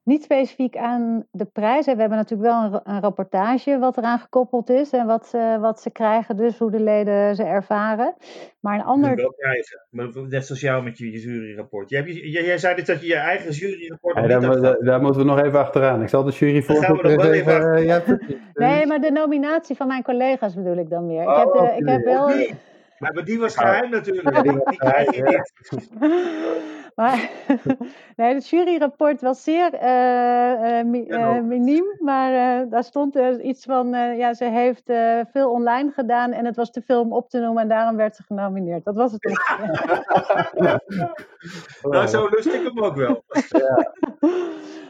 Niet 0.04 0.22
specifiek 0.22 0.76
aan 0.76 1.26
de 1.30 1.44
prijzen. 1.44 1.94
We 1.94 2.00
hebben 2.00 2.18
natuurlijk 2.18 2.50
wel 2.50 2.62
een, 2.62 2.80
een, 2.94 3.00
rapportage 3.00 3.78
wat 3.78 3.96
eraan 3.96 4.18
gekoppeld 4.18 4.70
is 4.70 4.90
en 4.90 5.06
wat 5.06 5.26
ze, 5.26 5.58
wat 5.60 5.80
ze 5.80 5.90
krijgen, 5.90 6.36
dus 6.36 6.58
hoe 6.58 6.70
de 6.70 6.80
leden 6.80 7.34
ze 7.36 7.42
ervaren. 7.42 8.14
Maar 8.60 8.74
een 8.74 8.84
ander. 8.84 9.16
Wel 9.16 9.34
prijzen, 9.38 9.80
net 10.28 10.46
zoals 10.46 10.60
jou 10.60 10.82
met 10.82 10.98
je, 10.98 11.10
juryrapport. 11.10 11.90
Jij, 11.90 12.02
jij, 12.04 12.44
jij 12.44 12.58
zei 12.58 12.74
dit 12.74 12.86
dat 12.86 13.00
je 13.00 13.06
je 13.06 13.14
eigen 13.14 13.50
juryrapport. 13.50 14.16
Ja, 14.16 14.38
daar, 14.38 14.76
daar, 14.80 15.00
moeten 15.00 15.20
we 15.20 15.26
nog 15.26 15.40
even 15.40 15.58
achteraan. 15.58 16.02
Ik 16.02 16.08
zal 16.08 16.24
de 16.24 16.32
jury 16.32 16.62
voor. 16.62 16.76
Gaan 16.76 16.96
we 16.96 17.02
nog 17.02 17.22
wel 17.22 17.32
even. 17.32 17.78
Uh, 17.78 17.84
ja, 17.84 18.02
nee, 18.54 18.86
maar 18.86 19.00
de 19.00 19.10
nominatie 19.10 19.76
van 19.76 19.86
mijn 19.86 20.02
collega's 20.02 20.54
bedoel 20.54 20.76
ik 20.76 20.90
dan 20.90 21.06
meer. 21.06 21.26
Oh, 21.26 21.38
ik 21.38 21.52
heb, 21.52 21.52
de, 21.52 21.76
ik 21.76 21.88
heb 21.88 22.04
wel. 22.04 22.28
Maar 22.98 23.24
die 23.24 23.38
was 23.38 23.56
geheim 23.56 23.90
natuurlijk. 23.90 24.42
die, 24.42 24.52
die 24.64 24.78
krijg 24.78 25.14
je 25.14 25.22
niet. 25.22 25.90
Maar 26.94 27.30
nee, 28.16 28.34
het 28.34 28.48
juryrapport 28.48 29.20
was 29.20 29.42
zeer 29.42 29.74
uh, 29.74 30.78
uh, 31.08 31.40
miniem, 31.42 31.84
maar 31.98 32.68
daar 32.68 32.84
stond 32.84 33.16
er 33.16 33.40
iets 33.40 33.64
van, 33.64 33.88
ja, 34.16 34.34
ze 34.34 34.44
heeft 34.44 34.92
veel 35.30 35.50
online 35.50 35.90
gedaan 35.90 36.32
en 36.32 36.44
het 36.44 36.56
was 36.56 36.70
te 36.70 36.82
veel 36.82 37.00
om 37.00 37.12
op 37.12 37.30
te 37.30 37.38
noemen 37.38 37.62
en 37.62 37.68
daarom 37.68 37.96
werd 37.96 38.16
ze 38.16 38.22
genomineerd. 38.22 38.84
Dat 38.84 38.94
was 38.94 39.12
het 39.12 39.22
ja. 40.64 40.80
Nou, 41.82 42.06
zo 42.06 42.28
lust 42.28 42.46
ik 42.46 42.62
hem 42.62 42.82
ook 42.82 42.96
wel. 42.96 43.24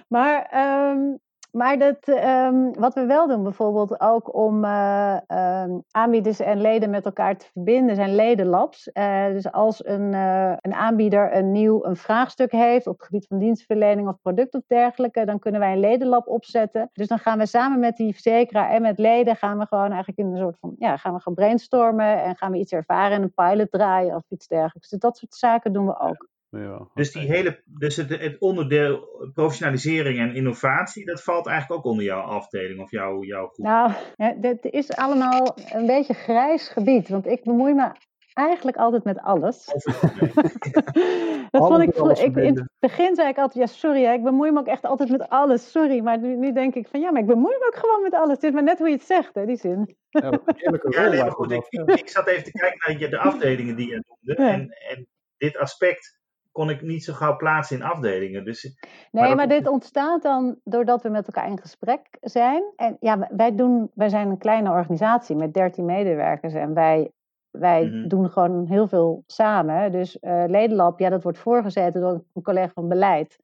Maar 0.09 0.51
um, 0.91 1.19
maar 1.55 1.79
dat, 1.79 2.09
um, 2.09 2.73
wat 2.73 2.95
we 2.95 3.07
wel 3.07 3.29
doen, 3.29 3.43
bijvoorbeeld 3.43 4.01
ook 4.01 4.35
om 4.35 4.65
uh, 4.65 5.17
um, 5.29 5.83
aanbieders 5.91 6.41
en 6.41 6.61
leden 6.61 6.91
met 6.91 7.05
elkaar 7.05 7.37
te 7.37 7.47
verbinden, 7.53 7.95
zijn 7.95 8.15
ledenlabs. 8.15 8.91
Uh, 8.93 9.27
dus 9.27 9.53
als 9.53 9.87
een, 9.87 10.13
uh, 10.13 10.53
een 10.61 10.75
aanbieder 10.75 11.37
een 11.37 11.53
nieuw 11.53 11.85
een 11.85 11.97
vraagstuk 11.97 12.53
heeft 12.53 12.87
op 12.87 12.97
het 12.97 13.07
gebied 13.07 13.27
van 13.27 13.39
dienstverlening 13.39 14.09
of 14.09 14.21
product 14.23 14.55
of 14.55 14.63
dergelijke, 14.67 15.25
dan 15.25 15.39
kunnen 15.39 15.61
wij 15.61 15.73
een 15.73 15.81
ledenlab 15.81 16.27
opzetten. 16.27 16.91
Dus 16.93 17.07
dan 17.07 17.19
gaan 17.19 17.39
we 17.39 17.47
samen 17.47 17.79
met 17.79 17.97
die 17.97 18.13
verzekeraar 18.13 18.71
en 18.71 18.83
met 18.83 18.99
leden, 18.99 19.37
gaan 19.37 19.59
we 19.59 19.67
gewoon 19.67 19.91
eigenlijk 19.91 20.19
in 20.19 20.27
een 20.27 20.39
soort 20.39 20.59
van, 20.59 20.75
ja, 20.79 20.97
gaan 20.97 21.15
we 21.15 21.21
gaan 21.21 21.35
brainstormen 21.35 22.23
en 22.23 22.37
gaan 22.37 22.53
we 22.53 22.59
iets 22.59 22.73
ervaren 22.73 23.17
en 23.17 23.23
een 23.23 23.35
pilot 23.35 23.71
draaien 23.71 24.15
of 24.15 24.23
iets 24.29 24.47
dergelijks. 24.47 24.89
Dus 24.89 24.99
dat 24.99 25.17
soort 25.17 25.35
zaken 25.35 25.73
doen 25.73 25.87
we 25.87 25.99
ook. 25.99 26.33
Ja, 26.59 26.89
dus, 26.95 27.13
die 27.13 27.27
hele, 27.27 27.63
dus 27.65 27.97
het, 27.97 28.09
het, 28.09 28.39
onderdeel 28.39 29.09
professionalisering 29.35 30.19
en 30.19 30.35
innovatie, 30.35 31.05
dat 31.05 31.23
valt 31.23 31.47
eigenlijk 31.47 31.81
ook 31.81 31.91
onder 31.93 32.05
jouw 32.05 32.21
afdeling 32.21 32.81
of 32.81 32.91
jouw, 32.91 33.23
jouw 33.23 33.47
groep? 33.47 33.67
Nou, 33.67 33.93
het 34.17 34.65
is 34.65 34.93
allemaal 34.93 35.57
een 35.73 35.87
beetje 35.87 36.15
grijs 36.15 36.69
gebied, 36.69 37.09
want 37.09 37.27
ik 37.27 37.45
bemoei 37.45 37.75
me 37.75 37.93
eigenlijk 38.35 38.77
altijd 38.77 39.05
met 39.05 39.21
alles. 39.21 39.65
dat 41.51 41.67
vond 41.67 41.83
ik, 41.83 41.97
ik, 42.19 42.37
in 42.37 42.57
het 42.57 42.69
begin 42.79 43.15
zei 43.15 43.29
ik 43.29 43.37
altijd, 43.37 43.69
ja 43.69 43.75
sorry, 43.75 44.05
ik 44.05 44.23
bemoei 44.23 44.51
me 44.51 44.59
ook 44.59 44.67
echt 44.67 44.85
altijd 44.85 45.09
met 45.11 45.29
alles, 45.29 45.71
sorry. 45.71 46.01
Maar 46.01 46.19
nu, 46.19 46.37
nu, 46.37 46.53
denk 46.53 46.75
ik 46.75 46.87
van, 46.89 47.01
ja, 47.01 47.11
maar 47.11 47.21
ik 47.21 47.27
bemoei 47.27 47.57
me 47.59 47.67
ook 47.67 47.77
gewoon 47.77 48.03
met 48.03 48.15
alles. 48.15 48.35
Het 48.35 48.43
is 48.43 48.51
maar 48.51 48.63
net 48.63 48.79
hoe 48.79 48.89
je 48.89 48.95
het 48.95 49.05
zegt, 49.05 49.35
hè, 49.35 49.47
die 49.47 49.57
zin. 49.57 49.97
Ja, 50.09 50.31
ja 51.13 51.31
goed, 51.31 51.51
ik, 51.51 51.67
ik, 51.71 52.09
zat 52.09 52.27
even 52.27 52.45
te 52.45 52.51
kijken 52.51 53.01
naar 53.01 53.11
de 53.11 53.19
afdelingen 53.19 53.77
die 53.77 53.89
je 53.89 54.03
noemde. 54.07 54.43
En, 54.43 54.69
en 54.89 55.07
dit 55.37 55.57
aspect 55.57 56.19
kon 56.55 56.71
ik 56.71 56.83
niet 56.83 57.05
zo 57.05 57.13
gauw 57.13 57.37
plaatsen 57.37 57.77
in 57.77 57.83
afdelingen. 57.83 58.45
Dus, 58.45 58.77
nee, 59.11 59.35
maar, 59.35 59.49
dit 59.49 59.67
ontstaat 59.67 60.23
dan 60.23 60.57
doordat 60.65 61.03
we 61.03 61.09
met 61.09 61.27
elkaar 61.27 61.49
in 61.51 61.61
gesprek 61.61 62.07
zijn. 62.21 62.73
En 62.77 62.97
ja, 63.01 63.29
wij, 63.37 63.55
doen, 63.55 63.91
wij 63.95 64.09
zijn 64.09 64.31
een 64.31 64.39
kleine 64.39 64.71
organisatie 64.71 65.37
met 65.37 65.55
13 65.55 65.85
medewerkers 65.85 66.55
en 66.55 66.75
wij, 66.75 67.11
wij 67.51 67.85
mhm. 67.85 68.09
doen 68.09 68.31
gewoon 68.31 68.67
heel 68.67 68.89
veel 68.89 69.23
samen. 69.27 69.93
Dus 69.93 70.19
uh, 70.21 70.45
Ledenlab, 70.47 70.99
ja, 70.99 71.09
dat 71.09 71.23
wordt 71.23 71.39
voorgezeten 71.39 72.01
door 72.01 72.25
een 72.33 72.43
collega 72.43 72.73
van 72.73 72.89
beleid. 72.89 73.39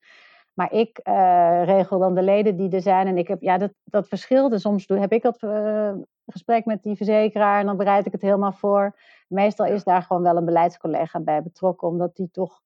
Maar 0.55 0.73
ik 0.73 1.01
uh, 1.09 1.63
regel 1.65 1.99
dan 1.99 2.15
de 2.15 2.23
leden 2.23 2.57
die 2.57 2.71
er 2.71 2.83
zijn. 2.83 3.07
En 3.07 3.19
ik 3.19 3.29
heb, 3.29 3.43
ja, 3.43 3.59
dat, 3.59 3.73
dat 3.85 4.09
verschilt. 4.09 4.53
En 4.53 4.61
soms 4.61 4.87
doe, 4.87 4.99
heb 4.99 5.13
ik 5.13 5.23
dat 5.23 5.43
uh, 5.43 5.93
gesprek 6.27 6.65
met 6.65 6.83
die 6.83 6.97
verzekeraar 6.97 7.61
en 7.61 7.67
dan 7.67 7.77
bereid 7.77 8.07
ik 8.07 8.13
het 8.13 8.23
helemaal 8.23 8.53
voor. 8.53 8.97
Meestal 9.29 9.67
is 9.67 9.85
daar 9.85 10.03
gewoon 10.03 10.23
wel 10.23 10.37
een 10.37 10.45
beleidscollega 10.45 11.21
bij 11.21 11.43
betrokken, 11.43 11.89
omdat 11.89 12.17
die 12.17 12.31
toch 12.31 12.61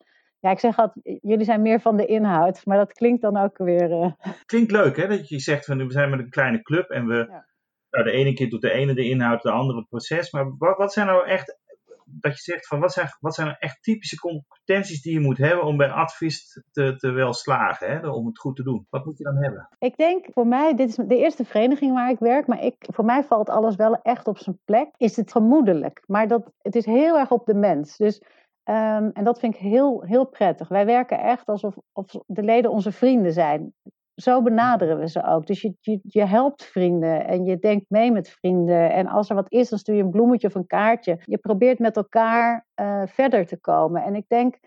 ja, 0.45 0.51
ik 0.51 0.59
zeg 0.59 0.79
altijd, 0.79 1.19
jullie 1.23 1.45
zijn 1.45 1.63
meer 1.63 1.81
van 1.81 1.97
de 1.97 2.07
inhoud, 2.07 2.61
maar 2.65 2.77
dat 2.77 2.93
klinkt 2.93 3.23
dan 3.23 3.37
ook 3.37 3.59
weer. 3.59 3.91
Uh... 3.91 4.13
Klinkt 4.47 4.71
leuk, 4.71 4.97
hè? 4.97 5.09
Dat 5.09 5.29
je 5.29 5.39
zegt 5.39 5.65
van 5.65 5.87
we 5.87 5.93
zijn 5.93 6.11
met 6.11 6.19
een 6.19 6.31
kleine 6.31 6.63
club 6.63 6.91
en 6.91 7.07
we. 7.07 7.15
Ja. 7.15 7.47
Nou, 7.91 8.05
de 8.05 8.13
ene 8.13 8.33
keer 8.33 8.51
doet 8.51 8.61
de 8.61 8.71
ene 8.71 8.95
de 8.95 9.09
inhoud, 9.09 9.43
de 9.43 9.51
andere 9.51 9.79
het 9.79 9.89
proces. 9.89 10.31
Maar 10.33 10.57
wat, 10.59 10.77
wat 10.77 10.93
zijn 10.93 11.07
nou 11.07 11.27
echt. 11.27 11.59
Dat 12.05 12.33
je 12.33 12.43
zegt 12.43 12.67
van 12.67 12.81
wat 12.81 12.93
zijn, 12.93 13.09
wat 13.21 13.35
zijn 13.35 13.47
nou 13.47 13.59
echt 13.61 13.83
typische 13.83 14.17
competenties 14.17 15.03
die 15.03 15.13
je 15.13 15.21
moet 15.21 15.39
hebben 15.39 15.65
om 15.65 15.77
bij 15.77 15.91
advies 15.91 16.63
te, 16.71 16.97
te 16.97 17.11
wel 17.11 17.33
slagen, 17.33 17.91
hè? 17.91 18.09
om 18.09 18.27
het 18.27 18.39
goed 18.39 18.57
te 18.57 18.63
doen? 18.63 18.87
Wat 18.91 19.05
moet 19.05 19.19
je 19.19 19.25
dan 19.25 19.37
hebben? 19.37 19.69
Ik 19.79 19.97
denk 19.97 20.27
voor 20.33 20.47
mij, 20.47 20.75
dit 20.75 20.89
is 20.89 20.95
de 20.95 21.17
eerste 21.17 21.45
vereniging 21.45 21.95
waar 21.95 22.11
ik 22.11 22.19
werk, 22.19 22.47
maar 22.47 22.65
ik, 22.65 22.75
voor 22.79 23.05
mij 23.05 23.25
valt 23.25 23.49
alles 23.49 23.77
wel 23.77 24.03
echt 24.03 24.27
op 24.27 24.39
zijn 24.39 24.59
plek. 24.65 24.89
Is 24.97 25.17
het 25.17 25.33
gemoedelijk, 25.33 26.03
maar 26.07 26.29
dat, 26.29 26.53
het 26.59 26.75
is 26.75 26.87
heel 26.87 27.19
erg 27.19 27.31
op 27.31 27.47
de 27.47 27.55
mens. 27.55 27.97
Dus 27.97 28.23
Um, 28.69 29.11
en 29.13 29.25
dat 29.25 29.39
vind 29.39 29.55
ik 29.55 29.61
heel, 29.61 30.03
heel 30.03 30.25
prettig. 30.25 30.69
Wij 30.69 30.87
werken 30.87 31.19
echt 31.19 31.47
alsof 31.47 31.77
of 31.93 32.07
de 32.27 32.43
leden 32.43 32.71
onze 32.71 32.93
vrienden 32.93 33.33
zijn. 33.33 33.75
Zo 34.15 34.43
benaderen 34.43 34.99
we 34.99 35.09
ze 35.09 35.25
ook. 35.25 35.47
Dus 35.47 35.61
je, 35.61 35.75
je, 35.81 35.99
je, 36.03 36.25
helpt 36.25 36.65
vrienden 36.65 37.27
en 37.27 37.45
je 37.45 37.59
denkt 37.59 37.91
mee 37.91 38.13
met 38.13 38.29
vrienden. 38.29 38.93
En 38.93 39.07
als 39.07 39.29
er 39.29 39.35
wat 39.35 39.53
is, 39.53 39.69
dan 39.69 39.79
stuur 39.79 39.95
je 39.95 40.03
een 40.03 40.11
bloemetje 40.11 40.47
of 40.47 40.55
een 40.55 40.67
kaartje. 40.67 41.19
Je 41.25 41.39
probeert 41.39 41.79
met 41.79 41.97
elkaar 41.97 42.67
uh, 42.81 43.03
verder 43.07 43.47
te 43.47 43.61
komen. 43.61 44.03
En 44.03 44.15
ik 44.15 44.29
denk 44.29 44.59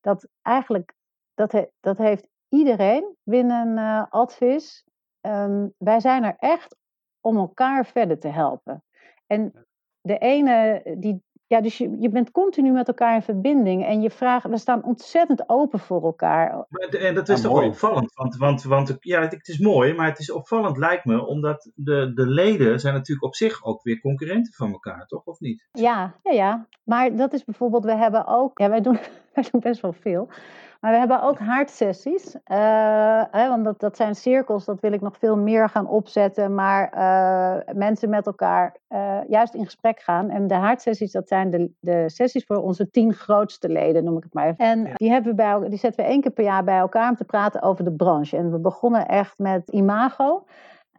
dat 0.00 0.28
eigenlijk, 0.42 0.94
dat, 1.34 1.52
he, 1.52 1.64
dat 1.80 1.98
heeft 1.98 2.28
iedereen 2.48 3.16
binnen 3.22 3.76
uh, 3.76 4.04
Advis. 4.08 4.84
Um, 5.20 5.74
wij 5.78 6.00
zijn 6.00 6.24
er 6.24 6.36
echt 6.38 6.76
om 7.20 7.36
elkaar 7.36 7.86
verder 7.86 8.18
te 8.18 8.28
helpen. 8.28 8.84
En 9.26 9.66
de 10.00 10.18
ene 10.18 10.82
die 10.98 11.24
ja, 11.46 11.60
dus 11.60 11.78
je, 11.78 11.96
je 12.00 12.08
bent 12.08 12.30
continu 12.30 12.72
met 12.72 12.88
elkaar 12.88 13.14
in 13.14 13.22
verbinding 13.22 13.84
en 13.84 14.00
je 14.02 14.10
vraagt, 14.10 14.48
we 14.48 14.58
staan 14.58 14.84
ontzettend 14.84 15.48
open 15.48 15.78
voor 15.78 16.02
elkaar. 16.02 16.66
En 17.00 17.14
dat 17.14 17.28
is 17.28 17.40
toch 17.40 17.52
wel 17.52 17.68
opvallend, 17.68 18.14
want, 18.14 18.36
want, 18.36 18.62
want 18.62 18.96
ja, 19.00 19.20
het 19.20 19.48
is 19.48 19.58
mooi, 19.58 19.94
maar 19.94 20.06
het 20.06 20.18
is 20.18 20.30
opvallend 20.30 20.76
lijkt 20.76 21.04
me, 21.04 21.26
omdat 21.26 21.70
de, 21.74 22.12
de 22.14 22.26
leden 22.26 22.80
zijn 22.80 22.94
natuurlijk 22.94 23.26
op 23.26 23.34
zich 23.34 23.64
ook 23.64 23.82
weer 23.82 24.00
concurrenten 24.00 24.52
van 24.52 24.72
elkaar, 24.72 25.06
toch? 25.06 25.24
Of 25.24 25.40
niet? 25.40 25.68
Ja, 25.72 26.14
ja, 26.22 26.32
ja. 26.32 26.66
Maar 26.84 27.16
dat 27.16 27.32
is 27.32 27.44
bijvoorbeeld, 27.44 27.84
we 27.84 27.96
hebben 27.96 28.26
ook, 28.26 28.58
ja, 28.58 28.68
wij 28.68 28.80
doen, 28.80 28.98
wij 29.34 29.44
doen 29.50 29.60
best 29.60 29.80
wel 29.80 29.92
veel. 29.92 30.28
Maar 30.86 30.94
we 30.94 31.00
hebben 31.00 31.22
ook 31.22 31.38
haardsessies. 31.38 32.34
Uh, 32.34 33.22
hè, 33.30 33.48
want 33.48 33.64
dat, 33.64 33.80
dat 33.80 33.96
zijn 33.96 34.14
cirkels, 34.14 34.64
dat 34.64 34.80
wil 34.80 34.92
ik 34.92 35.00
nog 35.00 35.16
veel 35.18 35.36
meer 35.36 35.68
gaan 35.68 35.88
opzetten. 35.88 36.54
Maar 36.54 36.92
uh, 36.94 37.74
mensen 37.74 38.08
met 38.08 38.26
elkaar 38.26 38.76
uh, 38.88 39.18
juist 39.28 39.54
in 39.54 39.64
gesprek 39.64 40.00
gaan. 40.00 40.30
En 40.30 40.46
de 40.46 40.54
haardsessies, 40.54 41.12
dat 41.12 41.28
zijn 41.28 41.50
de, 41.50 41.70
de 41.80 42.04
sessies 42.06 42.44
voor 42.44 42.56
onze 42.56 42.90
tien 42.90 43.12
grootste 43.14 43.68
leden, 43.68 44.04
noem 44.04 44.16
ik 44.16 44.22
het 44.22 44.34
maar 44.34 44.46
even. 44.46 44.64
En 44.64 44.90
die, 44.94 45.10
hebben 45.10 45.30
we 45.30 45.36
bij, 45.36 45.68
die 45.68 45.78
zetten 45.78 46.04
we 46.04 46.10
één 46.10 46.20
keer 46.20 46.30
per 46.30 46.44
jaar 46.44 46.64
bij 46.64 46.78
elkaar 46.78 47.10
om 47.10 47.16
te 47.16 47.24
praten 47.24 47.62
over 47.62 47.84
de 47.84 47.92
branche. 47.92 48.36
En 48.36 48.50
we 48.50 48.58
begonnen 48.58 49.08
echt 49.08 49.38
met 49.38 49.68
imago. 49.68 50.44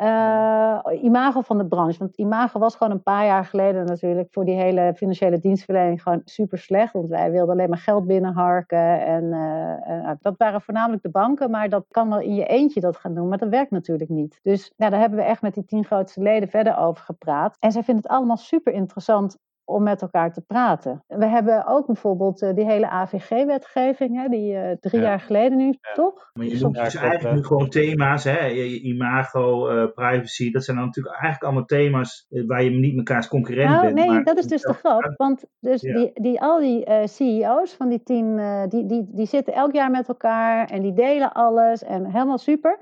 Uh, 0.02 0.80
imago 1.02 1.42
van 1.42 1.58
de 1.58 1.68
branche. 1.68 2.00
Want 2.00 2.16
imago 2.16 2.60
was 2.60 2.76
gewoon 2.76 2.94
een 2.94 3.04
paar 3.04 3.26
jaar 3.26 3.46
geleden 3.46 3.86
natuurlijk 3.86 4.28
voor 4.32 4.46
die 4.46 4.56
hele 4.56 4.94
financiële 4.96 5.40
dienstverlening 5.40 6.02
gewoon 6.02 6.22
super 6.26 6.58
slecht. 6.58 6.94
Want 6.94 7.10
wij 7.10 7.32
wilden 7.32 7.54
alleen 7.54 7.70
maar 7.70 7.78
geld 7.78 8.06
binnenharken. 8.08 9.06
En 9.06 9.24
uh, 9.24 10.12
dat 10.22 10.38
waren 10.38 10.62
voornamelijk 10.62 11.04
de 11.04 11.10
banken. 11.10 11.52
Maar 11.52 11.70
dat 11.70 11.86
kan 11.90 12.10
wel 12.10 12.20
in 12.20 12.36
je 12.36 12.46
eentje 12.46 12.80
dat 12.80 12.98
gaan 12.98 13.14
doen. 13.14 13.28
Maar 13.28 13.38
dat 13.38 13.50
werkt 13.50 13.72
natuurlijk 13.72 14.10
niet. 14.10 14.40
Dus 14.42 14.74
nou, 14.78 14.92
daar 14.92 15.00
hebben 15.00 15.20
we 15.20 15.26
echt 15.26 15.42
met 15.42 15.54
die 15.54 15.66
tien 15.66 15.86
grootste 15.86 16.22
leden 16.22 16.50
verder 16.50 16.78
over 16.78 17.04
gepraat. 17.04 17.58
En 17.60 17.72
zij 17.72 17.84
vinden 17.84 18.04
het 18.04 18.12
allemaal 18.12 18.38
super 18.38 18.74
interessant 18.74 19.38
om 19.68 19.84
met 19.84 20.02
elkaar 20.02 20.34
te 20.34 20.42
praten. 20.42 21.04
We 21.08 21.26
hebben 21.26 21.68
ook 21.68 21.86
bijvoorbeeld 21.86 22.42
uh, 22.42 22.54
die 22.54 22.66
hele 22.66 22.90
AVG-wetgeving, 22.90 24.30
die 24.30 24.54
uh, 24.54 24.72
drie 24.80 25.02
jaar 25.02 25.20
geleden 25.20 25.58
nu, 25.58 25.78
toch? 25.94 26.30
Maar 26.34 26.46
je 26.46 26.60
noemt 26.60 26.76
dus 26.76 26.96
eigenlijk 26.96 27.36
nu 27.36 27.44
gewoon 27.44 27.70
thema's, 27.70 28.24
hè? 28.24 28.50
imago, 28.50 29.72
uh, 29.72 29.92
privacy, 29.94 30.52
dat 30.52 30.64
zijn 30.64 30.78
dan 30.78 30.86
natuurlijk 30.86 31.16
eigenlijk 31.16 31.44
allemaal 31.44 31.66
thema's 31.66 32.28
waar 32.30 32.64
je 32.64 32.70
niet 32.70 32.96
mekaars 32.96 33.28
concurrent 33.28 33.70
nou, 33.70 33.82
bent. 33.82 33.96
Nee, 33.96 34.08
maar... 34.08 34.24
dat 34.24 34.38
is 34.38 34.48
dus 34.48 34.62
de 34.62 34.74
grap, 34.74 35.14
want 35.16 35.46
dus 35.60 35.82
die, 35.82 36.12
die, 36.14 36.42
al 36.42 36.60
die 36.60 37.08
CEO's 37.08 37.74
van 37.74 37.90
die 37.90 38.04
tien, 38.04 38.40
die, 38.70 38.86
die, 38.86 39.08
die 39.12 39.26
zitten 39.26 39.54
elk 39.54 39.74
jaar 39.74 39.92
met 39.92 40.08
elkaar 40.08 40.70
en 40.70 40.82
die 40.82 40.94
delen 40.94 41.34
alles 41.34 41.84
en 41.84 42.06
helemaal 42.06 42.38
super. 42.38 42.78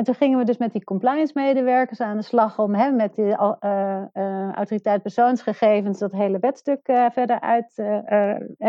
En 0.00 0.06
toen 0.06 0.14
gingen 0.14 0.38
we 0.38 0.44
dus 0.44 0.58
met 0.58 0.72
die 0.72 0.84
compliance 0.84 1.32
medewerkers 1.34 2.00
aan 2.00 2.16
de 2.16 2.22
slag 2.22 2.58
om 2.58 2.74
hè, 2.74 2.90
met 2.90 3.14
de 3.14 3.22
uh, 3.22 4.02
uh, 4.12 4.52
autoriteit 4.52 5.02
persoonsgegevens 5.02 5.98
dat 5.98 6.12
hele 6.12 6.38
wetstuk 6.38 6.88
uh, 6.88 7.06
verder 7.10 7.40
uit 7.40 7.76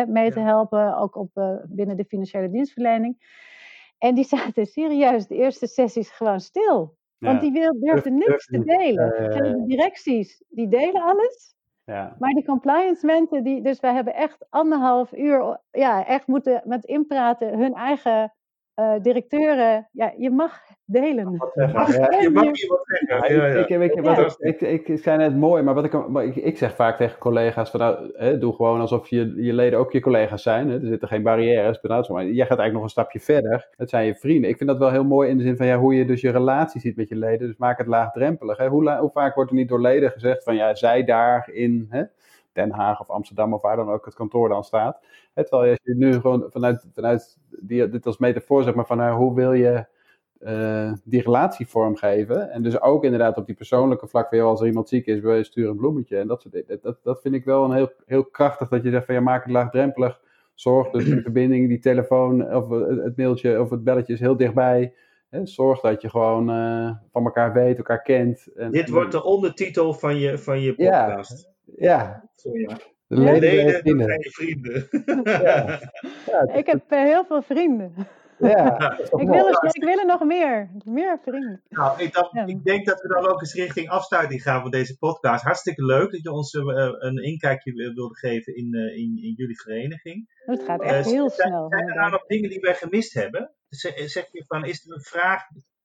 mee 0.08 0.32
te 0.32 0.40
helpen, 0.40 0.98
ook 0.98 1.16
op, 1.16 1.62
binnen 1.68 1.98
de 1.98 2.06
financiële 2.06 2.50
dienstverlening. 2.50 3.16
En 3.98 4.16
die 4.16 4.24
zaten 4.24 4.66
serieus 4.66 5.28
de 5.28 5.36
eerste 5.36 5.68
sessies 5.68 6.10
gewoon 6.12 6.40
stil. 6.40 6.98
Want 7.18 7.42
die 7.42 7.52
wil, 7.52 7.80
durfden 7.80 8.18
niks 8.18 8.46
te 8.46 8.64
delen. 8.64 9.10
de 9.44 9.64
directies, 9.66 10.44
die 10.50 10.68
delen 10.68 11.02
alles. 11.02 11.56
Ja. 11.84 12.16
Maar 12.20 12.34
die 12.34 12.46
compliance 12.46 13.06
mensen, 13.06 13.44
die, 13.44 13.62
dus 13.62 13.80
wij 13.80 13.94
hebben 13.94 14.14
echt 14.14 14.46
anderhalf 14.50 15.14
uur, 15.14 15.62
ja, 15.72 16.06
echt 16.06 16.28
moeten 16.28 16.62
met 16.66 16.86
inpraten 16.86 17.58
hun 17.58 17.74
eigen 17.74 18.34
uh, 18.76 18.94
directeuren, 19.02 19.90
ja, 19.92 20.14
je 20.18 20.30
mag 20.30 20.60
delen. 20.86 21.32
je 21.34 22.30
mag 22.34 22.44
hier 22.44 22.68
wat 22.68 22.82
zeggen. 22.84 23.36
Ja, 23.36 23.46
ik, 23.46 23.70
ik, 23.70 23.96
ik, 24.40 24.62
ik, 24.62 24.88
ik, 24.88 25.00
zei 25.00 25.18
net 25.18 25.36
mooi, 25.36 25.64
maar 25.64 25.74
wat 25.74 25.84
ik, 25.84 25.94
ik, 25.94 26.36
ik 26.36 26.58
zeg 26.58 26.76
vaak 26.76 26.98
tegen 26.98 27.18
collega's: 27.18 27.70
van, 27.70 27.80
nou, 27.80 28.12
hè, 28.14 28.38
doe 28.38 28.54
gewoon 28.54 28.80
alsof 28.80 29.08
je, 29.08 29.34
je 29.36 29.54
leden 29.54 29.80
ook 29.80 29.92
je 29.92 30.00
collega's 30.00 30.44
zijn. 30.44 30.70
Hè. 30.70 30.80
Er 30.82 30.88
zitten 30.88 31.08
geen 31.08 31.24
barrières. 31.24 31.82
Maar 31.82 32.26
jij 32.26 32.46
gaat 32.46 32.60
eigenlijk 32.60 32.74
nog 32.74 32.84
een 32.84 32.90
stapje 32.90 33.20
verder. 33.20 33.68
Het 33.78 33.90
zijn 33.90 34.06
je 34.06 34.16
vrienden. 34.16 34.50
Ik 34.50 34.58
vind 34.58 34.70
dat 34.70 34.80
wel 34.80 34.92
heel 34.92 35.04
mooi 35.04 35.30
in 35.30 35.38
de 35.38 35.44
zin 35.44 35.58
van 35.58 35.66
ja, 35.66 35.78
hoe 35.78 35.96
je 35.96 36.06
dus 36.06 36.22
je 36.22 36.32
relatie 36.32 36.82
ziet 36.82 36.96
met 36.96 37.10
je 37.10 37.16
leden. 37.16 37.48
Dus 37.48 37.58
maak 37.58 37.78
het 37.78 37.88
laagdrempelig. 37.88 38.58
Hè. 38.58 38.68
Hoe, 38.68 38.92
hoe 38.92 39.12
vaak 39.12 39.36
wordt 39.36 39.50
er 39.50 39.58
niet 39.58 39.70
door 39.70 39.82
leden 39.82 40.12
gezegd 40.12 40.44
van 40.44 40.56
ja, 40.56 40.76
zij 40.76 41.04
daar 41.04 41.50
in. 41.52 41.88
Hè, 41.90 42.04
Den 42.54 42.72
Haag 42.72 43.00
of 43.00 43.10
Amsterdam 43.10 43.54
of 43.54 43.62
waar 43.62 43.76
dan 43.76 43.90
ook 43.90 44.06
het 44.06 44.14
kantoor 44.14 44.50
dan 44.50 44.64
staat. 44.64 45.00
terwijl 45.34 45.66
je, 45.66 45.80
je 45.84 45.96
nu 45.96 46.14
gewoon 46.14 46.46
vanuit, 46.50 46.88
vanuit 46.94 47.38
die, 47.50 47.90
dit 47.90 48.06
als 48.06 48.18
metafoor 48.18 48.64
zeg 48.64 48.74
maar 48.74 48.86
van 48.86 48.98
nou, 48.98 49.18
hoe 49.18 49.36
wil 49.36 49.54
je 49.54 49.86
uh, 50.44 50.94
die 51.04 51.22
relatie 51.22 51.68
vormgeven. 51.68 52.52
En 52.52 52.64
dus 52.64 52.82
ook 52.82 53.04
inderdaad 53.04 53.38
op 53.38 53.46
die 53.46 53.56
persoonlijke 53.56 54.08
vlak 54.08 54.30
van, 54.30 54.40
als 54.40 54.62
er 54.62 54.68
iemand 54.68 54.90
ziek 54.90 55.06
is, 55.06 55.20
wil 55.20 55.36
je 55.36 55.44
sturen 55.44 55.72
een 55.72 55.78
bloemetje. 55.78 56.18
En 56.18 56.28
dat 56.28 56.42
soort 56.42 56.54
dingen. 56.54 56.80
Dat, 56.82 56.98
dat 57.04 57.22
vind 57.22 57.36
ik 57.36 57.46
wel 57.46 57.64
een 57.64 57.74
heel, 57.76 57.92
heel 58.06 58.26
krachtig 58.26 58.68
dat 58.70 58.84
je 58.84 58.90
zegt 58.90 59.06
van, 59.06 59.16
ja, 59.16 59.22
maak 59.22 59.44
het 59.44 59.52
laagdrempelig. 59.52 60.22
Zorg 60.54 60.90
dus 60.90 61.06
de 61.06 61.22
verbinding, 61.22 61.68
die 61.68 61.80
telefoon 61.80 62.56
of 62.56 62.70
het 63.04 63.18
mailtje 63.18 63.62
of 63.62 63.70
het 63.70 63.84
belletje 63.84 64.14
is 64.14 64.20
heel 64.20 64.38
dichtbij. 64.38 64.94
Zorg 65.44 65.80
dat 65.80 66.02
je 66.02 66.10
gewoon 66.10 66.50
uh, 66.50 66.92
van 67.12 67.24
elkaar 67.24 67.54
weet, 67.54 67.78
elkaar 67.78 68.02
kent. 68.02 68.54
En, 68.56 68.72
Dit 68.72 68.90
wordt 68.90 69.12
de 69.12 69.24
ondertitel 69.24 69.94
van 69.94 70.18
je, 70.18 70.38
van 70.38 70.62
je 70.62 70.76
podcast. 70.76 71.42
Ja. 71.42 71.50
Ja. 71.76 72.30
De 73.08 73.18
leden, 73.18 73.40
leden 73.40 73.82
vrienden. 73.82 74.20
je 74.20 74.30
vrienden. 74.32 74.88
Ja. 75.24 75.80
ja. 76.32 76.54
Ik 76.54 76.66
heb 76.66 76.92
uh, 76.92 77.00
heel 77.00 77.26
veel 77.26 77.42
vrienden. 77.42 77.94
Ja, 78.38 78.92
ik, 79.22 79.28
wil 79.28 79.48
er, 79.48 79.70
ik 79.72 79.84
wil 79.84 80.00
er 80.00 80.06
nog 80.06 80.24
meer. 80.24 80.70
Meer 80.84 81.20
vrienden. 81.22 81.62
Nou, 81.70 82.04
ik, 82.04 82.14
dacht, 82.14 82.50
ik, 82.50 82.64
denk 82.64 82.86
dat 82.86 83.02
we 83.02 83.08
dan 83.08 83.28
ook 83.28 83.42
eens 83.42 83.54
richting 83.54 83.90
afsluiting 83.90 84.42
gaan 84.42 84.62
van 84.62 84.72
deze 84.72 84.98
podcast. 84.98 85.44
Hartstikke 85.44 85.86
leuk 85.86 86.12
dat 86.12 86.22
je 86.22 86.32
ons 86.32 86.54
uh, 86.54 86.64
een 86.98 87.18
inkijkje 87.18 87.74
wilde 87.74 88.18
geven 88.18 88.56
in, 88.56 88.76
uh, 88.76 88.98
in, 88.98 89.24
in, 89.24 89.34
jullie 89.36 89.62
vereniging. 89.62 90.30
Het 90.46 90.64
gaat 90.64 90.82
echt 90.82 91.06
heel 91.06 91.30
snel. 91.30 91.70
Zijn 91.70 91.88
er 91.88 91.96
nou 91.96 92.12
nog 92.12 92.26
dingen 92.26 92.50
die 92.50 92.60
wij 92.60 92.76
gemist 92.76 93.14
hebben? 93.14 93.52
Zeg 93.70 94.32
je 94.32 94.44
van, 94.48 94.66
is 94.66 94.86
er 94.86 94.96
een 94.96 95.02
vraag 95.02 95.42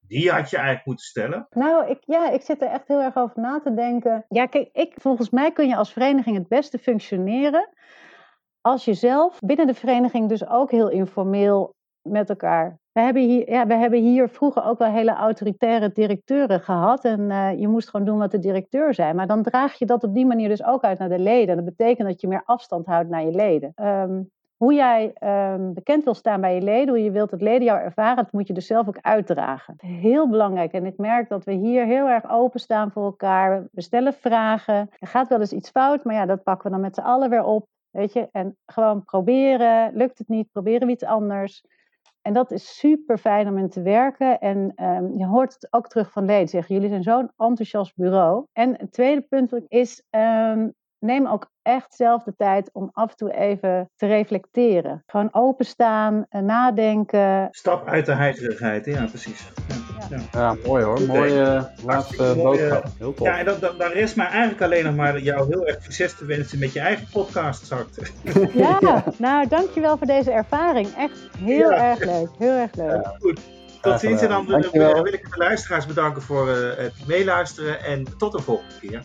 die 0.09 0.31
had 0.31 0.51
je 0.51 0.57
eigenlijk 0.57 0.87
moeten 0.87 1.07
stellen. 1.07 1.47
Nou, 1.51 1.91
ik, 1.91 1.99
ja, 2.01 2.31
ik 2.31 2.43
zit 2.43 2.63
er 2.63 2.69
echt 2.69 2.89
heel 2.89 3.01
erg 3.01 3.17
over 3.17 3.41
na 3.41 3.61
te 3.61 3.75
denken. 3.75 4.25
Ja, 4.29 4.47
kijk, 4.47 4.69
ik, 4.73 4.95
volgens 4.97 5.31
mij 5.31 5.53
kun 5.53 5.69
je 5.69 5.77
als 5.77 5.93
vereniging 5.93 6.37
het 6.37 6.49
beste 6.49 6.79
functioneren 6.79 7.69
als 8.67 8.85
je 8.85 8.95
zelf 8.95 9.41
binnen 9.41 9.67
de 9.67 9.75
vereniging 9.75 10.29
dus 10.29 10.49
ook 10.49 10.71
heel 10.71 10.91
informeel 10.91 11.75
met 12.03 12.29
elkaar. 12.29 12.79
We 12.93 13.01
hebben 13.01 13.23
hier, 13.23 13.51
ja, 13.51 13.67
we 13.67 13.75
hebben 13.75 14.03
hier 14.03 14.29
vroeger 14.29 14.65
ook 14.65 14.79
wel 14.79 14.91
hele 14.91 15.15
autoritaire 15.15 15.93
directeuren 15.93 16.61
gehad. 16.61 17.05
En 17.05 17.21
uh, 17.21 17.59
je 17.59 17.69
moest 17.69 17.89
gewoon 17.89 18.07
doen 18.07 18.19
wat 18.19 18.31
de 18.31 18.39
directeur 18.39 18.95
zei. 18.95 19.13
Maar 19.13 19.27
dan 19.27 19.43
draag 19.43 19.79
je 19.79 19.87
dat 19.87 20.05
op 20.05 20.15
die 20.15 20.27
manier 20.27 20.49
dus 20.49 20.65
ook 20.65 20.83
uit 20.83 20.99
naar 20.99 21.09
de 21.09 21.19
leden. 21.19 21.57
Dat 21.57 21.65
betekent 21.65 22.09
dat 22.09 22.21
je 22.21 22.29
meer 22.29 22.43
afstand 22.45 22.87
houdt 22.87 23.09
naar 23.09 23.25
je 23.25 23.31
leden. 23.31 23.73
Um, 23.83 24.31
hoe 24.57 24.75
jij 24.75 25.13
um, 25.53 25.75
bekend 25.75 26.05
wil 26.05 26.15
staan 26.15 26.41
bij 26.41 26.55
je 26.55 26.63
leden, 26.63 26.89
hoe 26.89 27.05
je 27.05 27.11
wilt 27.11 27.31
dat 27.31 27.41
leden 27.41 27.65
jou 27.65 27.81
ervaren, 27.81 28.17
dat 28.17 28.33
moet 28.33 28.47
je 28.47 28.53
dus 28.53 28.67
zelf 28.67 28.89
ook 28.89 28.99
uitdragen. 29.01 29.75
Heel 29.79 30.29
belangrijk. 30.29 30.73
En 30.73 30.87
ik 30.87 30.99
merk 30.99 31.29
dat 31.29 31.45
we 31.45 31.53
hier 31.53 31.85
heel 31.85 32.09
erg 32.09 32.31
openstaan 32.31 32.91
voor 32.91 33.05
elkaar. 33.05 33.69
We 33.73 33.83
stellen 33.83 34.13
vragen. 34.13 34.89
Er 34.99 35.09
gaat 35.09 35.29
wel 35.29 35.41
eens 35.41 35.53
iets 35.53 35.71
fout, 35.71 36.05
maar 36.05 36.15
ja, 36.15 36.27
dat 36.27 36.43
pakken 36.43 36.65
we 36.65 36.73
dan 36.73 36.81
met 36.81 36.95
z'n 36.95 37.01
allen 37.01 37.31
weer 37.31 37.45
op. 37.45 37.67
Weet 37.91 38.13
je, 38.13 38.29
en 38.33 38.57
gewoon 38.67 39.05
proberen. 39.05 39.97
Lukt 39.97 40.19
het 40.19 40.29
niet, 40.29 40.53
proberen 40.53 40.87
we 40.87 40.93
iets 40.93 41.05
anders. 41.05 41.65
En 42.23 42.33
dat 42.33 42.51
is 42.51 42.79
super 42.79 43.19
fijn 43.19 43.49
om 43.49 43.59
in 43.59 43.69
te 43.69 43.83
werken. 43.83 44.39
En 44.39 44.73
um, 44.77 45.19
je 45.19 45.27
hoort 45.27 45.53
het 45.53 45.67
ook 45.71 45.89
terug 45.89 46.13
van 46.13 46.25
leden. 46.25 46.49
Zeggen 46.49 46.75
jullie 46.75 46.91
zijn 46.91 47.03
zo'n 47.03 47.31
enthousiast 47.37 47.97
bureau. 47.97 48.45
En 48.53 48.75
het 48.77 48.93
tweede 48.93 49.21
punt 49.21 49.53
is 49.69 50.03
um, 50.11 50.75
neem 50.99 51.27
ook 51.27 51.51
echt 51.63 51.95
zelf 51.95 52.23
de 52.23 52.35
tijd 52.37 52.71
om 52.73 52.91
af 52.93 53.11
en 53.11 53.17
toe 53.17 53.33
even 53.33 53.91
te 53.97 54.07
reflecteren. 54.07 55.03
Gewoon 55.07 55.29
openstaan, 55.33 56.27
eh, 56.29 56.41
nadenken. 56.41 57.49
Stap 57.51 57.89
uit 57.89 58.07
de 58.07 58.15
heigerigheid, 58.15 58.85
ja 58.85 59.05
precies. 59.05 59.49
Ja, 60.11 60.19
ja. 60.33 60.57
mooi 60.67 60.85
hoor. 60.85 61.01
Mooie 61.01 61.71
laatste 61.85 62.35
boodschap. 62.37 62.85
Heel 62.99 63.15
tof. 63.15 63.27
Ja, 63.27 63.39
en 63.39 63.45
dan, 63.45 63.61
dan, 63.61 63.79
dan 63.79 63.91
rest 63.91 64.17
mij 64.17 64.27
eigenlijk 64.27 64.63
alleen 64.63 64.85
nog 64.85 64.95
maar 64.95 65.19
jou 65.19 65.47
heel 65.49 65.67
erg 65.67 65.83
succes 65.83 66.17
te 66.17 66.25
wensen 66.25 66.59
met 66.59 66.73
je 66.73 66.81
eigen 66.81 67.07
podcast, 67.13 67.67
Zakt. 67.67 68.13
Ja, 68.53 69.05
nou 69.19 69.49
dankjewel 69.49 69.99
voor 69.99 70.07
deze 70.07 70.31
ervaring. 70.31 70.89
Echt 70.97 71.29
heel 71.39 71.73
erg 71.73 72.05
leuk. 72.05 72.29
Heel 72.39 72.53
erg 72.53 72.75
leuk. 72.75 73.07
goed. 73.19 73.41
Tot 73.81 74.01
ziens 74.01 74.23
en 74.23 74.29
dan 74.29 74.47
wil 74.47 74.59
ik 75.07 75.31
de 75.31 75.37
luisteraars 75.37 75.87
bedanken 75.87 76.23
voor 76.23 76.49
uh, 76.49 76.77
het 76.77 77.07
meeluisteren 77.07 77.85
en 77.85 78.05
tot 78.19 78.33
de 78.33 78.43
volgende 78.43 78.75
keer. 78.81 79.05